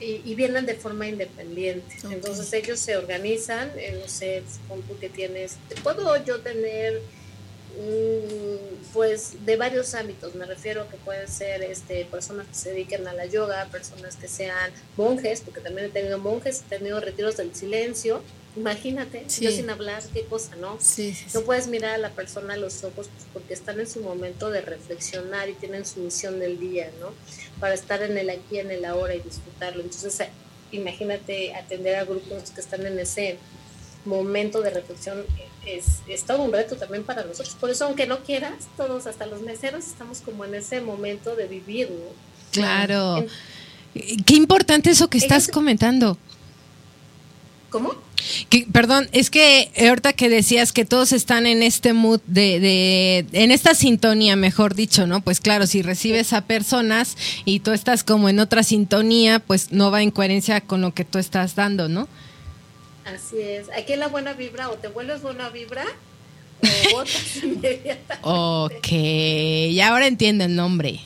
y, 0.01 0.35
vienen 0.35 0.67
de 0.67 0.75
forma 0.75 1.07
independiente. 1.07 1.95
Entonces 2.11 2.53
ellos 2.53 2.81
se 2.81 2.97
organizan, 2.97 3.71
eh, 3.77 3.97
no 4.01 4.09
sé, 4.09 4.43
con 4.69 4.83
tú 4.83 4.99
que 4.99 5.09
tienes, 5.09 5.59
puedo 5.83 6.23
yo 6.25 6.41
tener 6.41 7.01
pues 8.93 9.47
de 9.47 9.57
varios 9.57 9.95
ámbitos, 9.95 10.35
me 10.35 10.45
refiero 10.45 10.87
que 10.91 10.99
pueden 10.99 11.27
ser 11.27 11.63
este, 11.63 12.05
personas 12.05 12.47
que 12.49 12.55
se 12.55 12.71
dediquen 12.71 13.09
a 13.09 13.15
la 13.15 13.25
yoga, 13.25 13.67
personas 13.73 14.17
que 14.17 14.29
sean 14.29 14.71
monjes, 14.97 15.41
porque 15.41 15.61
también 15.61 15.87
he 15.87 15.91
tenido 15.91 16.19
monjes, 16.19 16.63
he 16.67 16.77
tenido 16.77 17.01
retiros 17.01 17.39
del 17.39 17.55
silencio, 17.55 18.23
imagínate, 18.57 19.25
yo 19.41 19.51
sin 19.51 19.71
hablar, 19.71 20.03
qué 20.13 20.25
cosa, 20.25 20.57
¿no? 20.57 20.79
no 21.35 21.41
puedes 21.43 21.67
mirar 21.69 21.95
a 21.95 21.99
la 21.99 22.11
persona 22.11 22.55
a 22.55 22.57
los 22.57 22.85
ojos 22.85 23.09
pues, 23.09 23.27
porque 23.33 23.55
están 23.55 23.81
en 23.81 23.89
su 23.89 24.01
momento 24.01 24.51
de 24.51 24.61
reflexionar 24.61 25.49
y 25.49 25.55
tienen 25.55 25.87
su 25.87 26.01
misión 26.01 26.39
del 26.39 26.59
día, 26.61 26.91
¿no? 27.01 27.13
Para 27.61 27.75
estar 27.75 28.03
en 28.03 28.19
el 28.19 28.31
aquí, 28.31 28.59
en 28.59 28.71
el 28.71 28.85
ahora 28.85 29.15
y 29.15 29.21
disfrutarlo. 29.21 29.83
Entonces, 29.83 30.21
eh, 30.21 30.29
imagínate 30.73 31.55
atender 31.55 31.97
a 31.97 32.05
grupos 32.05 32.51
que 32.51 32.61
están 32.61 32.87
en 32.87 32.99
ese 32.99 33.39
momento 34.05 34.63
de 34.63 34.71
reflexión 34.71 35.25
es, 35.67 36.01
es, 36.09 36.25
todo 36.25 36.43
un 36.43 36.53
reto 36.53 36.77
también 36.77 37.05
para 37.05 37.25
nosotros. 37.25 37.57
Por 37.59 37.71
eso, 37.71 37.87
aunque 37.87 38.07
no 38.07 38.19
quieras, 38.25 38.69
todos, 38.77 39.07
hasta 39.07 39.27
los 39.27 39.43
meseros, 39.43 39.87
estamos 39.87 40.21
como 40.21 40.45
en 40.45 40.57
ese 40.57 40.81
momento 40.81 41.37
de 41.37 41.47
vivir, 41.47 41.91
¿no? 41.91 42.33
Claro. 42.51 43.25
Qué 43.95 44.35
importante 44.35 44.91
eso 44.91 45.09
que 45.09 45.19
estás 45.19 45.49
comentando. 45.49 46.19
¿Cómo? 47.73 47.95
Que, 48.51 48.67
perdón, 48.71 49.09
es 49.13 49.31
que 49.31 49.73
ahorita 49.89 50.13
que 50.13 50.29
decías 50.29 50.73
que 50.73 50.85
todos 50.85 51.13
están 51.13 51.47
en 51.47 51.63
este 51.63 51.95
mood 51.95 52.21
de, 52.27 52.61
de, 52.61 53.27
en 53.33 53.51
esta 53.51 53.75
sintonía, 53.75 54.37
mejor 54.37 54.75
dicho, 54.75 55.07
¿no? 55.07 55.23
Pues 55.23 55.41
claro, 55.41 55.67
si 55.67 55.81
recibes 55.81 56.35
a 56.35 56.43
personas 56.43 57.17
y 57.47 57.61
tú 57.61 57.73
estás 57.73 58.05
como 58.05 58.29
en 58.29 58.41
otra 58.41 58.63
sintonía, 58.63 59.39
pues 59.39 59.73
no 59.73 59.91
va 59.91 60.03
en 60.03 60.11
coherencia 60.11 60.61
con 60.61 60.83
lo 60.83 60.93
que 60.93 61.07
tú 61.07 61.19
estás 61.19 61.55
dando, 61.55 61.89
¿no? 61.89 62.09
Así 63.07 63.41
es. 63.41 63.69
Aquí 63.77 63.95
en 63.95 64.01
la 64.01 64.09
buena 64.09 64.35
vibra 64.35 64.69
o 64.69 64.75
te 64.75 64.89
vuelves 64.89 65.23
buena 65.23 65.49
vibra 65.49 65.85
o 66.63 66.93
botas 66.93 67.37
inmediatamente. 67.43 68.19
Ok, 68.21 68.93
y 68.93 69.81
ahora 69.81 70.07
entiendo 70.07 70.45
el 70.45 70.55
nombre. 70.55 71.01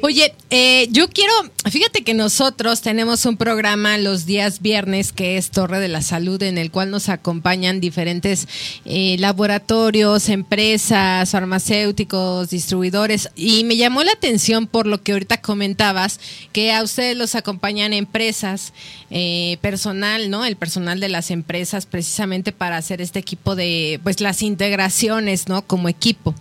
Oye, 0.00 0.32
eh, 0.50 0.86
yo 0.92 1.08
quiero, 1.08 1.32
fíjate 1.68 2.04
que 2.04 2.14
nosotros 2.14 2.82
tenemos 2.82 3.26
un 3.26 3.36
programa 3.36 3.98
los 3.98 4.26
días 4.26 4.62
viernes 4.62 5.12
que 5.12 5.36
es 5.36 5.50
Torre 5.50 5.80
de 5.80 5.88
la 5.88 6.02
Salud, 6.02 6.40
en 6.44 6.56
el 6.56 6.70
cual 6.70 6.92
nos 6.92 7.08
acompañan 7.08 7.80
diferentes 7.80 8.46
eh, 8.84 9.16
laboratorios, 9.18 10.28
empresas, 10.28 11.30
farmacéuticos, 11.30 12.50
distribuidores, 12.50 13.30
y 13.34 13.64
me 13.64 13.76
llamó 13.76 14.04
la 14.04 14.12
atención 14.12 14.68
por 14.68 14.86
lo 14.86 15.02
que 15.02 15.12
ahorita 15.12 15.40
comentabas, 15.40 16.20
que 16.52 16.72
a 16.72 16.84
ustedes 16.84 17.16
los 17.16 17.34
acompañan 17.34 17.92
empresas, 17.92 18.72
eh, 19.10 19.58
personal, 19.62 20.30
¿no? 20.30 20.44
El 20.44 20.56
personal 20.56 21.00
de 21.00 21.08
las 21.08 21.32
empresas 21.32 21.86
precisamente 21.86 22.52
para 22.52 22.76
hacer 22.76 23.00
este 23.00 23.18
equipo 23.18 23.56
de, 23.56 23.98
pues 24.04 24.20
las 24.20 24.42
integraciones, 24.42 25.48
¿no? 25.48 25.62
Como 25.62 25.88
equipo. 25.88 26.34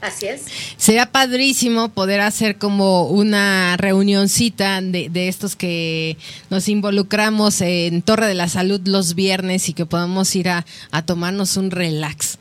Así 0.00 0.26
es. 0.26 0.46
Sería 0.78 1.12
padrísimo 1.12 1.90
poder 1.90 2.20
hacer 2.20 2.56
como 2.56 3.06
una 3.08 3.76
reunioncita 3.76 4.80
de, 4.80 5.10
de, 5.10 5.28
estos 5.28 5.56
que 5.56 6.16
nos 6.48 6.68
involucramos 6.68 7.60
en 7.60 8.00
Torre 8.00 8.26
de 8.26 8.34
la 8.34 8.48
Salud 8.48 8.80
los 8.86 9.14
viernes 9.14 9.68
y 9.68 9.74
que 9.74 9.84
podamos 9.84 10.34
ir 10.34 10.48
a, 10.48 10.64
tomarnos 11.04 11.56
un 11.58 11.70
relax. 11.70 12.38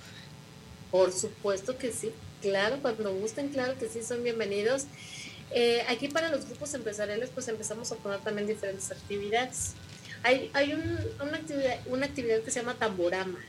Por 0.90 1.12
supuesto 1.12 1.78
que 1.78 1.92
sí, 1.92 2.12
claro, 2.42 2.78
cuando 2.82 3.14
gusten, 3.14 3.50
claro 3.50 3.78
que 3.78 3.90
sí, 3.90 4.00
son 4.08 4.24
bienvenidos. 4.24 4.86
Eh, 5.52 5.84
aquí 5.90 6.08
para 6.08 6.30
los 6.30 6.46
grupos 6.46 6.74
empresariales 6.76 7.30
pues 7.34 7.48
empezamos 7.48 7.92
a 7.92 7.96
poner 7.96 8.20
también 8.20 8.48
diferentes 8.48 8.90
actividades. 8.92 9.74
Hay, 10.24 10.50
hay 10.54 10.74
una, 10.74 11.36
actividad, 11.36 11.80
una 11.88 12.06
actividad 12.06 12.42
que 12.42 12.52
se 12.52 12.60
llama 12.60 12.76
Tamborama 12.76 13.40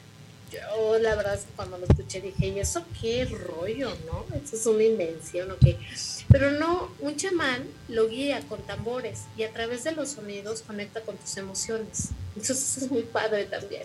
yo 0.50 0.98
la 0.98 1.14
verdad 1.14 1.34
es 1.34 1.42
que 1.42 1.52
cuando 1.52 1.78
lo 1.78 1.86
escuché 1.86 2.20
dije, 2.20 2.48
¿y 2.48 2.58
eso 2.58 2.84
qué 3.00 3.24
rollo, 3.24 3.90
no? 4.06 4.24
Eso 4.36 4.56
es 4.56 4.66
una 4.66 4.82
invención, 4.84 5.50
¿o 5.50 5.56
qué? 5.58 5.78
Pero 6.28 6.50
no, 6.52 6.90
un 7.00 7.16
chamán 7.16 7.66
lo 7.88 8.08
guía 8.08 8.40
con 8.48 8.60
tambores 8.62 9.22
y 9.36 9.42
a 9.42 9.52
través 9.52 9.84
de 9.84 9.92
los 9.92 10.10
sonidos 10.10 10.62
conecta 10.62 11.00
con 11.02 11.16
tus 11.16 11.36
emociones. 11.36 12.10
Entonces 12.36 12.78
es 12.78 12.90
muy 12.90 13.02
padre 13.02 13.44
también. 13.44 13.82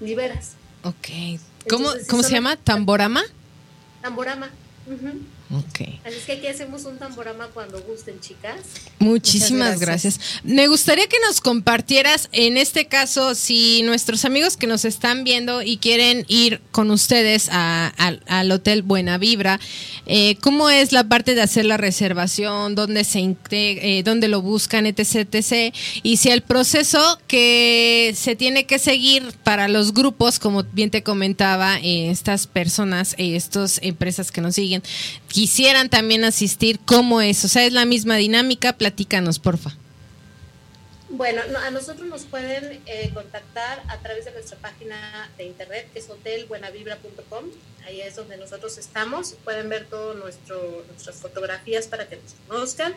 Liberas. 0.00 0.52
Ok. 0.84 1.40
¿Cómo, 1.68 1.90
¿cómo 2.08 2.22
se 2.22 2.32
llama? 2.32 2.56
¿Tamborama? 2.56 3.22
Tamborama. 4.00 4.50
Así 6.04 6.16
es 6.16 6.24
que 6.24 6.32
aquí 6.32 6.46
hacemos 6.46 6.84
un 6.84 6.98
tamborama 6.98 7.48
cuando 7.48 7.80
gusten, 7.82 8.20
chicas. 8.20 8.56
Muchísimas 8.98 9.80
gracias. 9.80 10.18
Me 10.44 10.66
gustaría 10.66 11.06
que 11.08 11.18
nos 11.26 11.40
compartieras, 11.40 12.28
en 12.32 12.56
este 12.56 12.86
caso, 12.86 13.34
si 13.34 13.82
nuestros 13.82 14.24
amigos 14.24 14.56
que 14.56 14.66
nos 14.66 14.84
están 14.84 15.24
viendo 15.24 15.62
y 15.62 15.76
quieren 15.76 16.24
ir 16.28 16.60
con 16.70 16.90
ustedes 16.90 17.48
al 17.50 18.52
Hotel 18.52 18.82
Buena 18.82 19.18
Vibra, 19.18 19.60
eh, 20.06 20.36
¿cómo 20.40 20.70
es 20.70 20.92
la 20.92 21.04
parte 21.04 21.34
de 21.34 21.42
hacer 21.42 21.64
la 21.64 21.76
reservación? 21.76 22.74
¿Dónde, 22.74 23.04
se 23.04 23.36
eh, 23.50 24.02
dónde 24.04 24.28
lo 24.28 24.42
buscan, 24.42 24.86
etc, 24.86 25.28
etc? 25.34 25.74
Y 26.02 26.16
si 26.16 26.30
el 26.30 26.42
proceso 26.42 27.20
que 27.26 28.14
se 28.16 28.36
tiene 28.36 28.64
que 28.64 28.78
seguir 28.78 29.32
para 29.44 29.68
los 29.68 29.92
grupos, 29.92 30.38
como 30.38 30.64
bien 30.64 30.90
te 30.90 31.02
comentaba, 31.02 31.78
eh, 31.78 32.10
estas 32.10 32.46
personas, 32.46 33.14
estas 33.18 33.80
empresas 33.82 34.30
que 34.32 34.40
nos 34.40 34.54
siguen, 34.54 34.82
quisieran 35.32 35.88
también 35.88 36.24
asistir, 36.24 36.78
¿cómo 36.84 37.22
es? 37.22 37.44
O 37.44 37.48
sea, 37.48 37.64
es 37.64 37.72
la 37.72 37.86
misma 37.86 38.16
dinámica, 38.16 38.74
platícanos, 38.74 39.38
porfa. 39.38 39.74
Bueno, 41.08 41.42
a 41.58 41.70
nosotros 41.70 42.06
nos 42.08 42.24
pueden 42.24 42.80
eh, 42.86 43.10
contactar 43.12 43.82
a 43.88 43.98
través 43.98 44.26
de 44.26 44.32
nuestra 44.32 44.58
página 44.58 45.30
de 45.36 45.44
internet, 45.44 45.88
que 45.92 45.98
es 45.98 46.08
hotelbuenavibra.com. 46.08 47.44
Ahí 47.86 48.00
es 48.00 48.16
donde 48.16 48.36
nosotros 48.36 48.76
estamos. 48.78 49.34
Pueden 49.44 49.68
ver 49.68 49.86
todas 49.86 50.16
nuestras 50.16 51.16
fotografías 51.16 51.86
para 51.86 52.08
que 52.08 52.16
nos 52.16 52.34
conozcan. 52.46 52.94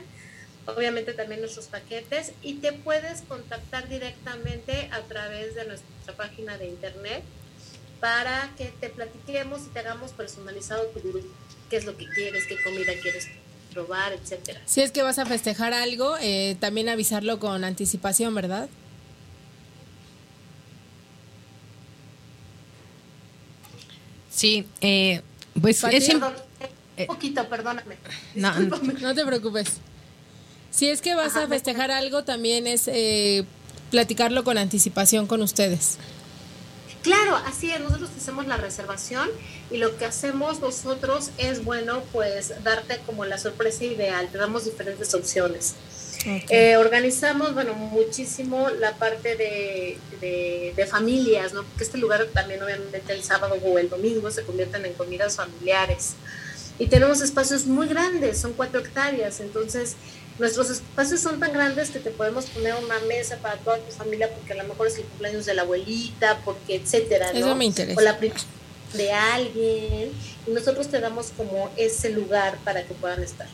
Obviamente 0.66 1.14
también 1.14 1.42
nuestros 1.42 1.68
paquetes. 1.68 2.34
Y 2.42 2.56
te 2.56 2.74
puedes 2.74 3.22
contactar 3.22 3.88
directamente 3.90 4.90
a 4.92 5.02
través 5.02 5.56
de 5.56 5.66
nuestra 5.66 6.16
página 6.16 6.58
de 6.58 6.68
internet 6.68 7.24
para 8.00 8.52
que 8.58 8.66
te 8.80 8.90
platiquemos 8.90 9.62
y 9.68 9.70
te 9.70 9.80
hagamos 9.80 10.12
personalizado 10.12 10.86
tu 10.88 11.00
grupo 11.00 11.28
qué 11.70 11.78
es 11.78 11.86
lo 11.86 11.98
que 11.98 12.08
quieres, 12.10 12.46
qué 12.48 12.62
comida 12.64 12.94
quieres 13.02 13.28
probar, 13.74 14.14
etcétera. 14.14 14.62
Si 14.66 14.82
es 14.82 14.92
que 14.92 15.04
vas 15.04 15.20
a 15.20 15.26
festejar 15.26 15.74
algo, 15.74 16.16
eh, 16.22 16.56
también 16.60 16.90
avisarlo 16.90 17.40
con 17.40 17.64
anticipación, 17.64 18.34
¿verdad? 18.34 18.70
Sí, 24.36 24.66
eh, 24.82 25.22
pues 25.62 25.82
es 25.86 26.10
un 26.14 26.22
eh, 26.98 27.06
poquito, 27.06 27.48
perdóname. 27.48 27.96
No, 28.36 28.54
no, 28.60 29.16
te 29.16 29.26
preocupes. 29.26 29.78
Si 30.72 30.90
es 30.90 31.02
que 31.02 31.16
vas 31.16 31.38
a 31.38 31.48
festejar 31.48 31.90
algo, 31.90 32.26
también 32.26 32.68
es 32.68 32.90
eh, 32.90 33.46
platicarlo 33.92 34.44
con 34.44 34.58
anticipación 34.58 35.26
con 35.26 35.42
ustedes. 35.42 35.98
Claro, 37.06 37.36
así 37.36 37.70
es, 37.70 37.80
nosotros 37.82 38.10
hacemos 38.18 38.48
la 38.48 38.58
reservación 38.58 39.30
y 39.70 39.78
lo 39.78 39.96
que 39.96 40.06
hacemos 40.06 40.60
nosotros 40.60 41.30
es, 41.38 41.64
bueno, 41.64 42.02
pues 42.12 42.52
darte 42.64 42.98
como 43.06 43.26
la 43.26 43.38
sorpresa 43.38 43.84
ideal, 43.84 44.28
te 44.32 44.40
damos 44.40 44.66
diferentes 44.66 45.14
opciones. 45.14 45.76
Eh, 46.26 46.78
organizamos, 46.78 47.54
bueno, 47.54 47.76
muchísimo 47.76 48.72
la 48.72 48.96
parte 48.96 49.36
de, 49.36 50.00
de, 50.76 50.88
familias, 50.88 51.54
¿no? 51.54 51.62
Porque 51.62 51.84
este 51.84 52.00
lugar 52.00 52.26
también 52.34 52.64
obviamente 52.64 53.14
el 53.14 53.22
sábado 53.22 53.56
o 53.64 53.78
el 53.78 53.88
domingo 53.88 54.32
se 54.32 54.42
convierten 54.42 54.84
en 54.88 54.94
comidas 54.94 55.36
familiares. 55.36 56.16
Y 56.80 56.88
tenemos 56.88 57.22
espacios 57.22 57.68
muy 57.68 57.88
grandes, 57.88 58.40
son 58.42 58.54
cuatro 58.54 58.80
hectáreas, 58.80 59.42
entonces 59.42 59.96
nuestros 60.40 60.70
espacios 60.70 61.22
son 61.22 61.40
tan 61.40 61.54
grandes 61.54 61.90
que 61.90 62.00
te 62.00 62.12
podemos 62.12 62.46
poner 62.48 62.76
una 62.76 63.00
mesa 63.08 63.38
para 63.38 63.56
toda 63.58 63.78
tu 63.78 63.92
familia 63.92 64.30
porque 64.30 64.54
a 64.54 64.62
lo 64.62 64.68
mejor 64.68 64.88
es 64.88 64.98
el 64.98 65.06
cumpleaños 65.06 65.46
de 65.46 65.54
la 65.54 65.62
abuelita, 65.62 66.42
porque 66.44 66.76
etcétera, 66.76 67.32
¿no? 67.32 67.40
Eso 67.40 67.56
me 67.56 67.66
interesa. 67.66 68.00
O 68.00 68.04
la 68.04 68.18
de 68.94 69.12
alguien 69.12 70.12
y 70.48 70.52
nosotros 70.52 70.88
te 70.88 71.00
damos 71.00 71.32
como 71.36 71.70
ese 71.76 72.10
lugar 72.10 72.58
para 72.64 72.84
que 72.84 72.94
puedan 72.94 73.24
estar. 73.24 73.48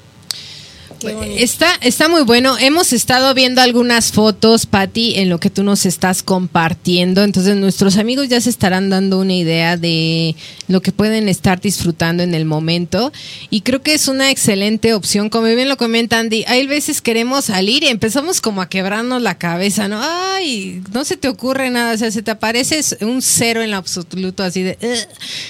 Está, 1.38 1.74
está 1.82 2.08
muy 2.08 2.24
bueno. 2.24 2.58
Hemos 2.58 2.94
estado 2.94 3.34
viendo 3.34 3.62
algunas 3.62 4.12
fotos, 4.12 4.66
Patti, 4.66 5.16
en 5.16 5.30
lo 5.30 5.40
que 5.40 5.50
tú 5.50 5.64
nos 5.64 5.86
estás 5.86 6.24
compartiendo. 6.24 7.24
Entonces, 7.24 7.56
nuestros 7.56 7.98
amigos 7.98 8.30
ya 8.30 8.40
se 8.42 8.50
estarán 8.50 8.90
dando 8.90 9.20
una 9.20 9.34
idea 9.34 9.78
de 9.78 10.36
lo 10.68 10.82
que 10.82 10.92
pueden 10.92 11.30
estar 11.30 11.60
disfrutando 11.60 12.24
en 12.24 12.36
el 12.36 12.46
momento. 12.46 13.12
Y 13.50 13.62
creo 13.62 13.82
que 13.82 13.94
es 13.94 14.08
una 14.08 14.32
excelente 14.32 14.94
opción. 14.94 15.30
Como 15.30 15.46
bien 15.46 15.70
lo 15.70 15.78
comenta 15.78 16.20
Andy, 16.20 16.44
hay 16.48 16.68
veces 16.68 17.02
queremos 17.02 17.46
salir 17.46 17.84
y 17.84 17.88
empezamos 17.88 18.42
como 18.42 18.62
a 18.62 18.70
quebrarnos 18.70 19.22
la 19.22 19.38
cabeza, 19.38 19.88
¿no? 19.88 20.00
Ay, 20.02 20.82
no 20.92 21.06
se 21.06 21.18
te 21.18 21.28
ocurre 21.28 21.70
nada. 21.70 21.94
O 21.94 21.98
sea, 21.98 22.12
se 22.12 22.22
te 22.22 22.32
aparece 22.32 22.82
un 23.02 23.22
cero 23.22 23.62
en 23.62 23.72
lo 23.72 23.78
absoluto, 23.78 24.44
así 24.44 24.64
de. 24.64 24.78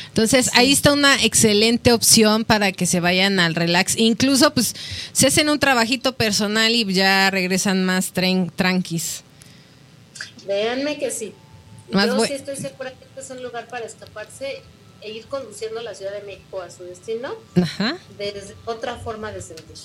Entonces, 0.08 0.49
ahí 0.54 0.72
está 0.72 0.93
una 0.93 1.22
excelente 1.24 1.91
opción 1.91 2.45
para 2.45 2.72
que 2.72 2.86
se 2.86 2.99
vayan 2.99 3.39
al 3.39 3.56
relax. 3.56 3.97
Incluso, 3.97 4.54
pues, 4.54 4.76
se 5.14 5.30
hacen 5.42 5.50
un 5.50 5.60
trabajito 5.60 6.14
personal 6.14 6.72
y 6.72 6.86
ya 6.94 7.32
regresan 7.32 7.84
más 7.84 8.14
tranquis. 8.14 9.24
Véanme 10.46 11.00
que 11.00 11.10
sí. 11.10 11.34
Yo 11.92 12.26
sí 12.26 12.34
estoy 12.34 12.56
segura 12.58 12.92
que 12.92 13.06
este 13.06 13.22
es 13.22 13.30
un 13.32 13.42
lugar 13.42 13.68
para 13.68 13.86
escaparse 13.86 14.62
e 15.02 15.12
ir 15.12 15.26
conduciendo 15.26 15.80
a 15.80 15.84
la 15.84 15.96
Ciudad 15.96 16.12
de 16.12 16.22
México 16.22 16.62
a 16.62 16.70
su 16.70 16.84
destino 16.84 17.34
Ajá. 17.60 17.98
desde 18.20 18.56
otra 18.66 18.98
forma 18.98 19.32
de 19.32 19.42
sentir. 19.42 19.78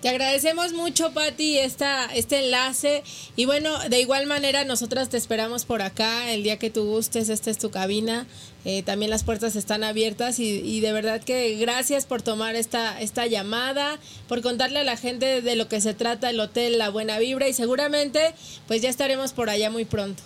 Te 0.00 0.08
agradecemos 0.08 0.72
mucho, 0.72 1.12
Patti, 1.12 1.58
esta, 1.58 2.06
este 2.06 2.44
enlace. 2.44 3.02
Y 3.34 3.46
bueno, 3.46 3.76
de 3.88 4.00
igual 4.00 4.26
manera, 4.26 4.64
nosotras 4.64 5.08
te 5.08 5.16
esperamos 5.16 5.64
por 5.64 5.82
acá 5.82 6.32
el 6.32 6.44
día 6.44 6.58
que 6.58 6.70
tú 6.70 6.84
gustes. 6.84 7.28
Esta 7.28 7.50
es 7.50 7.58
tu 7.58 7.70
cabina. 7.72 8.26
Eh, 8.64 8.82
también 8.82 9.10
las 9.10 9.24
puertas 9.24 9.56
están 9.56 9.82
abiertas 9.82 10.38
y, 10.38 10.80
de 10.80 10.92
verdad 10.92 11.20
que 11.22 11.56
gracias 11.56 12.06
por 12.06 12.22
tomar 12.22 12.54
esta, 12.54 13.00
esta 13.00 13.26
llamada, 13.26 13.98
por 14.28 14.40
contarle 14.40 14.78
a 14.78 14.84
la 14.84 14.96
gente 14.96 15.42
de 15.42 15.56
lo 15.56 15.68
que 15.68 15.80
se 15.80 15.94
trata 15.94 16.30
el 16.30 16.38
hotel 16.38 16.78
La 16.78 16.88
Buena 16.88 17.18
Vibra 17.18 17.48
y 17.48 17.54
seguramente 17.54 18.34
pues 18.68 18.80
ya 18.80 18.88
estaremos 18.88 19.32
por 19.32 19.50
allá 19.50 19.70
muy 19.70 19.84
pronto. 19.84 20.22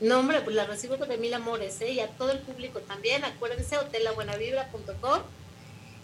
No, 0.00 0.20
hombre, 0.20 0.40
pues 0.42 0.54
la 0.54 0.64
recibo 0.64 0.96
de 0.96 1.18
mil 1.18 1.34
amores, 1.34 1.80
¿eh? 1.80 1.92
Y 1.92 2.00
a 2.00 2.06
todo 2.06 2.30
el 2.30 2.38
público 2.38 2.78
también. 2.80 3.24
Acuérdense, 3.24 3.76
hotelabuenavibra.com 3.76 5.22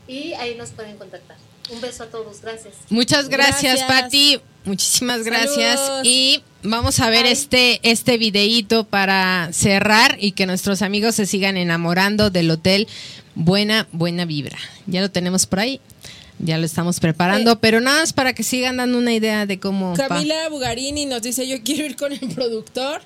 y 0.07 0.33
ahí 0.35 0.55
nos 0.57 0.71
pueden 0.71 0.97
contactar. 0.97 1.37
Un 1.71 1.81
beso 1.81 2.05
a 2.05 2.07
todos, 2.07 2.43
gracias. 2.43 2.75
Muchas 2.91 3.29
gracias, 3.29 3.79
gracias. 3.79 3.89
Patti. 3.89 4.41
Muchísimas 4.65 5.25
gracias. 5.25 5.81
Y 6.05 6.43
vamos 6.63 7.01
a 7.01 7.11
ver 7.11 7.27
este, 7.27 7.81
este 7.83 8.17
videíto 8.19 8.85
para 8.85 9.51
cerrar 9.53 10.17
y 10.21 10.33
que 10.33 10.47
nuestros 10.47 10.83
amigos 10.83 11.15
se 11.15 11.27
sigan 11.27 11.57
enamorando 11.57 12.31
del 12.31 12.51
hotel 12.51 12.89
Buena, 13.35 13.89
Buena 13.93 14.25
Vibra. 14.25 14.59
Ya 14.87 15.01
lo 15.01 15.11
tenemos 15.11 15.47
por 15.47 15.61
ahí. 15.61 15.81
Ya 16.39 16.59
lo 16.59 16.67
estamos 16.67 16.99
preparando, 16.99 17.53
eh, 17.53 17.59
pero 17.61 17.81
nada 17.81 18.01
más 18.01 18.13
para 18.13 18.33
que 18.33 18.43
sigan 18.43 18.79
dando 18.79 18.99
una 18.99 19.13
idea 19.13 19.47
de 19.47 19.61
cómo. 19.61 19.95
Camila 19.95 20.49
Bugarini 20.49 21.07
nos 21.07 21.23
dice: 21.23 21.47
Yo 21.47 21.63
quiero 21.63 21.87
ir 21.87 21.95
con 21.97 22.13
el 22.13 22.29
productor. 22.35 23.03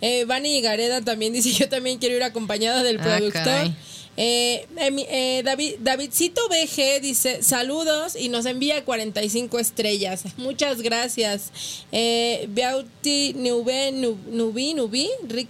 Eh, 0.00 0.24
Vani 0.24 0.60
Gareda 0.62 1.02
también 1.02 1.32
dice: 1.34 1.52
Yo 1.52 1.68
también 1.68 1.98
quiero 1.98 2.16
ir 2.16 2.22
acompañada 2.22 2.82
del 2.82 2.98
ah, 2.98 3.02
productor. 3.02 3.70
Eh, 4.16 4.66
eh, 4.76 5.42
David, 5.44 5.74
Davidcito 5.80 6.42
BG 6.48 7.00
dice 7.00 7.42
saludos 7.42 8.16
y 8.16 8.28
nos 8.28 8.44
envía 8.46 8.84
45 8.84 9.58
estrellas. 9.58 10.24
Muchas 10.36 10.82
gracias. 10.82 11.50
Eh, 11.92 12.46
Beauty 12.50 13.34
Nubi, 13.34 13.92
Nubi, 14.30 14.74
Nubi, 14.74 15.08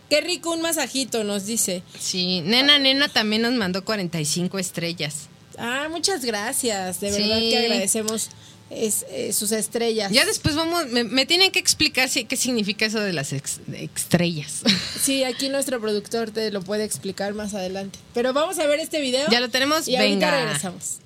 qué 0.08 0.20
rico 0.20 0.52
un 0.52 0.60
masajito 0.60 1.24
nos 1.24 1.46
dice. 1.46 1.82
Sí, 1.98 2.42
Nena 2.42 2.78
Nena 2.78 3.08
también 3.08 3.42
nos 3.42 3.54
mandó 3.54 3.84
45 3.84 4.58
estrellas. 4.58 5.28
Ah, 5.58 5.88
muchas 5.90 6.24
gracias. 6.24 7.00
De 7.00 7.10
verdad 7.10 7.38
que 7.38 7.58
agradecemos 7.58 8.30
es, 8.70 9.04
eh, 9.10 9.32
sus 9.32 9.52
estrellas. 9.52 10.12
Ya 10.12 10.24
después 10.24 10.54
vamos, 10.54 10.86
me, 10.88 11.26
tienen 11.26 11.50
que 11.50 11.58
explicar 11.58 12.08
si, 12.08 12.24
qué 12.24 12.36
significa 12.36 12.86
eso 12.86 13.00
de 13.00 13.12
las 13.12 13.32
estrellas. 13.32 14.62
Sí, 15.00 15.24
aquí 15.24 15.48
nuestro 15.48 15.80
productor 15.80 16.30
te 16.30 16.50
lo 16.50 16.60
puede 16.60 16.84
explicar 16.84 17.32
más 17.32 17.54
adelante. 17.54 17.98
Pero 18.12 18.32
vamos 18.34 18.58
a 18.58 18.66
ver 18.66 18.80
este 18.80 19.00
video. 19.00 19.26
Ya 19.30 19.40
lo 19.40 19.48
tenemos, 19.48 19.88
y 19.88 19.96
venga. 19.96 20.30
regresamos. 20.30 20.98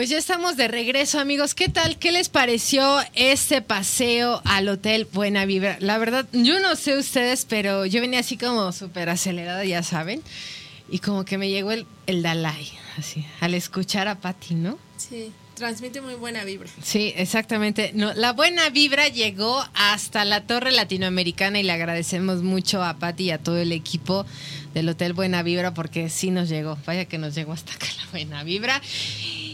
Pues 0.00 0.08
ya 0.08 0.16
estamos 0.16 0.56
de 0.56 0.66
regreso, 0.66 1.20
amigos. 1.20 1.54
¿Qué 1.54 1.68
tal? 1.68 1.98
¿Qué 1.98 2.10
les 2.10 2.30
pareció 2.30 3.00
este 3.12 3.60
paseo 3.60 4.40
al 4.46 4.66
Hotel 4.66 5.06
Buena 5.12 5.44
Vibra? 5.44 5.76
La 5.80 5.98
verdad, 5.98 6.26
yo 6.32 6.58
no 6.58 6.74
sé 6.74 6.96
ustedes, 6.96 7.44
pero 7.44 7.84
yo 7.84 8.00
venía 8.00 8.20
así 8.20 8.38
como 8.38 8.72
súper 8.72 9.10
acelerada, 9.10 9.62
ya 9.66 9.82
saben. 9.82 10.22
Y 10.88 11.00
como 11.00 11.26
que 11.26 11.36
me 11.36 11.50
llegó 11.50 11.70
el, 11.72 11.86
el 12.06 12.22
Dalai, 12.22 12.66
así, 12.96 13.26
al 13.40 13.52
escuchar 13.52 14.08
a 14.08 14.18
Patti, 14.18 14.54
¿no? 14.54 14.78
Sí, 14.96 15.32
transmite 15.52 16.00
muy 16.00 16.14
buena 16.14 16.44
vibra. 16.44 16.70
Sí, 16.82 17.12
exactamente. 17.14 17.92
No, 17.94 18.14
la 18.14 18.32
buena 18.32 18.70
vibra 18.70 19.08
llegó 19.08 19.62
hasta 19.74 20.24
la 20.24 20.46
Torre 20.46 20.72
Latinoamericana 20.72 21.60
y 21.60 21.62
le 21.62 21.72
agradecemos 21.72 22.42
mucho 22.42 22.82
a 22.82 22.98
Patti 22.98 23.24
y 23.24 23.30
a 23.32 23.38
todo 23.38 23.58
el 23.58 23.70
equipo 23.72 24.24
del 24.72 24.88
Hotel 24.88 25.12
Buena 25.12 25.42
Vibra 25.42 25.74
porque 25.74 26.08
sí 26.08 26.30
nos 26.30 26.48
llegó. 26.48 26.78
Vaya 26.86 27.04
que 27.04 27.18
nos 27.18 27.34
llegó 27.34 27.52
hasta 27.52 27.74
acá 27.74 27.86
la 27.98 28.10
buena 28.10 28.44
vibra. 28.44 28.80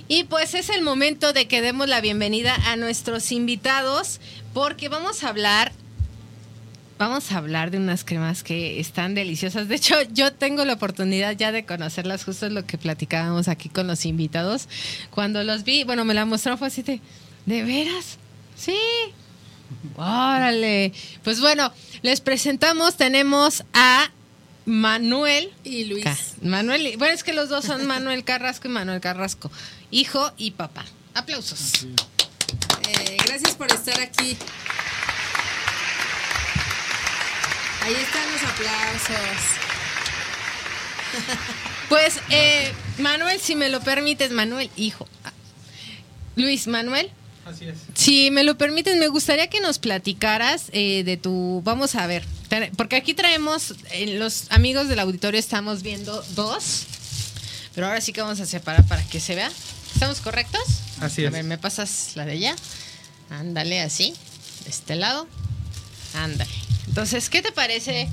Y 0.09 0.25
pues 0.25 0.55
es 0.55 0.71
el 0.71 0.83
momento 0.83 1.33
de 1.33 1.49
que 1.49 1.63
demos 1.63 1.89
la 1.89 2.01
bienvenida 2.01 2.55
a 2.67 2.77
nuestros 2.77 3.33
invitados 3.33 4.21
porque 4.55 4.89
vamos 4.89 5.25
a 5.25 5.29
hablar 5.29 5.73
vamos 6.99 7.31
a 7.33 7.39
hablar 7.39 7.71
de 7.71 7.79
unas 7.79 8.05
cremas 8.05 8.43
que 8.43 8.81
están 8.81 9.15
deliciosas. 9.15 9.69
De 9.69 9.75
hecho, 9.75 9.95
yo 10.13 10.33
tengo 10.33 10.65
la 10.65 10.75
oportunidad 10.75 11.37
ya 11.37 11.53
de 11.53 11.65
conocerlas, 11.65 12.25
justo 12.25 12.47
es 12.47 12.53
lo 12.53 12.65
que 12.65 12.79
platicábamos 12.79 13.49
aquí 13.49 13.69
con 13.69 13.87
los 13.87 14.07
invitados. 14.07 14.69
Cuando 15.11 15.43
los 15.43 15.65
vi, 15.65 15.85
bueno, 15.85 16.05
me 16.05 16.15
la 16.15 16.25
mostró 16.25 16.57
fue 16.57 16.69
así 16.69 16.83
de, 16.83 17.01
¿de 17.45 17.65
veras? 17.65 18.19
Sí. 18.57 18.79
Órale. 19.97 20.93
Pues 21.23 21.41
bueno, 21.41 21.73
les 22.03 22.21
presentamos, 22.21 22.97
tenemos 22.97 23.65
a 23.75 24.11
Manuel 24.65 25.51
y 25.65 25.85
Luis. 25.85 26.05
Manuel, 26.43 26.95
bueno, 26.99 27.15
es 27.15 27.25
que 27.25 27.33
los 27.33 27.49
dos 27.49 27.65
son 27.65 27.87
Manuel 27.87 28.25
Carrasco 28.25 28.69
y 28.69 28.71
Manuel 28.71 29.01
Carrasco, 29.01 29.51
hijo 29.91 30.33
y 30.37 30.53
papá. 30.53 30.85
Aplausos. 31.15 31.87
Eh, 32.89 33.17
gracias 33.27 33.55
por 33.55 33.71
estar 33.73 34.01
aquí. 34.01 34.37
Ahí 37.83 37.95
están 37.95 38.33
los 38.33 38.43
aplausos. 38.43 39.43
Pues, 41.89 42.19
eh, 42.31 42.73
Manuel, 42.99 43.39
si 43.41 43.55
me 43.55 43.69
lo 43.69 43.81
permites, 43.81 44.33
Manuel, 44.33 44.69
hijo. 44.77 45.07
Luis, 46.35 46.67
Manuel. 46.67 47.13
Así 47.45 47.67
es. 47.67 47.79
Si 47.95 48.31
me 48.33 48.43
lo 48.43 48.59
permites, 48.59 48.97
me 48.97 49.07
gustaría 49.07 49.47
que 49.47 49.61
nos 49.61 49.79
platicaras 49.79 50.65
eh, 50.73 51.05
de 51.05 51.17
tu. 51.17 51.63
Vamos 51.65 51.95
a 51.95 52.09
ver, 52.09 52.25
porque 52.77 52.97
aquí 52.97 53.15
traemos, 53.15 53.75
los 54.09 54.51
amigos 54.51 54.89
del 54.89 54.99
auditorio 54.99 55.39
estamos 55.39 55.83
viendo 55.83 56.25
dos, 56.35 56.87
pero 57.75 57.87
ahora 57.87 58.01
sí 58.01 58.13
que 58.13 58.21
vamos 58.21 58.41
a 58.41 58.47
separar 58.47 58.85
para 58.87 59.05
que 59.05 59.21
se 59.21 59.37
vea. 59.37 59.51
¿Estamos 59.97 60.21
correctos? 60.21 60.61
Así 61.01 61.25
A 61.25 61.29
es. 61.29 61.33
ver, 61.33 61.43
¿me 61.45 61.57
pasas 61.57 62.13
la 62.17 62.27
de 62.27 62.33
allá? 62.33 62.55
Ándale, 63.31 63.81
así. 63.81 64.13
De 64.65 64.69
este 64.69 64.95
lado. 64.95 65.27
Ándale. 66.13 66.51
Entonces, 66.87 67.31
¿qué 67.31 67.41
te 67.41 67.51
parece, 67.51 68.07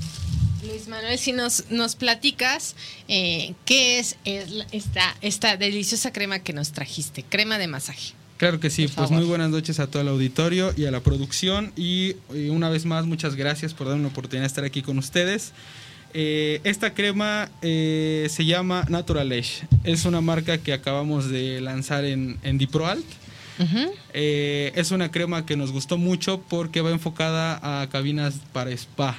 Luis 0.66 0.88
Manuel, 0.88 1.18
si 1.18 1.32
nos, 1.32 1.64
nos 1.68 1.94
platicas 1.94 2.74
eh, 3.08 3.52
qué 3.66 3.98
es, 3.98 4.16
esta, 4.24 5.14
esta 5.20 5.58
deliciosa 5.58 6.10
crema 6.10 6.38
que 6.38 6.54
nos 6.54 6.72
trajiste? 6.72 7.22
Crema 7.22 7.58
de 7.58 7.66
masaje. 7.66 8.14
Claro 8.38 8.60
que 8.60 8.70
sí, 8.70 8.88
pues 8.88 9.10
muy 9.10 9.24
buenas 9.24 9.50
noches 9.50 9.78
a 9.78 9.86
todo 9.86 10.00
el 10.00 10.08
auditorio 10.08 10.72
y 10.78 10.86
a 10.86 10.90
la 10.90 11.00
producción 11.00 11.70
y, 11.76 12.16
y 12.34 12.48
una 12.48 12.70
vez 12.70 12.86
más 12.86 13.04
muchas 13.04 13.34
gracias 13.34 13.74
por 13.74 13.88
darme 13.88 14.04
la 14.04 14.08
oportunidad 14.08 14.44
de 14.44 14.46
estar 14.46 14.64
aquí 14.64 14.80
con 14.80 14.96
ustedes. 14.96 15.52
Eh, 16.16 16.60
esta 16.62 16.94
crema 16.94 17.50
eh, 17.60 18.28
se 18.30 18.44
llama 18.44 18.84
Natural 18.88 19.32
Edge, 19.32 19.66
es 19.82 20.04
una 20.04 20.20
marca 20.20 20.58
que 20.58 20.72
acabamos 20.72 21.28
de 21.28 21.60
lanzar 21.60 22.04
en, 22.04 22.38
en 22.44 22.56
Diproalt. 22.56 23.04
Eh, 24.12 24.72
es 24.74 24.90
una 24.90 25.10
crema 25.10 25.44
que 25.44 25.56
nos 25.56 25.72
gustó 25.72 25.98
mucho 25.98 26.40
porque 26.48 26.80
va 26.80 26.90
enfocada 26.90 27.82
a 27.82 27.88
cabinas 27.88 28.40
para 28.52 28.70
spa. 28.70 29.16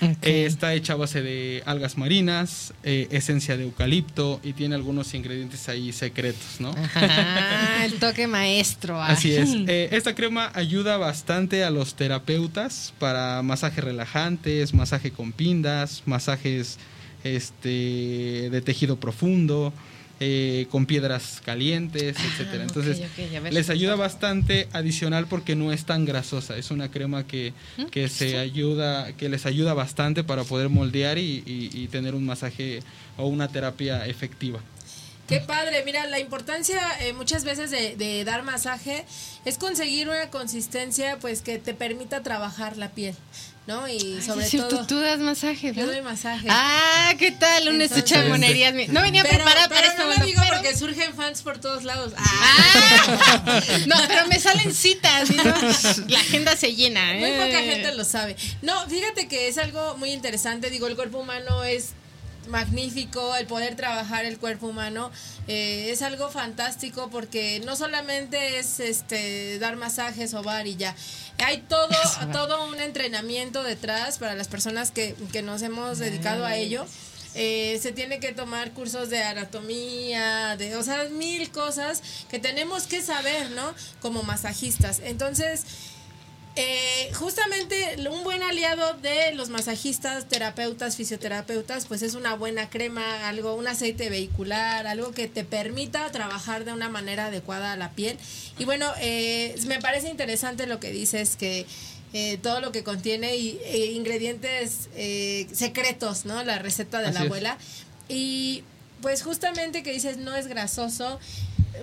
Eh, 0.00 0.44
está 0.46 0.74
hecha 0.74 0.94
a 0.94 0.96
base 0.96 1.22
de 1.22 1.62
algas 1.66 1.96
marinas, 1.96 2.74
eh, 2.82 3.08
esencia 3.10 3.56
de 3.56 3.64
eucalipto 3.64 4.40
y 4.42 4.52
tiene 4.52 4.74
algunos 4.74 5.14
ingredientes 5.14 5.68
ahí 5.68 5.92
secretos, 5.92 6.60
¿no? 6.60 6.70
Ajá, 6.70 7.84
el 7.84 7.94
toque 7.94 8.26
maestro. 8.26 9.02
ay. 9.02 9.12
Así 9.12 9.34
es. 9.34 9.50
Eh, 9.66 9.88
esta 9.92 10.14
crema 10.14 10.50
ayuda 10.54 10.96
bastante 10.96 11.64
a 11.64 11.70
los 11.70 11.94
terapeutas 11.94 12.92
para 12.98 13.42
masajes 13.42 13.82
relajantes, 13.82 14.74
masaje 14.74 15.10
con 15.10 15.32
pindas, 15.32 16.02
masajes 16.06 16.78
este, 17.24 18.48
de 18.50 18.62
tejido 18.64 18.96
profundo, 19.00 19.72
eh, 20.20 20.66
con 20.70 20.86
piedras 20.86 21.40
calientes, 21.44 22.16
etcétera. 22.16 22.64
Ah, 22.64 22.66
ok, 22.70 22.76
Entonces, 22.76 23.00
les 23.52 23.68
ayuda 23.70 23.96
bastante 23.96 24.68
adicional 24.72 25.26
porque 25.26 25.56
no 25.56 25.72
es 25.72 25.84
tan 25.84 26.04
grasosa. 26.04 26.56
Es 26.56 26.70
una 26.70 26.90
crema 26.90 27.26
que, 27.26 27.52
¿Mm? 27.76 27.84
que 27.86 28.08
se 28.08 28.38
ayuda, 28.38 29.12
que 29.14 29.28
les 29.28 29.44
ayuda 29.46 29.74
bastante 29.74 30.22
para 30.24 30.44
poder 30.44 30.68
moldear 30.68 31.18
y, 31.18 31.42
y- 31.46 31.70
y 31.72 31.88
tener 31.88 32.14
un 32.14 32.24
masaje 32.24 32.80
o 33.16 33.26
una 33.26 33.48
terapia 33.48 34.06
efectiva. 34.06 34.60
Qué 35.26 35.40
padre, 35.40 35.82
mira, 35.86 36.06
la 36.06 36.20
importancia 36.20 36.78
eh, 37.00 37.14
muchas 37.14 37.44
veces 37.44 37.70
de, 37.70 37.96
de 37.96 38.24
dar 38.24 38.42
masaje 38.42 39.06
es 39.46 39.56
conseguir 39.56 40.06
una 40.08 40.28
consistencia 40.28 41.18
pues 41.18 41.40
que 41.40 41.58
te 41.58 41.72
permita 41.72 42.22
trabajar 42.22 42.76
la 42.76 42.90
piel, 42.90 43.14
¿no? 43.66 43.88
Y 43.88 43.92
Ay, 43.92 44.22
sobre 44.22 44.44
es 44.44 44.50
cierto, 44.50 44.68
todo... 44.76 44.86
tú 44.86 45.00
das 45.00 45.18
masaje, 45.20 45.72
Yo 45.72 45.86
¿no? 45.86 45.92
doy 45.92 46.02
masaje. 46.02 46.46
Ah, 46.50 47.14
¿qué 47.18 47.30
tal? 47.32 47.68
Un 47.68 47.80
Entonces- 47.80 47.98
estuche 47.98 48.20
de 48.22 48.28
monerías. 48.28 48.74
No 48.88 49.00
venía 49.00 49.22
pero, 49.22 49.36
preparada 49.36 49.68
para 49.68 49.86
esto. 49.86 50.04
no 50.06 50.14
lo 50.18 50.24
digo 50.26 50.42
pero- 50.44 50.56
porque 50.56 50.76
surgen 50.76 51.14
fans 51.14 51.42
por 51.42 51.58
todos 51.58 51.84
lados. 51.84 52.12
Ah, 52.16 52.30
Ah, 53.46 53.60
no, 53.86 53.96
pero 54.08 54.26
me 54.26 54.38
salen 54.38 54.74
citas. 54.74 55.30
la 56.08 56.18
agenda 56.18 56.56
se 56.56 56.74
llena. 56.74 57.14
Muy 57.14 57.30
¿eh? 57.30 57.42
poca 57.44 57.62
gente 57.62 57.94
lo 57.94 58.04
sabe. 58.04 58.36
No, 58.62 58.86
fíjate 58.88 59.28
que 59.28 59.48
es 59.48 59.58
algo 59.58 59.96
muy 59.96 60.10
interesante. 60.12 60.70
Digo, 60.70 60.86
el 60.86 60.96
cuerpo 60.96 61.18
humano 61.18 61.64
es 61.64 61.90
magnífico, 62.48 63.34
el 63.36 63.46
poder 63.46 63.76
trabajar 63.76 64.24
el 64.24 64.38
cuerpo 64.38 64.68
humano 64.68 65.10
eh, 65.48 65.90
es 65.90 66.02
algo 66.02 66.30
fantástico 66.30 67.08
porque 67.10 67.60
no 67.64 67.76
solamente 67.76 68.58
es 68.58 68.80
este 68.80 69.58
dar 69.58 69.76
masajes, 69.76 70.30
sobar 70.30 70.66
y 70.66 70.76
ya. 70.76 70.94
Hay 71.38 71.58
todo, 71.68 71.88
todo 72.32 72.66
un 72.66 72.80
entrenamiento 72.80 73.62
detrás 73.62 74.18
para 74.18 74.34
las 74.34 74.48
personas 74.48 74.90
que, 74.90 75.14
que 75.32 75.42
nos 75.42 75.62
hemos 75.62 75.98
dedicado 75.98 76.44
a 76.44 76.56
ello. 76.56 76.86
Eh, 77.36 77.80
se 77.82 77.90
tiene 77.90 78.20
que 78.20 78.32
tomar 78.32 78.70
cursos 78.72 79.10
de 79.10 79.22
anatomía, 79.22 80.56
de, 80.56 80.76
o 80.76 80.84
sea, 80.84 81.08
mil 81.10 81.50
cosas 81.50 82.00
que 82.30 82.38
tenemos 82.38 82.84
que 82.84 83.02
saber, 83.02 83.50
¿no? 83.50 83.74
Como 84.00 84.22
masajistas. 84.22 85.00
Entonces, 85.02 85.64
eh, 86.56 87.10
justamente 87.14 87.96
un 88.08 88.22
buen 88.24 88.42
aliado 88.42 88.94
de 88.94 89.34
los 89.34 89.48
masajistas, 89.48 90.28
terapeutas, 90.28 90.96
fisioterapeutas, 90.96 91.86
pues 91.86 92.02
es 92.02 92.14
una 92.14 92.34
buena 92.34 92.70
crema, 92.70 93.28
algo, 93.28 93.54
un 93.54 93.66
aceite 93.66 94.10
vehicular, 94.10 94.86
algo 94.86 95.12
que 95.12 95.28
te 95.28 95.44
permita 95.44 96.10
trabajar 96.12 96.64
de 96.64 96.72
una 96.72 96.88
manera 96.88 97.26
adecuada 97.26 97.72
a 97.72 97.76
la 97.76 97.90
piel. 97.90 98.16
Y 98.58 98.64
bueno, 98.64 98.92
eh, 99.00 99.54
me 99.66 99.80
parece 99.80 100.08
interesante 100.08 100.66
lo 100.66 100.78
que 100.80 100.90
dices 100.92 101.36
que 101.36 101.66
eh, 102.16 102.38
todo 102.40 102.60
lo 102.60 102.70
que 102.70 102.84
contiene 102.84 103.34
y, 103.34 103.58
eh, 103.64 103.90
ingredientes 103.92 104.88
eh, 104.94 105.48
secretos, 105.52 106.24
¿no? 106.26 106.44
La 106.44 106.60
receta 106.60 107.00
de 107.00 107.06
Así 107.06 107.14
la 107.14 107.20
es. 107.20 107.26
abuela. 107.26 107.58
Y 108.08 108.62
pues 109.02 109.24
justamente 109.24 109.82
que 109.82 109.92
dices 109.92 110.18
no 110.18 110.36
es 110.36 110.46
grasoso, 110.46 111.18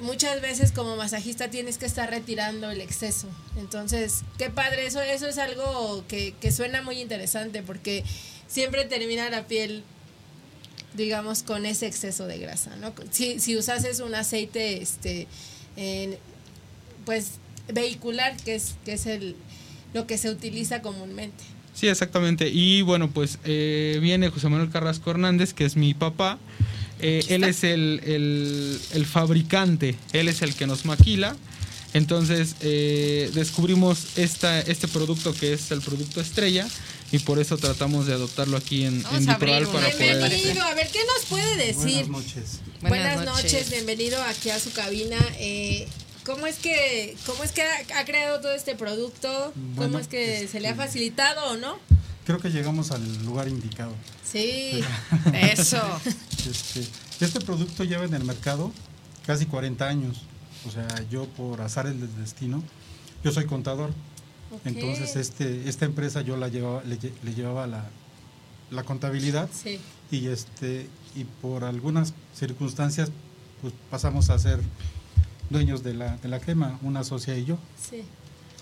muchas 0.02 0.42
veces 0.42 0.72
como 0.72 0.96
masajista 0.96 1.50
tienes 1.50 1.78
que 1.78 1.86
estar 1.86 2.10
retirando 2.10 2.72
el 2.72 2.82
exceso. 2.82 3.28
Entonces, 3.58 4.22
qué 4.38 4.50
padre, 4.50 4.86
eso, 4.86 5.02
eso 5.02 5.28
es 5.28 5.38
algo 5.38 6.04
que, 6.08 6.34
que 6.40 6.52
suena 6.52 6.82
muy 6.82 7.00
interesante 7.00 7.62
porque 7.62 8.04
siempre 8.48 8.86
termina 8.86 9.30
la 9.30 9.48
piel, 9.48 9.84
digamos, 10.94 11.44
con 11.44 11.66
ese 11.66 11.88
exceso 11.88 12.28
de 12.28 12.38
grasa, 12.38 12.76
¿no? 12.78 12.94
Si, 13.12 13.40
si 13.40 13.58
usases 13.58 14.00
un 14.00 14.16
aceite, 14.16 14.82
este, 14.82 15.28
pues, 17.06 17.34
vehicular, 17.74 18.36
que 18.38 18.56
es, 18.56 18.76
que 18.86 18.94
es 18.94 19.06
el, 19.06 19.36
lo 19.94 20.08
que 20.08 20.18
se 20.18 20.30
utiliza 20.30 20.82
comúnmente. 20.82 21.44
Sí, 21.74 21.88
exactamente. 21.88 22.50
Y 22.50 22.82
bueno, 22.82 23.10
pues 23.10 23.40
eh, 23.46 23.98
viene 24.02 24.30
José 24.30 24.50
Manuel 24.50 24.70
Carrasco 24.70 25.12
Hernández, 25.12 25.54
que 25.54 25.66
es 25.66 25.78
mi 25.78 25.94
papá. 25.94 26.38
Eh, 27.02 27.26
él 27.30 27.44
es 27.44 27.64
el, 27.64 28.02
el- 28.06 28.80
el 28.94 29.06
fabricante, 29.06 29.96
él 30.14 30.28
es 30.28 30.42
el 30.42 30.54
que 30.56 30.68
nos 30.68 30.86
maquila. 30.86 31.36
Entonces 31.94 32.56
eh, 32.62 33.30
descubrimos 33.34 34.18
esta, 34.18 34.62
este 34.62 34.88
producto 34.88 35.34
que 35.34 35.52
es 35.54 35.72
el 35.72 35.82
producto 35.82 36.22
estrella 36.22 36.66
y 37.12 37.20
por 37.20 37.38
eso 37.40 37.58
tratamos 37.58 38.08
de 38.08 38.14
adoptarlo 38.14 38.56
aquí 38.56 38.86
en, 38.86 39.04
Vamos 39.04 39.24
en 39.24 39.30
a 39.30 39.34
abrir 39.34 39.68
para 39.68 39.90
poder... 39.90 39.98
Bienvenido, 39.98 40.64
a 40.64 40.74
ver, 40.74 40.88
¿qué 40.90 41.00
nos 41.00 41.26
puede 41.26 41.58
decir? 41.58 42.06
Buenas 42.06 42.08
noches. 42.08 42.60
Buenas, 42.82 42.90
Buenas 43.18 43.26
noches. 43.26 43.54
noches. 43.54 43.70
bienvenido 43.72 44.22
aquí 44.24 44.50
a 44.52 44.60
su 44.62 44.72
cabina. 44.72 45.18
Eh, 45.40 45.86
¿Cómo 46.26 46.48
es 46.48 46.56
que, 46.58 47.16
cómo 47.26 47.44
es 47.44 47.52
que 47.52 47.62
ha, 47.64 48.00
ha 48.00 48.06
creado 48.06 48.40
todo 48.40 48.54
este 48.54 48.76
producto? 48.76 49.52
¿Cómo 49.76 50.00
es 50.00 50.08
que 50.08 50.48
se 50.50 50.62
le 50.62 50.68
ha 50.70 50.72
este- 50.72 50.84
facilitado 50.86 51.46
o 51.52 51.58
no? 51.58 51.78
Creo 52.26 52.40
que 52.40 52.50
llegamos 52.52 52.92
al 52.92 53.26
lugar 53.26 53.48
indicado. 53.48 53.94
Sí. 54.24 54.82
Eso. 55.34 55.82
Este, 56.50 56.88
este 57.20 57.40
producto 57.42 57.84
lleva 57.84 58.06
en 58.06 58.14
el 58.14 58.24
mercado 58.24 58.72
casi 59.26 59.46
40 59.46 59.88
años. 59.88 60.22
O 60.68 60.72
sea, 60.72 60.88
yo 61.10 61.26
por 61.26 61.62
azares 61.62 62.00
del 62.00 62.16
destino, 62.18 62.62
yo 63.24 63.32
soy 63.32 63.46
contador. 63.46 63.92
Entonces, 64.66 65.16
este, 65.16 65.68
esta 65.70 65.86
empresa 65.86 66.22
yo 66.22 66.36
la 66.38 66.50
llevaba, 66.50 66.84
le, 66.84 67.00
lle- 67.00 67.14
le 67.24 67.34
llevaba 67.34 67.68
la, 67.68 67.86
la 68.70 68.84
contabilidad 68.84 69.50
Sí. 69.52 69.80
y 70.12 70.28
este 70.28 70.88
y 71.16 71.24
por 71.24 71.64
algunas 71.64 72.14
circunstancias 72.38 73.10
pues 73.62 73.74
pasamos 73.90 74.30
a 74.30 74.38
ser 74.40 74.60
dueños 75.50 75.84
de 75.84 75.94
la, 75.94 76.18
de 76.18 76.28
la 76.30 76.40
crema, 76.40 76.80
una 76.82 77.04
socia 77.04 77.38
y 77.38 77.46
yo. 77.46 77.58
Sí. 77.82 78.04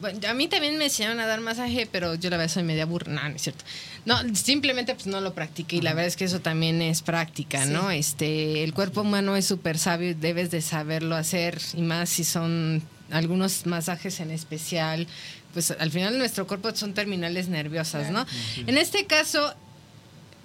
Bueno, 0.00 0.20
a 0.28 0.34
mí 0.34 0.48
también 0.48 0.76
me 0.78 0.84
enseñaron 0.84 1.20
a 1.20 1.26
dar 1.26 1.40
masaje, 1.40 1.88
pero 1.90 2.14
yo 2.14 2.30
la 2.30 2.36
verdad 2.36 2.52
soy 2.52 2.62
media 2.62 2.84
burra. 2.86 3.12
No, 3.12 3.28
no 3.28 3.36
es 3.36 3.42
cierto. 3.42 3.64
No, 4.04 4.16
simplemente 4.34 4.94
pues 4.94 5.06
no 5.06 5.20
lo 5.20 5.34
practiqué 5.34 5.76
y 5.76 5.80
la 5.80 5.90
verdad 5.94 6.06
es 6.08 6.16
que 6.16 6.24
eso 6.24 6.40
también 6.40 6.80
es 6.82 7.02
práctica, 7.02 7.64
Sí. 7.64 7.70
¿no? 7.72 7.90
Este, 7.90 8.62
el 8.64 8.72
cuerpo 8.74 9.00
humano 9.02 9.36
es 9.36 9.46
súper 9.46 9.78
sabio 9.78 10.10
y 10.10 10.14
debes 10.14 10.50
de 10.50 10.60
saberlo 10.62 11.16
hacer 11.16 11.60
y 11.74 11.82
más 11.82 12.08
si 12.10 12.24
son 12.24 12.82
algunos 13.10 13.66
masajes 13.66 14.20
en 14.20 14.30
especial. 14.30 15.06
Pues 15.52 15.70
al 15.70 15.90
final 15.90 16.18
nuestro 16.18 16.46
cuerpo 16.46 16.74
son 16.74 16.92
terminales 16.92 17.48
nerviosas, 17.48 18.10
¿no? 18.10 18.26
En 18.66 18.76
este 18.76 19.06
caso, 19.06 19.54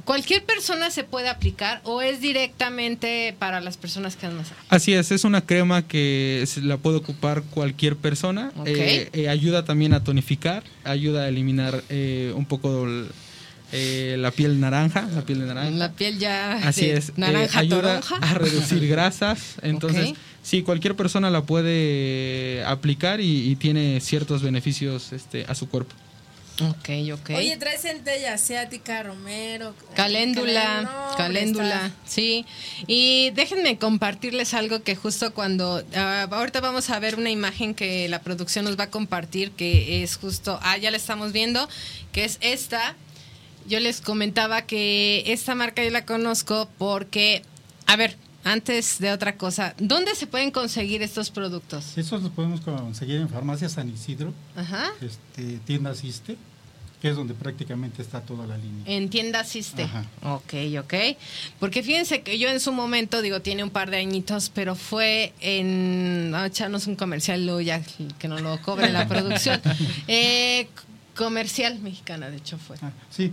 ¿cualquier 0.06 0.44
persona 0.46 0.90
se 0.92 1.04
puede 1.04 1.30
aplicar 1.30 1.82
o 1.84 2.02
es 2.02 2.22
directamente 2.22 3.36
para 3.40 3.60
las 3.62 3.78
personas 3.78 4.16
que 4.16 4.26
hacen 4.26 4.38
masaje? 4.38 4.60
Así 4.70 4.94
es, 4.94 5.12
es 5.12 5.24
una 5.24 5.42
crema 5.42 5.88
que 5.88 6.44
se 6.48 6.62
la 6.62 6.78
puede 6.78 6.98
ocupar 6.98 7.44
cualquier 7.44 7.96
persona. 7.96 8.52
Eh, 8.66 9.10
eh, 9.14 9.30
ayuda 9.30 9.66
también 9.66 9.94
a 9.94 10.04
tonificar, 10.04 10.64
ayuda 10.84 11.24
a 11.24 11.28
eliminar 11.30 11.84
eh, 11.90 12.34
un 12.36 12.46
poco 12.46 12.86
el- 12.86 13.08
eh, 13.74 14.18
la 14.20 14.32
piel 14.32 14.60
naranja, 14.60 15.08
la 15.16 15.22
piel 15.22 15.40
de 15.40 15.46
naranja. 15.46 15.72
La 15.72 15.92
piel 15.94 16.20
ya 16.20 16.56
Así 16.68 16.90
es, 16.90 17.10
eh, 17.10 17.14
naranja 17.16 17.58
ayuda 17.60 18.02
toronja. 18.02 18.16
a 18.18 18.34
reducir 18.34 18.86
grasas. 18.90 19.56
Entonces, 19.62 20.14
sí, 20.44 20.62
cualquier 20.62 20.96
persona 20.96 21.30
la 21.30 21.44
puede 21.44 22.64
aplicar 22.66 23.22
y, 23.22 23.50
y 23.50 23.56
tiene 23.56 24.02
ciertos 24.02 24.42
beneficios 24.42 25.14
este, 25.14 25.46
a 25.48 25.56
su 25.56 25.70
cuerpo. 25.70 25.96
Ok, 26.70 26.90
ok. 27.14 27.30
Oye, 27.36 27.58
trae 27.58 27.78
centella 27.78 28.34
asiática, 28.34 29.02
romero. 29.04 29.74
Caléndula, 29.96 30.82
No, 30.84 30.90
hombre, 31.04 31.18
caléndula, 31.18 31.88
está- 31.88 31.92
sí. 32.06 32.46
Y 32.88 33.32
déjenme 33.32 33.78
compartirles 33.78 34.54
algo 34.54 34.84
que 34.84 34.96
justo 34.96 35.34
cuando, 35.34 35.84
ah, 35.96 36.28
ahorita 36.30 36.60
vamos 36.62 36.90
a 36.90 37.00
ver 37.00 37.16
una 37.18 37.30
imagen 37.30 37.74
que 37.74 38.08
la 38.10 38.22
producción 38.22 38.66
nos 38.66 38.80
va 38.80 38.86
a 38.86 38.90
compartir, 38.90 39.52
que 39.52 40.04
es 40.04 40.18
justo, 40.18 40.60
ah, 40.62 40.78
ya 40.78 40.92
la 40.92 40.98
estamos 40.98 41.32
viendo, 41.32 41.68
que 42.12 42.26
es 42.26 42.38
esta. 42.42 42.96
Yo 43.68 43.80
les 43.80 44.02
comentaba 44.02 44.64
que 44.64 45.24
esta 45.28 45.56
marca 45.56 45.84
yo 45.84 45.90
la 45.92 46.06
conozco 46.06 46.68
porque, 46.78 47.44
a 47.86 47.96
ver, 47.96 48.18
antes 48.44 48.98
de 48.98 49.12
otra 49.12 49.38
cosa, 49.38 49.76
¿dónde 49.78 50.16
se 50.16 50.26
pueden 50.26 50.50
conseguir 50.50 51.04
estos 51.04 51.30
productos? 51.30 51.96
Esos 51.96 52.24
los 52.24 52.32
podemos 52.32 52.62
conseguir 52.62 53.18
en 53.18 53.30
Farmacia 53.30 53.70
San 53.70 53.88
Isidro, 53.90 54.34
Ajá. 54.56 54.90
este, 55.00 55.60
tiendas 55.60 56.04
Iste, 56.04 56.38
que 57.02 57.10
es 57.10 57.16
donde 57.16 57.34
prácticamente 57.34 58.02
está 58.04 58.22
toda 58.22 58.46
la 58.46 58.58
línea. 58.58 58.84
En 58.86 59.10
tiendas 59.10 59.56
Iste. 59.56 59.84
Ajá. 59.84 60.06
Ok, 60.22 60.54
ok. 60.80 60.94
Porque 61.60 61.82
fíjense 61.82 62.22
que 62.22 62.38
yo 62.38 62.48
en 62.48 62.60
su 62.60 62.72
momento, 62.72 63.24
digo, 63.24 63.42
tiene 63.42 63.64
un 63.64 63.72
par 63.72 63.90
de 63.90 63.98
añitos, 63.98 64.50
pero 64.50 64.76
fue 64.76 65.34
en. 65.42 66.32
A 66.36 66.46
echarnos 66.46 66.86
un 66.86 66.96
comercial, 66.96 67.44
luego 67.44 67.60
ya 67.60 67.82
que 68.20 68.28
no 68.28 68.40
lo 68.40 68.62
cobre 68.62 68.92
la 68.92 69.08
producción. 69.08 69.60
Eh, 70.08 70.68
comercial 71.16 71.80
mexicana, 71.80 72.30
de 72.30 72.38
hecho 72.38 72.58
fue. 72.58 72.76
Ah, 72.82 72.92
sí, 73.10 73.32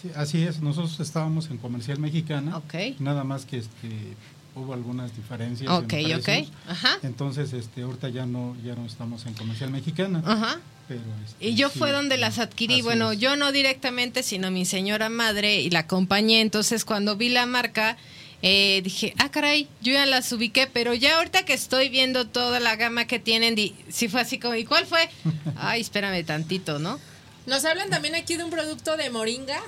sí, 0.00 0.10
así 0.14 0.42
es. 0.42 0.60
Nosotros 0.60 1.00
estábamos 1.00 1.50
en 1.50 1.58
Comercial 1.58 1.98
Mexicana. 1.98 2.56
Ok. 2.56 2.74
Nada 2.98 3.24
más 3.24 3.46
que 3.46 3.58
este, 3.58 4.16
hubo 4.54 4.74
algunas 4.74 5.14
diferencias. 5.16 5.70
Ok, 5.70 5.92
en 5.94 6.16
ok. 6.16 6.28
Ajá. 6.68 6.98
Entonces, 7.02 7.52
este, 7.52 7.82
ahorita 7.82 8.08
ya 8.10 8.26
no, 8.26 8.56
ya 8.64 8.74
no 8.74 8.84
estamos 8.86 9.26
en 9.26 9.34
Comercial 9.34 9.70
Mexicana. 9.70 10.22
Ajá. 10.24 10.60
Pero, 10.88 11.00
este, 11.24 11.46
Y 11.48 11.54
yo 11.56 11.68
sí, 11.70 11.78
fue 11.78 11.90
donde 11.92 12.16
las 12.16 12.38
adquirí. 12.38 12.80
Bueno, 12.82 13.12
es. 13.12 13.18
yo 13.18 13.36
no 13.36 13.50
directamente, 13.52 14.22
sino 14.22 14.50
mi 14.50 14.64
señora 14.64 15.08
madre 15.08 15.60
y 15.60 15.70
la 15.70 15.80
acompañé. 15.80 16.40
Entonces, 16.40 16.84
cuando 16.84 17.16
vi 17.16 17.28
la 17.28 17.46
marca, 17.46 17.96
eh, 18.42 18.80
dije, 18.84 19.14
ah, 19.18 19.30
caray, 19.30 19.66
yo 19.82 19.92
ya 19.94 20.06
las 20.06 20.30
ubiqué, 20.32 20.68
pero 20.72 20.94
ya 20.94 21.16
ahorita 21.16 21.44
que 21.44 21.54
estoy 21.54 21.88
viendo 21.88 22.26
toda 22.26 22.60
la 22.60 22.76
gama 22.76 23.06
que 23.06 23.18
tienen, 23.18 23.54
di- 23.54 23.74
sí 23.88 24.08
fue 24.08 24.20
así 24.20 24.38
como, 24.38 24.54
¿y 24.54 24.64
cuál 24.64 24.86
fue? 24.86 25.08
Ay, 25.56 25.80
espérame 25.80 26.24
tantito, 26.24 26.78
¿no? 26.78 27.00
Nos 27.46 27.64
hablan 27.64 27.90
también 27.90 28.14
aquí 28.14 28.36
de 28.36 28.44
un 28.44 28.50
producto 28.50 28.96
de 28.96 29.10
moringa. 29.10 29.60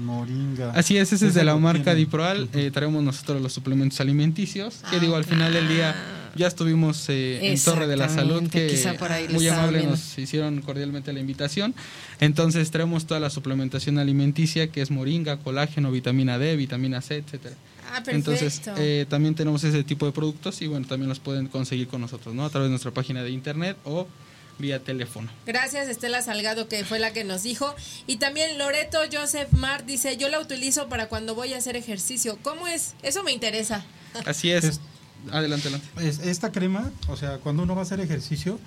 Moringa. 0.00 0.72
Así 0.72 0.96
es, 0.96 1.12
ese 1.12 1.26
es 1.28 1.34
de 1.34 1.44
la 1.44 1.54
marca 1.56 1.84
tiene. 1.84 1.98
Diproal. 2.00 2.48
Eh, 2.54 2.70
traemos 2.72 3.02
nosotros 3.02 3.40
los 3.42 3.52
suplementos 3.52 4.00
alimenticios. 4.00 4.76
Que 4.90 4.98
digo, 5.00 5.14
al 5.16 5.24
final 5.24 5.52
del 5.52 5.68
día 5.68 5.94
ya 6.38 6.46
estuvimos 6.46 7.08
eh, 7.08 7.50
en 7.52 7.62
Torre 7.62 7.86
de 7.86 7.96
la 7.96 8.08
Salud, 8.08 8.48
que 8.48 8.68
muy 9.30 9.48
amable 9.48 9.78
viendo. 9.78 9.96
nos 9.96 10.18
hicieron 10.18 10.62
cordialmente 10.62 11.12
la 11.12 11.20
invitación. 11.20 11.74
Entonces 12.20 12.70
traemos 12.70 13.06
toda 13.06 13.20
la 13.20 13.28
suplementación 13.28 13.98
alimenticia, 13.98 14.68
que 14.68 14.80
es 14.80 14.90
moringa, 14.90 15.38
colágeno, 15.38 15.90
vitamina 15.90 16.38
D, 16.38 16.56
vitamina 16.56 17.02
C, 17.02 17.16
etcétera. 17.16 17.56
Ah, 17.90 18.02
perfecto. 18.02 18.32
Entonces, 18.32 18.62
eh, 18.76 19.06
también 19.08 19.34
tenemos 19.34 19.64
ese 19.64 19.82
tipo 19.82 20.06
de 20.06 20.12
productos 20.12 20.62
y 20.62 20.66
bueno, 20.66 20.86
también 20.86 21.08
los 21.08 21.18
pueden 21.18 21.48
conseguir 21.48 21.88
con 21.88 22.00
nosotros, 22.00 22.34
¿no? 22.34 22.44
A 22.44 22.50
través 22.50 22.66
de 22.66 22.70
nuestra 22.70 22.92
página 22.92 23.22
de 23.22 23.30
internet 23.30 23.76
o 23.84 24.06
vía 24.58 24.78
teléfono. 24.80 25.30
Gracias 25.46 25.88
Estela 25.88 26.20
Salgado 26.20 26.68
que 26.68 26.84
fue 26.84 26.98
la 26.98 27.12
que 27.12 27.24
nos 27.24 27.42
dijo. 27.42 27.74
Y 28.06 28.16
también 28.16 28.58
Loreto 28.58 28.98
Joseph 29.10 29.52
Mart 29.52 29.86
dice, 29.86 30.16
yo 30.16 30.28
la 30.28 30.40
utilizo 30.40 30.88
para 30.88 31.08
cuando 31.08 31.34
voy 31.34 31.54
a 31.54 31.58
hacer 31.58 31.76
ejercicio. 31.76 32.38
¿Cómo 32.42 32.66
es? 32.68 32.94
Eso 33.02 33.22
me 33.22 33.32
interesa. 33.32 33.84
Así 34.24 34.50
es. 34.50 34.80
Adelante, 35.32 35.68
adelante. 35.68 35.86
Es- 36.08 36.20
esta 36.20 36.52
crema, 36.52 36.90
o 37.08 37.16
sea, 37.16 37.38
cuando 37.38 37.62
uno 37.62 37.74
va 37.74 37.82
a 37.82 37.84
hacer 37.84 38.00
ejercicio, 38.00 38.58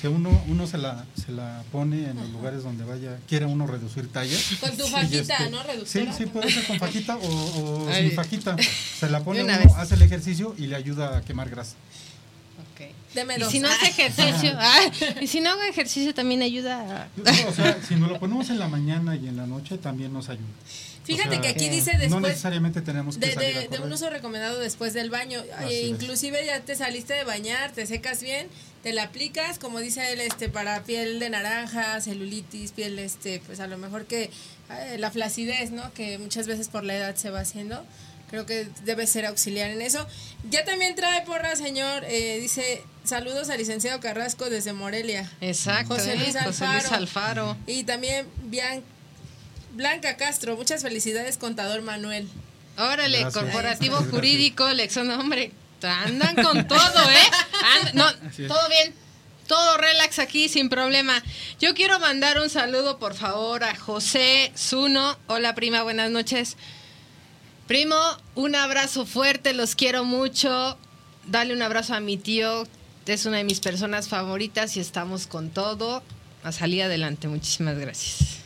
si 0.00 0.06
uno, 0.08 0.28
uno 0.48 0.66
se, 0.66 0.76
la, 0.76 1.06
se 1.24 1.32
la 1.32 1.62
pone 1.72 2.10
en 2.10 2.16
los 2.16 2.28
lugares 2.30 2.62
donde 2.62 2.84
vaya, 2.84 3.18
quiera 3.26 3.46
uno 3.46 3.66
reducir 3.66 4.12
talla. 4.12 4.36
Con 4.60 4.76
tu 4.76 4.86
fajita, 4.88 5.48
¿no? 5.48 5.62
Sí, 5.62 5.66
Reductora. 6.00 6.12
sí, 6.12 6.26
puede 6.26 6.50
ser 6.50 6.66
con 6.66 6.78
fajita 6.78 7.16
o, 7.16 7.88
sin 7.96 8.12
fajita. 8.12 8.56
Se 8.98 9.08
la 9.08 9.20
pone 9.24 9.42
uno, 9.42 9.56
vez. 9.58 9.72
hace 9.76 9.94
el 9.94 10.02
ejercicio 10.02 10.54
y 10.58 10.66
le 10.66 10.76
ayuda 10.76 11.16
a 11.16 11.22
quemar 11.22 11.48
grasa. 11.48 11.76
Deme 13.14 13.36
Y 13.38 13.44
si 13.50 13.60
no 13.60 13.68
hace 13.68 13.86
ejercicio, 13.86 14.52
ah, 14.58 14.80
y 15.22 15.26
si 15.26 15.40
no 15.40 15.48
hago 15.50 15.62
ejercicio 15.62 16.12
también 16.12 16.42
ayuda. 16.42 17.04
a- 17.04 17.08
No, 17.16 17.48
o 17.48 17.52
sea, 17.54 17.78
si 17.86 17.94
nos 17.96 18.10
lo 18.10 18.18
ponemos 18.20 18.50
en 18.50 18.58
la 18.58 18.68
mañana 18.68 19.16
y 19.16 19.26
en 19.28 19.36
la 19.38 19.46
noche, 19.46 19.78
también 19.78 20.12
nos 20.12 20.28
ayuda. 20.28 20.44
Fíjate 21.06 21.28
O 21.28 21.32
sea, 21.32 21.40
que 21.40 21.48
aquí 21.48 21.66
que 21.66 21.70
dice 21.70 21.92
No 21.94 21.98
después 22.00 22.22
necesariamente 22.22 22.82
tenemos 22.82 23.16
que 23.16 23.26
de, 23.26 23.34
salir 23.34 23.54
de- 23.54 23.64
a 23.64 23.68
de 23.68 23.78
un 23.84 23.92
uso 23.92 24.10
recomendado 24.10 24.58
después 24.58 24.92
del 24.92 25.08
baño. 25.10 25.42
Así 25.56 25.72
Eh, 25.72 25.82
es. 25.84 25.88
inclusive 25.88 26.44
ya 26.44 26.60
te 26.60 26.74
saliste 26.74 27.14
de 27.14 27.24
bañar, 27.24 27.70
te 27.72 27.86
secas 27.86 28.20
bien, 28.22 28.48
te 28.82 28.92
la 28.92 29.04
aplicas, 29.04 29.58
como 29.58 29.78
dice 29.80 30.12
él, 30.12 30.20
este, 30.20 30.48
para 30.48 30.82
piel 30.82 31.18
de 31.20 31.30
naranja, 31.30 32.00
celulitis, 32.00 32.72
piel, 32.72 32.98
este, 32.98 33.40
pues 33.46 33.60
a 33.60 33.66
lo 33.66 33.78
mejor 33.78 34.06
que 34.06 34.30
eh, 34.70 34.96
la 34.98 35.10
flacidez, 35.12 35.70
¿no? 35.70 35.92
Que 35.94 36.18
muchas 36.18 36.46
veces 36.48 36.68
por 36.68 36.82
la 36.84 36.96
edad 36.96 37.14
se 37.14 37.30
va 37.30 37.40
haciendo. 37.40 37.84
Creo 38.28 38.44
que 38.44 38.66
debe 38.84 39.06
ser 39.06 39.24
auxiliar 39.26 39.70
en 39.70 39.80
eso. 39.82 40.04
Ya 40.50 40.64
también 40.64 40.96
trae 40.96 41.24
porra, 41.24 41.54
señor. 41.54 42.02
eh, 42.08 42.38
dice, 42.40 42.82
saludos 43.04 43.50
al 43.50 43.58
licenciado 43.58 44.00
Carrasco 44.00 44.50
desde 44.50 44.72
Morelia. 44.72 45.30
Exacto, 45.40 45.94
José 45.94 46.14
¿eh? 46.14 46.16
Luis 46.16 46.34
José 46.34 46.42
Luis 46.66 46.84
Alfaro. 46.86 46.96
Alfaro. 46.96 47.56
Y 47.68 47.84
también 47.84 48.26
Bian- 48.50 48.82
Blanca 49.76 50.16
Castro. 50.16 50.56
Muchas 50.56 50.82
felicidades, 50.82 51.36
contador 51.36 51.82
Manuel. 51.82 52.28
Órale, 52.78 53.20
Gracias. 53.20 53.42
corporativo 53.42 53.94
Gracias. 53.96 54.14
jurídico, 54.14 54.68
Lexon, 54.72 55.10
hombre, 55.10 55.52
andan 55.82 56.34
con 56.34 56.66
todo, 56.68 57.10
¿eh? 57.10 57.30
And- 57.82 57.94
no, 57.94 58.04
todo 58.48 58.68
bien, 58.68 58.94
todo 59.46 59.76
relax 59.78 60.18
aquí, 60.18 60.48
sin 60.48 60.68
problema. 60.68 61.22
Yo 61.60 61.74
quiero 61.74 61.98
mandar 62.00 62.38
un 62.40 62.50
saludo, 62.50 62.98
por 62.98 63.14
favor, 63.14 63.64
a 63.64 63.74
José 63.76 64.52
Zuno. 64.56 65.16
Hola, 65.26 65.54
prima, 65.54 65.82
buenas 65.82 66.10
noches. 66.10 66.56
Primo, 67.66 67.96
un 68.34 68.54
abrazo 68.54 69.06
fuerte, 69.06 69.52
los 69.54 69.74
quiero 69.74 70.04
mucho. 70.04 70.78
Dale 71.26 71.52
un 71.54 71.62
abrazo 71.62 71.94
a 71.94 72.00
mi 72.00 72.16
tío, 72.16 72.66
es 73.06 73.26
una 73.26 73.38
de 73.38 73.44
mis 73.44 73.60
personas 73.60 74.08
favoritas 74.08 74.76
y 74.76 74.80
estamos 74.80 75.26
con 75.26 75.50
todo. 75.50 76.02
A 76.44 76.52
salir 76.52 76.82
adelante, 76.82 77.26
muchísimas 77.26 77.76
gracias. 77.78 78.38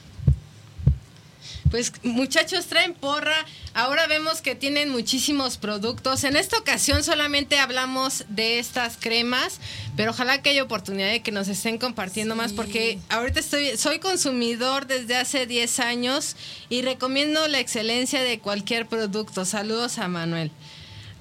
Pues 1.70 1.92
muchachos, 2.02 2.66
traen 2.66 2.94
porra. 2.94 3.46
Ahora 3.74 4.08
vemos 4.08 4.42
que 4.42 4.56
tienen 4.56 4.90
muchísimos 4.90 5.56
productos. 5.56 6.24
En 6.24 6.36
esta 6.36 6.58
ocasión 6.58 7.04
solamente 7.04 7.60
hablamos 7.60 8.24
de 8.28 8.58
estas 8.58 8.96
cremas, 8.96 9.60
pero 9.96 10.10
ojalá 10.10 10.42
que 10.42 10.50
haya 10.50 10.64
oportunidad 10.64 11.10
de 11.10 11.22
que 11.22 11.30
nos 11.30 11.46
estén 11.46 11.78
compartiendo 11.78 12.34
más 12.34 12.52
porque 12.52 12.98
ahorita 13.08 13.38
estoy 13.38 13.76
soy 13.76 14.00
consumidor 14.00 14.86
desde 14.86 15.16
hace 15.16 15.46
10 15.46 15.78
años 15.80 16.36
y 16.68 16.82
recomiendo 16.82 17.46
la 17.46 17.60
excelencia 17.60 18.20
de 18.20 18.40
cualquier 18.40 18.86
producto. 18.86 19.44
Saludos 19.44 19.98
a 19.98 20.08
Manuel. 20.08 20.50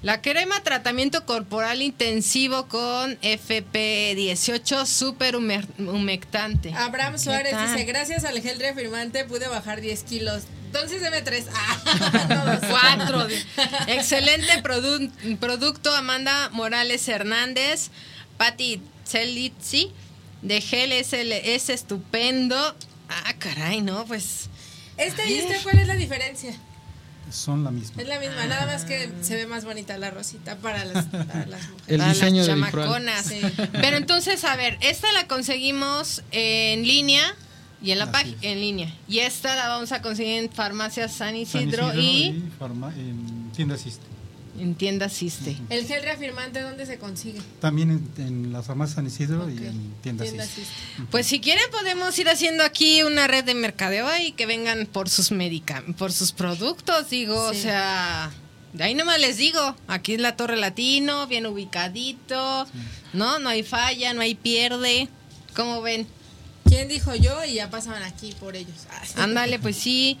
La 0.02 0.22
crema 0.22 0.62
tratamiento 0.62 1.26
corporal 1.26 1.82
intensivo 1.82 2.66
con 2.68 3.18
FP18 3.20 4.86
super 4.86 5.36
humectante. 5.36 6.72
Abraham 6.74 7.18
Suárez 7.18 7.54
dice, 7.66 7.84
gracias 7.84 8.24
al 8.24 8.40
gel 8.40 8.58
reafirmante 8.58 9.24
pude 9.26 9.46
bajar 9.48 9.82
10 9.82 10.02
kilos. 10.04 10.44
Entonces 10.66 11.02
deme 11.02 11.20
tres. 11.20 11.46
Ah. 11.52 12.60
Cuatro. 12.70 13.26
Excelente 13.88 14.62
produ- 14.62 15.10
producto, 15.38 15.94
Amanda 15.94 16.48
Morales 16.50 17.06
Hernández. 17.08 17.90
Patti 18.38 18.80
Celitzi 19.06 19.92
de 20.40 20.60
gel 20.62 20.92
es, 20.92 21.12
el- 21.12 21.32
es 21.32 21.68
estupendo. 21.68 22.56
Ah, 23.10 23.34
caray, 23.38 23.82
no, 23.82 24.06
pues. 24.06 24.48
Este 24.96 25.28
y 25.30 25.38
este, 25.40 25.58
¿cuál 25.62 25.80
es 25.80 25.88
la 25.88 25.94
diferencia? 25.96 26.54
Son 27.32 27.64
la 27.64 27.70
misma. 27.70 28.02
Es 28.02 28.08
la 28.08 28.18
misma, 28.18 28.46
nada 28.46 28.66
más 28.66 28.84
que 28.84 29.10
se 29.22 29.36
ve 29.36 29.46
más 29.46 29.64
bonita 29.64 29.96
la 29.98 30.10
rosita 30.10 30.56
para 30.56 30.84
las, 30.84 31.06
para 31.06 31.46
las 31.46 31.68
mujeres. 31.68 31.84
El 31.88 31.98
para 31.98 32.12
diseño 32.12 32.36
las 32.38 32.46
de 32.46 32.52
chamaconas. 32.52 33.26
Sí. 33.26 33.40
Pero 33.72 33.96
entonces, 33.96 34.44
a 34.44 34.56
ver, 34.56 34.78
esta 34.80 35.10
la 35.12 35.26
conseguimos 35.26 36.22
en 36.32 36.82
línea 36.86 37.34
y 37.82 37.92
en 37.92 37.98
la 37.98 38.12
página 38.12 38.36
en 38.42 38.60
línea. 38.60 38.94
Y 39.08 39.20
esta 39.20 39.54
la 39.56 39.68
vamos 39.68 39.92
a 39.92 40.02
conseguir 40.02 40.34
en 40.44 40.50
Farmacia 40.50 41.08
San 41.08 41.16
San 41.28 41.36
Isidro, 41.36 41.92
y 41.98 42.42
farma- 42.58 42.92
en 42.94 43.50
tiendas. 43.54 43.84
En 44.60 44.74
tiendas 44.74 45.12
Siste. 45.12 45.56
¿El 45.70 45.86
gel 45.86 46.02
reafirmante 46.02 46.60
dónde 46.60 46.84
se 46.86 46.98
consigue? 46.98 47.40
También 47.60 47.90
en, 48.18 48.24
en 48.26 48.52
las 48.52 48.66
farmacias 48.66 48.96
San 48.96 49.06
Isidro 49.06 49.48
y 49.48 49.56
en. 49.56 50.18
Cis. 50.20 50.68
Pues 51.10 51.26
si 51.26 51.40
quieren 51.40 51.64
podemos 51.70 52.18
ir 52.18 52.28
haciendo 52.28 52.62
aquí 52.64 53.02
una 53.02 53.26
red 53.26 53.44
de 53.44 53.54
mercadeo 53.54 54.06
y 54.22 54.32
que 54.32 54.46
vengan 54.46 54.86
por 54.86 55.08
sus 55.08 55.30
medica 55.30 55.82
por 55.98 56.12
sus 56.12 56.32
productos, 56.32 57.08
digo, 57.10 57.50
Sí. 57.52 57.58
o 57.58 57.62
sea, 57.62 58.30
de 58.72 58.84
ahí 58.84 58.94
nomás 58.94 59.18
les 59.18 59.36
digo, 59.38 59.74
aquí 59.88 60.14
es 60.14 60.20
la 60.20 60.36
Torre 60.36 60.56
Latino, 60.56 61.26
bien 61.26 61.46
ubicadito, 61.46 62.66
¿no? 63.12 63.38
No 63.38 63.48
hay 63.48 63.62
falla, 63.62 64.12
no 64.14 64.20
hay 64.20 64.34
pierde. 64.34 65.08
¿Cómo 65.56 65.80
ven? 65.82 66.06
¿Quién 66.64 66.86
dijo 66.88 67.14
yo? 67.14 67.44
Y 67.44 67.54
ya 67.54 67.70
pasaban 67.70 68.02
aquí 68.04 68.32
por 68.38 68.54
ellos. 68.54 68.86
Ah, 68.90 69.02
sí. 69.04 69.14
Ándale, 69.16 69.58
pues 69.58 69.76
sí. 69.76 70.18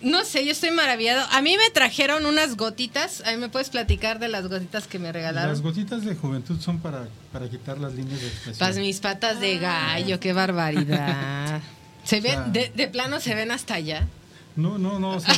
No 0.00 0.24
sé, 0.24 0.44
yo 0.44 0.52
estoy 0.52 0.70
maravillado. 0.70 1.26
A 1.32 1.40
mí 1.40 1.56
me 1.56 1.70
trajeron 1.70 2.26
unas 2.26 2.56
gotitas. 2.56 3.22
Ahí 3.24 3.36
me 3.38 3.48
puedes 3.48 3.70
platicar 3.70 4.18
de 4.18 4.28
las 4.28 4.46
gotitas 4.48 4.86
que 4.86 4.98
me 4.98 5.06
Las 5.06 5.14
regalaron. 5.14 5.62
gotitas 5.62 6.04
de 6.04 6.14
juventud 6.14 6.60
son 6.60 6.78
para, 6.80 7.08
para 7.32 7.48
quitar 7.48 7.78
las 7.78 7.94
líneas 7.94 8.20
de 8.20 8.26
expresión. 8.26 8.58
Pas 8.68 8.76
mis 8.76 9.00
patas 9.00 9.40
de 9.40 9.58
gallo, 9.58 10.20
qué 10.20 10.32
barbaridad. 10.34 11.60
Se 12.04 12.20
ven, 12.20 12.32
sea- 12.34 12.42
de, 12.48 12.68
de 12.74 12.88
plano 12.88 13.18
se 13.18 13.34
ven 13.34 13.50
hasta 13.50 13.74
allá. 13.74 14.06
No, 14.56 14.78
no, 14.78 15.00
no, 15.00 15.12
o 15.16 15.20
sea, 15.20 15.34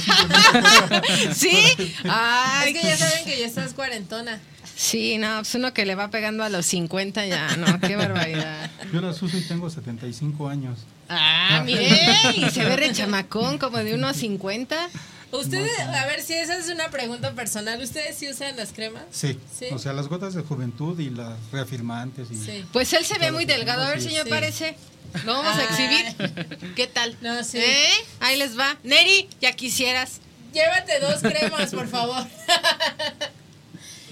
¿Sí? 1.32 1.56
Ay, 2.08 2.72
Es 2.74 2.80
que 2.82 2.86
ya 2.88 2.96
saben 2.96 3.24
que 3.24 3.38
ya 3.38 3.46
estás 3.46 3.72
cuarentona. 3.72 4.40
Sí, 4.74 5.16
no, 5.16 5.36
pues 5.38 5.54
uno 5.54 5.72
que 5.72 5.86
le 5.86 5.94
va 5.94 6.10
pegando 6.10 6.42
a 6.44 6.48
los 6.50 6.66
50 6.66 7.24
ya, 7.26 7.56
no, 7.56 7.80
qué 7.80 7.96
barbaridad. 7.96 8.70
yo 8.92 9.00
las 9.00 9.22
uso 9.22 9.38
y 9.38 9.42
tengo 9.42 9.70
75 9.70 10.48
años. 10.48 10.80
Ah, 11.08 11.62
mire, 11.64 11.88
y 12.36 12.50
se 12.50 12.64
ve 12.64 12.76
rechamacón 12.76 13.58
como 13.58 13.78
de 13.78 13.94
unos 13.94 14.16
50. 14.16 14.88
Ustedes, 15.32 15.78
a 15.80 16.06
ver 16.06 16.22
si 16.22 16.32
esa 16.34 16.56
es 16.56 16.68
una 16.68 16.88
pregunta 16.90 17.32
personal. 17.32 17.80
¿Ustedes 17.82 18.16
sí 18.16 18.28
usan 18.30 18.56
las 18.56 18.72
cremas? 18.72 19.02
Sí, 19.10 19.38
Sí. 19.58 19.66
o 19.72 19.78
sea, 19.78 19.92
las 19.92 20.08
gotas 20.08 20.34
de 20.34 20.42
juventud 20.42 20.98
y 20.98 21.10
las 21.10 21.34
reafirmantes. 21.52 22.28
Y, 22.30 22.36
Sí. 22.36 22.64
Pues 22.72 22.92
él 22.92 23.04
se 23.04 23.18
ve 23.18 23.32
muy 23.32 23.44
delgado. 23.44 23.82
A 23.82 23.90
ver, 23.90 24.00
señor, 24.00 24.24
Sí. 24.24 24.30
parece. 24.30 24.76
Lo 25.24 25.32
vamos 25.34 25.56
a 25.58 25.64
exhibir. 25.64 26.74
¿Qué 26.74 26.86
tal? 26.86 27.16
No, 27.20 27.42
sí. 27.44 27.58
¿Eh? 27.58 27.88
Ahí 28.20 28.36
les 28.36 28.58
va. 28.58 28.76
Neri, 28.82 29.28
ya 29.40 29.52
quisieras. 29.52 30.20
Llévate 30.52 31.00
dos 31.00 31.20
cremas, 31.20 31.70
por 31.74 31.88
favor. 31.88 32.24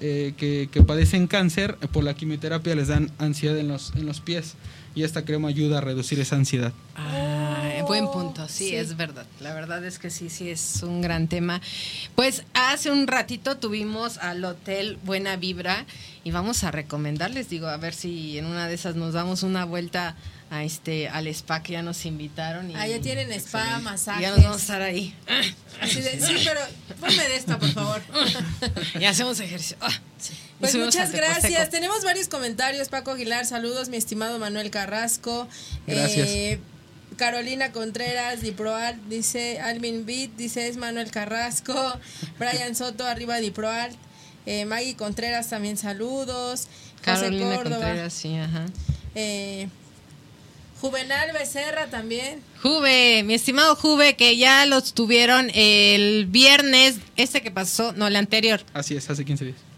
eh, 0.00 0.34
que, 0.36 0.68
que 0.72 0.82
padecen 0.82 1.26
cáncer, 1.26 1.76
eh, 1.80 1.86
por 1.86 2.04
la 2.04 2.14
quimioterapia 2.14 2.74
les 2.74 2.88
dan 2.88 3.10
ansiedad 3.18 3.58
en 3.58 3.68
los, 3.68 3.92
en 3.94 4.06
los 4.06 4.20
pies. 4.20 4.54
Y 4.92 5.04
esta 5.04 5.24
crema 5.24 5.48
ayuda 5.48 5.78
a 5.78 5.80
reducir 5.80 6.18
esa 6.18 6.34
ansiedad. 6.34 6.72
Ah, 6.96 7.40
buen 7.90 8.08
punto, 8.10 8.46
sí, 8.48 8.68
sí. 8.68 8.76
es 8.76 8.96
verdad. 8.96 9.26
La 9.40 9.52
verdad 9.52 9.84
es 9.84 9.98
que 9.98 10.10
sí, 10.10 10.30
sí, 10.30 10.48
es 10.48 10.82
un 10.82 11.02
gran 11.02 11.26
tema. 11.26 11.60
Pues 12.14 12.44
hace 12.54 12.90
un 12.90 13.08
ratito 13.08 13.56
tuvimos 13.56 14.18
al 14.18 14.44
Hotel 14.44 14.96
Buena 15.04 15.36
Vibra 15.36 15.86
y 16.22 16.30
vamos 16.30 16.62
a 16.62 16.70
recomendarles, 16.70 17.48
digo, 17.48 17.66
a 17.66 17.76
ver 17.78 17.94
si 17.94 18.38
en 18.38 18.46
una 18.46 18.68
de 18.68 18.74
esas 18.74 18.94
nos 18.94 19.12
damos 19.12 19.42
una 19.42 19.64
vuelta 19.64 20.14
a 20.50 20.64
este 20.64 21.08
al 21.08 21.26
spa 21.28 21.62
que 21.62 21.74
ya 21.74 21.82
nos 21.82 22.04
invitaron. 22.04 22.70
Y, 22.70 22.74
Ah, 22.74 22.86
ya 22.88 23.00
tienen 23.00 23.30
spa, 23.32 23.78
y 23.78 23.82
masajes. 23.82 24.22
ya 24.22 24.30
nos 24.30 24.42
vamos 24.42 24.56
a 24.56 24.60
estar 24.60 24.82
ahí. 24.82 25.14
Así 25.80 26.00
de, 26.00 26.20
sí, 26.20 26.34
pero 26.44 26.60
ponme 26.98 27.28
de 27.28 27.36
esta, 27.36 27.58
por 27.58 27.70
favor. 27.70 28.02
y 29.00 29.04
hacemos 29.04 29.38
ejercicio. 29.40 29.76
Ah, 29.80 29.92
Pues 30.58 30.74
muchas 30.74 31.12
gracias. 31.12 31.70
Tenemos 31.70 32.04
varios 32.04 32.28
comentarios. 32.28 32.88
Paco 32.88 33.12
Aguilar, 33.12 33.46
saludos, 33.46 33.88
mi 33.88 33.96
estimado 33.96 34.38
Manuel 34.38 34.70
Carrasco. 34.70 35.48
Gracias. 35.86 36.28
Eh, 36.28 36.60
Carolina 37.16 37.70
Contreras, 37.72 38.40
Diproal, 38.40 38.98
dice 39.08 39.60
Alvin 39.60 40.04
Beat, 40.06 40.30
dice 40.36 40.68
es 40.68 40.76
Manuel 40.76 41.10
Carrasco. 41.10 41.74
Brian 42.38 42.74
Soto, 42.74 43.06
arriba 43.06 43.36
Diproal. 43.36 43.90
Eh, 44.46 44.64
Maggie 44.64 44.96
Contreras 44.96 45.48
también 45.48 45.76
saludos. 45.76 46.66
José 46.98 47.02
Carolina 47.02 47.56
Córdoba. 47.56 47.76
Contreras, 47.86 48.12
sí, 48.12 48.36
ajá. 48.36 48.66
Eh, 49.14 49.68
Juvenal 50.80 51.32
Becerra 51.32 51.86
también. 51.86 52.42
Juve, 52.62 53.22
mi 53.24 53.34
estimado 53.34 53.76
Juve, 53.76 54.16
que 54.16 54.36
ya 54.36 54.64
los 54.66 54.94
tuvieron 54.94 55.50
el 55.54 56.26
viernes, 56.26 56.96
este 57.16 57.42
que 57.42 57.50
pasó, 57.50 57.92
no, 57.92 58.06
el 58.06 58.16
anterior. 58.16 58.60
Así 58.72 58.96
es, 58.96 59.10
hace 59.10 59.24
15 59.24 59.44
días. 59.44 59.69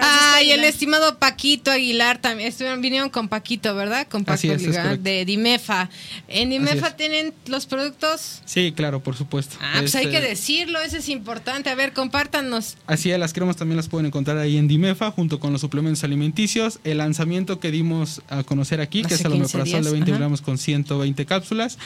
Ay, 0.00 0.46
el 0.46 0.52
Aguilar. 0.52 0.70
estimado 0.70 1.18
Paquito 1.18 1.70
Aguilar 1.70 2.20
también. 2.20 2.48
Estuvieron, 2.48 2.80
vinieron 2.80 3.10
con 3.10 3.28
Paquito, 3.28 3.74
¿verdad? 3.74 4.06
Con 4.08 4.22
es 4.22 4.44
Aguilar 4.44 4.98
de 4.98 5.24
Dimefa. 5.24 5.90
¿En 6.28 6.50
Dimefa 6.50 6.96
tienen 6.96 7.34
los 7.46 7.66
productos? 7.66 8.42
Sí, 8.44 8.72
claro, 8.72 9.02
por 9.02 9.16
supuesto. 9.16 9.56
Ah, 9.60 9.76
pues 9.80 9.94
hay 9.94 10.06
Este, 10.06 10.20
que 10.20 10.26
decirlo, 10.26 10.80
eso 10.80 10.96
es 10.96 11.08
importante. 11.08 11.70
A 11.70 11.74
ver, 11.74 11.92
compártanos. 11.92 12.76
Así 12.86 13.10
es, 13.10 13.18
las 13.18 13.32
cremas 13.32 13.56
también 13.56 13.76
las 13.76 13.88
pueden 13.88 14.06
encontrar 14.06 14.38
ahí 14.38 14.56
en 14.56 14.68
Dimefa 14.68 15.10
junto 15.10 15.40
con 15.40 15.52
los 15.52 15.60
suplementos 15.60 16.04
alimenticios. 16.04 16.78
El 16.84 16.98
lanzamiento 16.98 17.60
que 17.60 17.70
dimos 17.70 18.22
a 18.28 18.42
conocer 18.44 18.80
aquí, 18.80 19.02
que 19.02 19.14
es 19.14 19.24
el 19.24 19.32
15 19.32 19.56
omeprazol 19.56 19.84
de 19.84 19.90
días, 19.90 19.92
20 19.92 20.10
ajá. 20.10 20.18
gramos 20.18 20.42
con 20.42 20.58
120 20.58 21.26
cápsulas. 21.26 21.78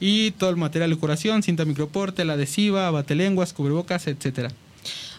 Y 0.00 0.32
todo 0.32 0.50
el 0.50 0.56
material 0.56 0.90
de 0.90 0.96
curación, 0.96 1.42
cinta 1.42 1.64
microporte, 1.64 2.24
la 2.24 2.34
adhesiva, 2.34 2.90
batelenguas, 2.90 3.52
cubrebocas, 3.52 4.06
etcétera. 4.06 4.50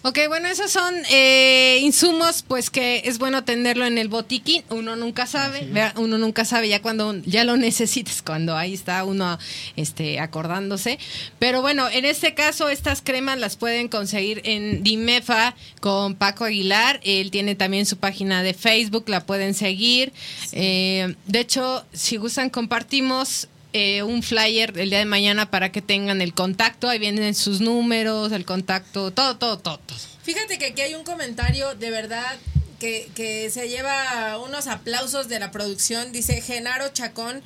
Ok, 0.07 0.19
bueno, 0.27 0.47
esos 0.47 0.69
son 0.69 0.93
eh, 1.09 1.79
insumos, 1.81 2.43
pues 2.47 2.69
que 2.69 3.01
es 3.05 3.17
bueno 3.17 3.43
tenerlo 3.43 3.87
en 3.87 3.97
el 3.97 4.07
botiquín. 4.07 4.63
Uno 4.69 4.95
nunca 4.95 5.25
sabe, 5.25 5.67
uno 5.95 6.19
nunca 6.19 6.45
sabe 6.45 6.69
ya 6.69 6.79
cuando 6.79 7.15
ya 7.23 7.43
lo 7.43 7.57
necesites, 7.57 8.21
cuando 8.21 8.55
ahí 8.55 8.75
está 8.75 9.03
uno 9.03 9.39
este, 9.75 10.19
acordándose. 10.19 10.99
Pero 11.39 11.63
bueno, 11.63 11.89
en 11.89 12.05
este 12.05 12.35
caso 12.35 12.69
estas 12.69 13.01
cremas 13.01 13.39
las 13.39 13.55
pueden 13.55 13.87
conseguir 13.87 14.43
en 14.43 14.83
Dimefa 14.83 15.55
con 15.79 16.13
Paco 16.13 16.43
Aguilar. 16.45 16.99
Él 17.03 17.31
tiene 17.31 17.55
también 17.55 17.87
su 17.87 17.97
página 17.97 18.43
de 18.43 18.53
Facebook, 18.53 19.05
la 19.07 19.25
pueden 19.25 19.55
seguir. 19.55 20.13
Eh, 20.51 21.15
de 21.25 21.39
hecho, 21.39 21.83
si 21.93 22.17
gustan, 22.17 22.51
compartimos 22.51 23.47
eh, 23.77 24.03
un 24.03 24.23
flyer 24.23 24.71
el 24.77 24.89
día 24.89 24.99
de 24.99 25.05
mañana 25.05 25.51
para 25.51 25.69
que 25.69 25.81
tengan 25.81 26.21
el 26.21 26.33
contacto. 26.33 26.87
Ahí 26.87 26.97
vienen 26.97 27.35
sus 27.35 27.59
números, 27.59 28.31
el 28.31 28.45
contacto, 28.45 29.11
todo, 29.11 29.35
todo, 29.35 29.59
todo. 29.59 29.81
Fíjate 30.23 30.57
que 30.57 30.67
aquí 30.67 30.79
hay 30.79 30.95
un 30.95 31.03
comentario 31.03 31.75
de 31.75 31.91
verdad 31.91 32.37
que, 32.79 33.09
que 33.15 33.49
se 33.49 33.67
lleva 33.67 34.37
unos 34.37 34.67
aplausos 34.67 35.27
de 35.27 35.39
la 35.39 35.51
producción. 35.51 36.13
Dice 36.13 36.39
Genaro 36.39 36.87
Chacón. 36.93 37.43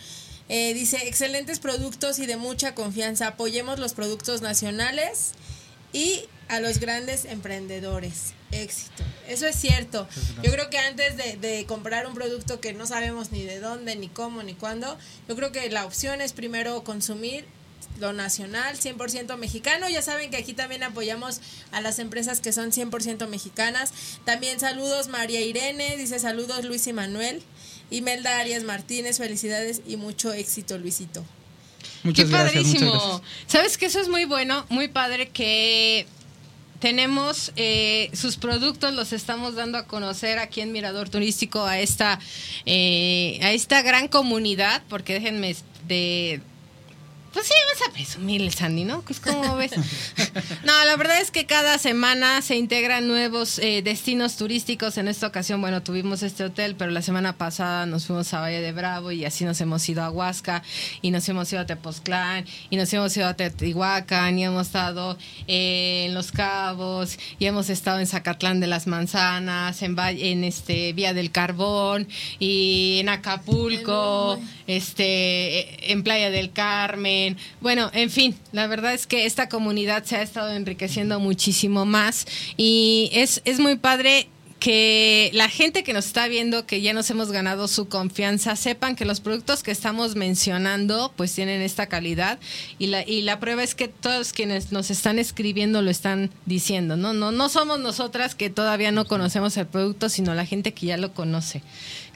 Eh, 0.49 0.75
dice, 0.75 1.07
excelentes 1.07 1.57
productos 1.57 2.19
y 2.19 2.27
de 2.27 2.37
mucha 2.37 2.75
confianza. 2.75 3.29
Apoyemos 3.29 3.79
los 3.79 3.95
productos 3.95 4.43
nacionales 4.43 5.31
y 5.93 6.25
a 6.49 6.59
los 6.59 6.79
grandes 6.79 7.25
emprendedores. 7.25 8.33
Éxito. 8.51 9.03
Eso 9.27 9.45
es 9.45 9.55
cierto. 9.55 10.07
Yo 10.43 10.51
creo 10.51 10.69
que 10.69 10.79
antes 10.79 11.15
de, 11.15 11.37
de, 11.37 11.65
comprar 11.65 12.07
un 12.07 12.15
producto 12.15 12.59
que 12.59 12.73
no 12.73 12.87
sabemos 12.87 13.31
ni 13.31 13.43
de 13.43 13.59
dónde, 13.59 13.95
ni 13.95 14.09
cómo, 14.09 14.41
ni 14.41 14.55
cuándo, 14.55 14.97
yo 15.27 15.35
creo 15.35 15.51
que 15.51 15.69
la 15.69 15.85
opción 15.85 16.19
es 16.19 16.33
primero 16.33 16.83
consumir 16.83 17.45
lo 17.99 18.13
nacional, 18.13 18.77
100% 18.77 19.37
mexicano. 19.37 19.89
Ya 19.89 20.01
saben 20.01 20.31
que 20.31 20.37
aquí 20.37 20.53
también 20.53 20.83
apoyamos 20.83 21.41
a 21.71 21.81
las 21.81 21.99
empresas 21.99 22.39
que 22.41 22.51
son 22.51 22.71
100% 22.71 23.27
mexicanas. 23.27 23.91
También 24.25 24.59
saludos 24.59 25.07
María 25.07 25.41
Irene, 25.41 25.97
dice 25.97 26.19
saludos 26.19 26.65
Luis 26.65 26.87
y 26.87 26.93
Manuel. 26.93 27.41
Imelda 27.91 28.39
Arias 28.39 28.63
Martínez, 28.63 29.17
felicidades 29.17 29.81
y 29.87 29.97
mucho 29.97 30.31
éxito, 30.31 30.77
Luisito. 30.77 31.25
Muchas 32.03 32.25
Qué 32.25 32.31
gracias, 32.31 32.63
padrísimo. 32.63 33.21
Sabes 33.47 33.77
que 33.77 33.87
eso 33.87 33.99
es 33.99 34.09
muy 34.09 34.25
bueno, 34.25 34.65
muy 34.69 34.87
padre 34.87 35.29
que 35.29 36.05
tenemos 36.79 37.51
eh, 37.55 38.09
sus 38.13 38.37
productos, 38.37 38.93
los 38.93 39.13
estamos 39.13 39.55
dando 39.55 39.77
a 39.77 39.85
conocer 39.85 40.39
aquí 40.39 40.61
en 40.61 40.71
Mirador 40.71 41.09
Turístico 41.09 41.63
a 41.65 41.79
esta, 41.79 42.19
eh, 42.65 43.39
a 43.41 43.51
esta 43.51 43.81
gran 43.81 44.07
comunidad, 44.07 44.81
porque 44.89 45.13
déjenme 45.13 45.55
de 45.87 46.41
pues 47.33 47.47
sí, 47.47 47.53
vas 47.73 47.87
a 47.87 47.93
presumir, 47.93 48.51
Sandy, 48.51 48.85
¿no? 48.85 49.01
Pues 49.01 49.19
como 49.19 49.55
ves. 49.55 49.71
No, 50.63 50.73
la 50.85 50.95
verdad 50.95 51.21
es 51.21 51.31
que 51.31 51.45
cada 51.45 51.77
semana 51.77 52.41
se 52.41 52.55
integran 52.55 53.07
nuevos 53.07 53.59
eh, 53.59 53.81
destinos 53.81 54.35
turísticos. 54.37 54.97
En 54.97 55.07
esta 55.07 55.27
ocasión, 55.27 55.61
bueno, 55.61 55.81
tuvimos 55.81 56.23
este 56.23 56.43
hotel, 56.43 56.75
pero 56.75 56.91
la 56.91 57.01
semana 57.01 57.37
pasada 57.37 57.85
nos 57.85 58.05
fuimos 58.05 58.33
a 58.33 58.41
Valle 58.41 58.61
de 58.61 58.71
Bravo 58.71 59.11
y 59.11 59.25
así 59.25 59.45
nos 59.45 59.59
hemos 59.61 59.87
ido 59.87 60.03
a 60.03 60.09
Huasca 60.09 60.63
y 61.01 61.11
nos 61.11 61.27
hemos 61.29 61.51
ido 61.51 61.61
a 61.61 61.65
Tepoztlán 61.65 62.45
y 62.69 62.77
nos 62.77 62.91
hemos 62.93 63.15
ido 63.15 63.27
a 63.27 63.33
Teotihuacán 63.33 64.37
y 64.39 64.45
hemos 64.45 64.67
estado 64.67 65.17
eh, 65.47 66.05
en 66.07 66.13
Los 66.13 66.31
Cabos 66.31 67.17
y 67.37 67.45
hemos 67.45 67.69
estado 67.69 67.99
en 67.99 68.07
Zacatlán 68.07 68.59
de 68.59 68.67
las 68.67 68.87
Manzanas, 68.87 69.81
en, 69.81 69.97
en 69.99 70.43
este 70.43 70.93
Vía 70.93 71.13
del 71.13 71.31
Carbón 71.31 72.07
y 72.39 72.97
en 72.99 73.09
Acapulco, 73.09 74.39
este, 74.67 75.91
en 75.91 76.03
Playa 76.03 76.29
del 76.29 76.51
Carmen 76.51 77.18
bueno, 77.61 77.89
en 77.93 78.09
fin, 78.09 78.35
la 78.51 78.67
verdad 78.67 78.93
es 78.93 79.07
que 79.07 79.25
esta 79.25 79.49
comunidad 79.49 80.03
se 80.03 80.15
ha 80.15 80.21
estado 80.21 80.51
enriqueciendo 80.53 81.19
muchísimo 81.19 81.85
más 81.85 82.25
y 82.57 83.09
es, 83.13 83.41
es 83.45 83.59
muy 83.59 83.75
padre 83.75 84.27
que 84.59 85.31
la 85.33 85.47
gente 85.47 85.83
que 85.83 85.93
nos 85.93 86.05
está 86.05 86.27
viendo, 86.27 86.65
que 86.65 86.81
ya 86.81 86.93
nos 86.93 87.09
hemos 87.09 87.31
ganado 87.31 87.67
su 87.67 87.87
confianza, 87.87 88.55
sepan 88.57 88.95
que 88.95 89.05
los 89.05 89.21
productos 89.21 89.63
que 89.63 89.71
estamos 89.71 90.15
mencionando 90.15 91.13
pues 91.15 91.33
tienen 91.33 91.61
esta 91.61 91.87
calidad 91.87 92.39
y 92.77 92.87
la, 92.87 93.07
y 93.07 93.21
la 93.21 93.39
prueba 93.39 93.63
es 93.63 93.73
que 93.73 93.87
todos 93.87 94.33
quienes 94.33 94.71
nos 94.71 94.91
están 94.91 95.17
escribiendo 95.17 95.81
lo 95.81 95.89
están 95.89 96.29
diciendo, 96.45 96.97
¿no? 96.97 97.13
No, 97.13 97.31
no 97.31 97.47
somos 97.47 97.79
nosotras 97.79 98.35
que 98.35 98.49
todavía 98.49 98.91
no 98.91 99.05
conocemos 99.05 99.55
el 99.55 99.65
producto, 99.65 100.09
sino 100.09 100.35
la 100.35 100.45
gente 100.45 100.73
que 100.73 100.87
ya 100.87 100.97
lo 100.97 101.13
conoce, 101.13 101.61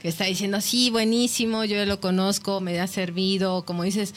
que 0.02 0.08
está 0.08 0.26
diciendo, 0.26 0.60
sí, 0.60 0.90
buenísimo, 0.90 1.64
yo 1.64 1.84
lo 1.86 2.00
conozco, 2.00 2.60
me 2.60 2.78
ha 2.78 2.86
servido, 2.86 3.64
como 3.64 3.84
dices, 3.84 4.14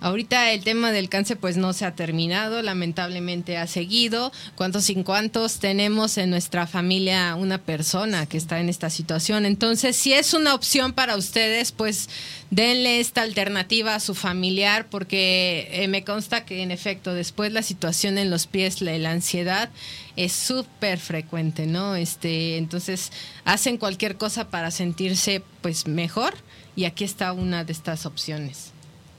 Ahorita 0.00 0.52
el 0.52 0.62
tema 0.62 0.92
del 0.92 1.08
cáncer 1.08 1.38
pues 1.38 1.56
no 1.56 1.72
se 1.72 1.84
ha 1.84 1.94
terminado, 1.94 2.62
lamentablemente 2.62 3.56
ha 3.56 3.66
seguido. 3.66 4.32
¿Cuántos 4.54 4.90
y 4.90 5.02
cuántos 5.02 5.58
tenemos 5.58 6.18
en 6.18 6.30
nuestra 6.30 6.66
familia 6.66 7.34
una 7.36 7.58
persona 7.58 8.26
que 8.26 8.36
está 8.36 8.60
en 8.60 8.68
esta 8.68 8.90
situación? 8.90 9.46
Entonces, 9.46 9.96
si 9.96 10.12
es 10.12 10.34
una 10.34 10.54
opción 10.54 10.92
para 10.92 11.16
ustedes, 11.16 11.72
pues 11.72 12.08
denle 12.50 13.00
esta 13.00 13.22
alternativa 13.22 13.94
a 13.94 14.00
su 14.00 14.14
familiar 14.14 14.86
porque 14.88 15.68
eh, 15.72 15.88
me 15.88 16.04
consta 16.04 16.44
que 16.44 16.62
en 16.62 16.70
efecto 16.70 17.14
después 17.14 17.52
la 17.52 17.62
situación 17.62 18.18
en 18.18 18.30
los 18.30 18.46
pies, 18.46 18.82
la, 18.82 19.10
ansiedad 19.10 19.70
es 20.16 20.32
súper 20.32 20.98
frecuente, 20.98 21.66
¿no? 21.66 21.96
Este, 21.96 22.56
entonces 22.56 23.12
hacen 23.44 23.78
cualquier 23.78 24.16
cosa 24.16 24.48
para 24.48 24.70
sentirse 24.70 25.42
pues 25.62 25.86
mejor 25.86 26.34
y 26.74 26.84
aquí 26.84 27.04
está 27.04 27.32
una 27.32 27.64
de 27.64 27.72
estas 27.72 28.06
opciones. 28.06 28.75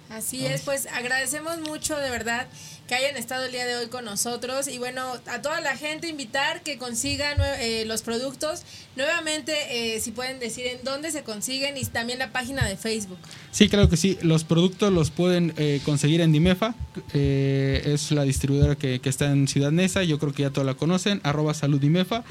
Así 0.10 0.46
es, 0.46 0.62
pues 0.62 0.88
agradecemos 0.88 1.60
mucho 1.60 1.98
de 1.98 2.10
verdad 2.10 2.48
que 2.88 2.96
hayan 2.96 3.18
estado 3.18 3.46
el 3.46 3.52
día 3.52 3.66
de 3.66 3.76
hoy 3.76 3.88
con 3.88 4.06
nosotros 4.06 4.70
y 4.70 4.78
bueno, 4.78 5.02
a 5.28 5.42
toda 5.42 5.60
la 5.60 5.76
gente 5.76 6.08
invitar 6.08 6.64
que 6.64 6.78
consigan 6.78 7.38
eh, 7.60 7.84
los 7.86 8.02
productos. 8.02 8.64
Nuevamente, 8.96 9.54
eh, 9.70 10.00
si 10.00 10.12
pueden 10.12 10.40
decir 10.40 10.66
en 10.66 10.80
dónde 10.84 11.12
se 11.12 11.24
consiguen 11.24 11.78
y 11.78 11.86
también 11.86 12.18
la 12.18 12.32
página 12.32 12.66
de 12.66 12.78
Facebook. 12.78 13.20
Sí, 13.52 13.70
claro 13.70 13.90
que 13.90 13.98
sí. 13.98 14.18
Los 14.22 14.44
productos 14.44 14.92
los 14.92 15.12
pueden 15.12 15.54
eh, 15.58 15.82
conseguir 15.84 16.22
en 16.22 16.32
Dimefa. 16.32 16.74
es 17.14 18.12
la 18.12 18.24
distribuidora 18.24 18.76
que, 18.76 19.02
está 19.04 19.32
en 19.32 19.48
Ciudad 19.48 19.72
Neza. 19.72 20.04
Yo 20.04 20.18
creo 20.18 20.34
que 20.34 20.44
ya 20.44 20.50
todos 20.50 20.66
la 20.66 20.74
conocen. 20.74 21.20
Arroba 21.24 21.54
salud 21.54 21.80
Dimefa. 21.80 22.24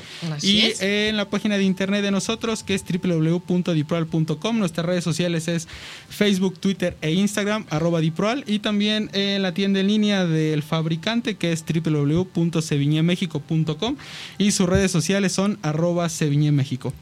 y 0.43 0.73
en 0.81 1.17
la 1.17 1.29
página 1.29 1.57
de 1.57 1.65
internet 1.65 2.03
de 2.03 2.11
nosotros, 2.11 2.63
que 2.63 2.75
es 2.75 2.83
www.diproal.com. 2.83 4.59
Nuestras 4.59 4.87
redes 4.87 5.05
sociales 5.05 5.49
es 5.49 5.69
Facebook, 6.09 6.59
Twitter 6.59 6.97
e 7.01 7.13
Instagram, 7.13 7.67
arroba 7.71 8.01
Diproal. 8.01 8.43
Y 8.47 8.59
también 8.61 9.11
en 9.13 9.43
la 9.43 9.53
tienda 9.55 9.81
en 9.81 9.87
línea 9.87 10.25
de 10.25 10.46
el 10.53 10.63
fabricante 10.63 11.37
que 11.37 11.53
es 11.53 11.65
www.seviñemexico.com 11.65 13.97
y 14.39 14.53
sus 14.53 14.69
redes 14.69 14.91
sociales 14.91 15.33
son 15.33 15.59
arroba 15.63 16.09
seviñemexico. 16.09 16.93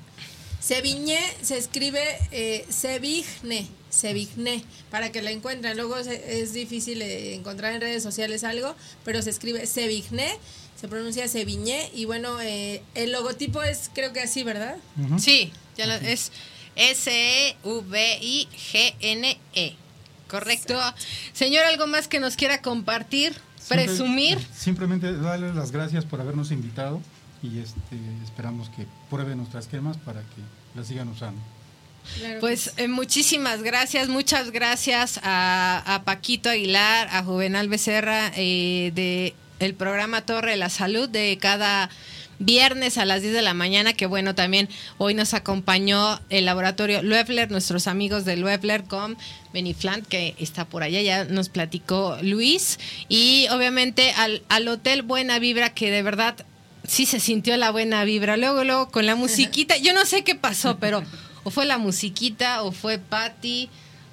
Seviñe 0.61 1.18
se 1.42 1.59
escribe 1.59 2.03
eh, 2.32 2.64
Sevigne, 2.70 3.66
Sevigne, 3.90 4.64
para 4.90 5.12
que 5.12 5.20
la 5.20 5.30
encuentren. 5.30 5.76
Luego 5.76 5.99
es, 5.99 6.55
difícil 6.55 7.03
eh, 7.03 7.34
encontrar 7.34 7.74
en 7.74 7.82
redes 7.82 8.03
sociales 8.03 8.45
algo, 8.45 8.74
pero 9.05 9.20
se 9.20 9.28
escribe 9.28 9.66
Sevigne, 9.66 10.38
se 10.74 10.88
pronuncia 10.88 11.28
Seviñe 11.28 11.90
y 11.95 12.07
bueno, 12.07 12.40
eh, 12.40 12.80
el 12.95 13.12
logotipo 13.12 13.62
es 13.62 13.90
creo 13.95 14.14
que 14.14 14.20
así, 14.20 14.42
¿verdad? 14.42 14.78
Sí, 15.18 15.53
ya 15.76 15.84
es 15.97 16.32
S-V-I-G-N-E. 16.76 19.38
e 19.55 19.84
Correcto. 20.41 20.80
Señor, 21.32 21.64
¿algo 21.64 21.87
más 21.87 22.09
que 22.09 22.20
nos 22.20 22.37
quiera 22.37 22.62
compartir? 22.62 23.35
presumir. 23.68 24.39
Simplemente 24.55 25.16
darle 25.16 25.53
las 25.55 25.70
gracias 25.70 26.05
por 26.05 26.20
habernos 26.20 26.51
invitado 26.51 27.01
y 27.43 27.59
este, 27.59 27.97
esperamos 28.22 28.68
que 28.70 28.87
prueben 29.11 29.39
nuestras 29.39 29.66
cremas 29.66 29.97
para 29.99 30.20
que 30.20 30.43
las 30.74 30.89
sigan 30.89 31.09
usando. 31.09 31.41
pues 32.41 32.72
eh, 32.76 32.89
muchísimas 32.89 33.62
gracias, 33.62 34.09
muchas 34.09 34.51
gracias 34.51 35.20
a, 35.22 36.03
Paquito 36.05 36.51
Aguilar, 36.51 37.09
a 37.11 37.22
Juvenal 37.22 37.68
Becerra 37.68 38.30
eh, 38.37 38.93
de 38.95 39.35
el 39.61 39.74
programa 39.74 40.22
Torre 40.22 40.53
de 40.53 40.57
la 40.57 40.68
Salud 40.68 41.09
de 41.09 41.39
cada 41.41 41.89
viernes 42.39 42.99
a 42.99 43.05
las 43.05 43.22
10 43.22 43.35
de 43.35 43.43
la 43.43 43.55
mañana, 43.55 43.93
que 43.93 44.07
bueno, 44.07 44.35
también 44.35 44.68
hoy 44.99 45.14
nos 45.14 45.35
acompañó 45.35 46.20
el 46.30 46.45
laboratorio 46.45 47.03
Luebler, 47.03 47.51
nuestros 47.51 47.87
amigos 47.87 48.24
de 48.24 48.37
Luebler 48.37 48.85
con 48.85 49.16
Beniflant, 49.53 50.07
que 50.07 50.35
está 50.39 50.64
por 50.64 50.82
allá, 50.82 51.01
ya 51.03 51.24
nos 51.24 51.49
platicó 51.49 52.16
Luis, 52.22 52.78
y 53.09 53.47
obviamente 53.51 54.12
al, 54.12 54.43
al 54.49 54.68
Hotel 54.68 55.03
Buena 55.03 55.39
Vibra, 55.39 55.70
que 55.70 55.91
de 55.91 56.03
verdad 56.03 56.37
sí 56.87 57.07
se 57.07 57.20
sintió 57.20 57.57
la 57.57 57.70
buena 57.70 58.05
vibra. 58.05 58.37
Luego, 58.37 58.64
luego 58.64 58.91
con 58.91 59.07
la 59.07 59.14
musiquita, 59.14 59.76
yo 59.76 59.93
no 59.93 60.05
sé 60.05 60.24
qué 60.24 60.35
pasó, 60.35 60.78
pero 60.78 61.03
o 61.45 61.51
fue 61.51 61.66
la 61.66 61.78
musiquita 61.78 62.62
o 62.62 62.72
fue 62.72 62.99
Patty 62.99 63.68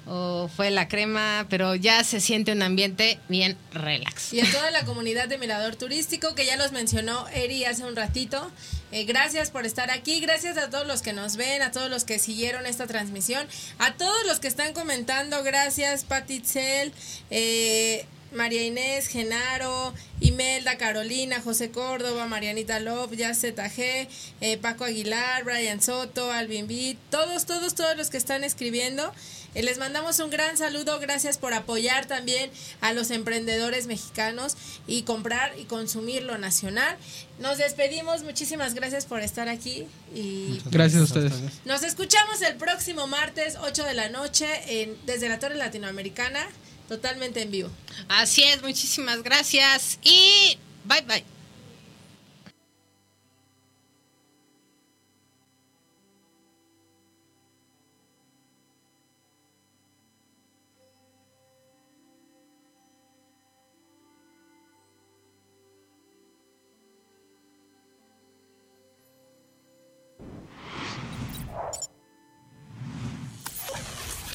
o 0.06 0.48
fue 0.48 0.70
la 0.70 0.88
crema, 0.88 1.46
pero 1.48 1.74
ya 1.74 2.02
se 2.04 2.20
siente 2.20 2.52
un 2.52 2.62
ambiente 2.62 3.18
bien 3.28 3.56
relax. 3.72 4.32
Y 4.32 4.40
a 4.40 4.50
toda 4.50 4.70
la 4.70 4.84
comunidad 4.84 5.28
de 5.28 5.38
Mirador 5.38 5.76
Turístico, 5.76 6.34
que 6.34 6.44
ya 6.44 6.56
los 6.56 6.72
mencionó 6.72 7.28
Eri 7.28 7.64
hace 7.64 7.84
un 7.84 7.94
ratito, 7.94 8.50
eh, 8.90 9.04
gracias 9.04 9.50
por 9.50 9.64
estar 9.64 9.90
aquí, 9.90 10.20
gracias 10.20 10.58
a 10.58 10.70
todos 10.70 10.86
los 10.86 11.02
que 11.02 11.12
nos 11.12 11.36
ven, 11.36 11.62
a 11.62 11.70
todos 11.70 11.88
los 11.88 12.04
que 12.04 12.18
siguieron 12.18 12.66
esta 12.66 12.86
transmisión, 12.86 13.46
a 13.78 13.94
todos 13.94 14.26
los 14.26 14.40
que 14.40 14.48
están 14.48 14.72
comentando, 14.72 15.42
gracias 15.42 16.04
Patitzel, 16.04 16.92
eh, 17.30 18.04
María 18.32 18.62
Inés, 18.64 19.08
Genaro, 19.08 19.92
Imelda, 20.20 20.78
Carolina, 20.78 21.40
José 21.40 21.70
Córdoba, 21.70 22.26
Marianita 22.26 22.80
Love, 22.80 23.16
Yace 23.16 23.54
G, 23.54 24.08
eh, 24.40 24.56
Paco 24.56 24.84
Aguilar, 24.84 25.44
Brian 25.44 25.82
Soto, 25.82 26.32
Alvin 26.32 26.66
Beat, 26.66 26.96
todos, 27.10 27.46
todos, 27.46 27.74
todos 27.74 27.96
los 27.96 28.10
que 28.10 28.16
están 28.16 28.44
escribiendo. 28.44 29.12
Eh, 29.54 29.62
les 29.62 29.78
mandamos 29.78 30.18
un 30.18 30.30
gran 30.30 30.56
saludo, 30.56 30.98
gracias 30.98 31.38
por 31.38 31.52
apoyar 31.52 32.06
también 32.06 32.50
a 32.80 32.92
los 32.92 33.10
emprendedores 33.10 33.86
mexicanos 33.86 34.56
y 34.86 35.02
comprar 35.02 35.58
y 35.58 35.64
consumir 35.64 36.22
lo 36.22 36.38
nacional. 36.38 36.96
Nos 37.38 37.58
despedimos, 37.58 38.22
muchísimas 38.22 38.74
gracias 38.74 39.04
por 39.04 39.20
estar 39.20 39.48
aquí 39.48 39.86
y 40.14 40.60
gracias 40.70 41.02
a 41.02 41.04
ustedes. 41.04 41.32
Nos 41.64 41.82
escuchamos 41.82 42.40
el 42.42 42.56
próximo 42.56 43.06
martes 43.06 43.56
8 43.60 43.84
de 43.84 43.94
la 43.94 44.08
noche 44.08 44.46
en, 44.66 44.96
desde 45.06 45.28
la 45.28 45.38
Torre 45.38 45.56
Latinoamericana, 45.56 46.46
totalmente 46.88 47.42
en 47.42 47.50
vivo. 47.50 47.70
Así 48.08 48.42
es, 48.42 48.62
muchísimas 48.62 49.22
gracias 49.22 49.98
y 50.02 50.56
bye 50.84 51.02
bye. 51.02 51.41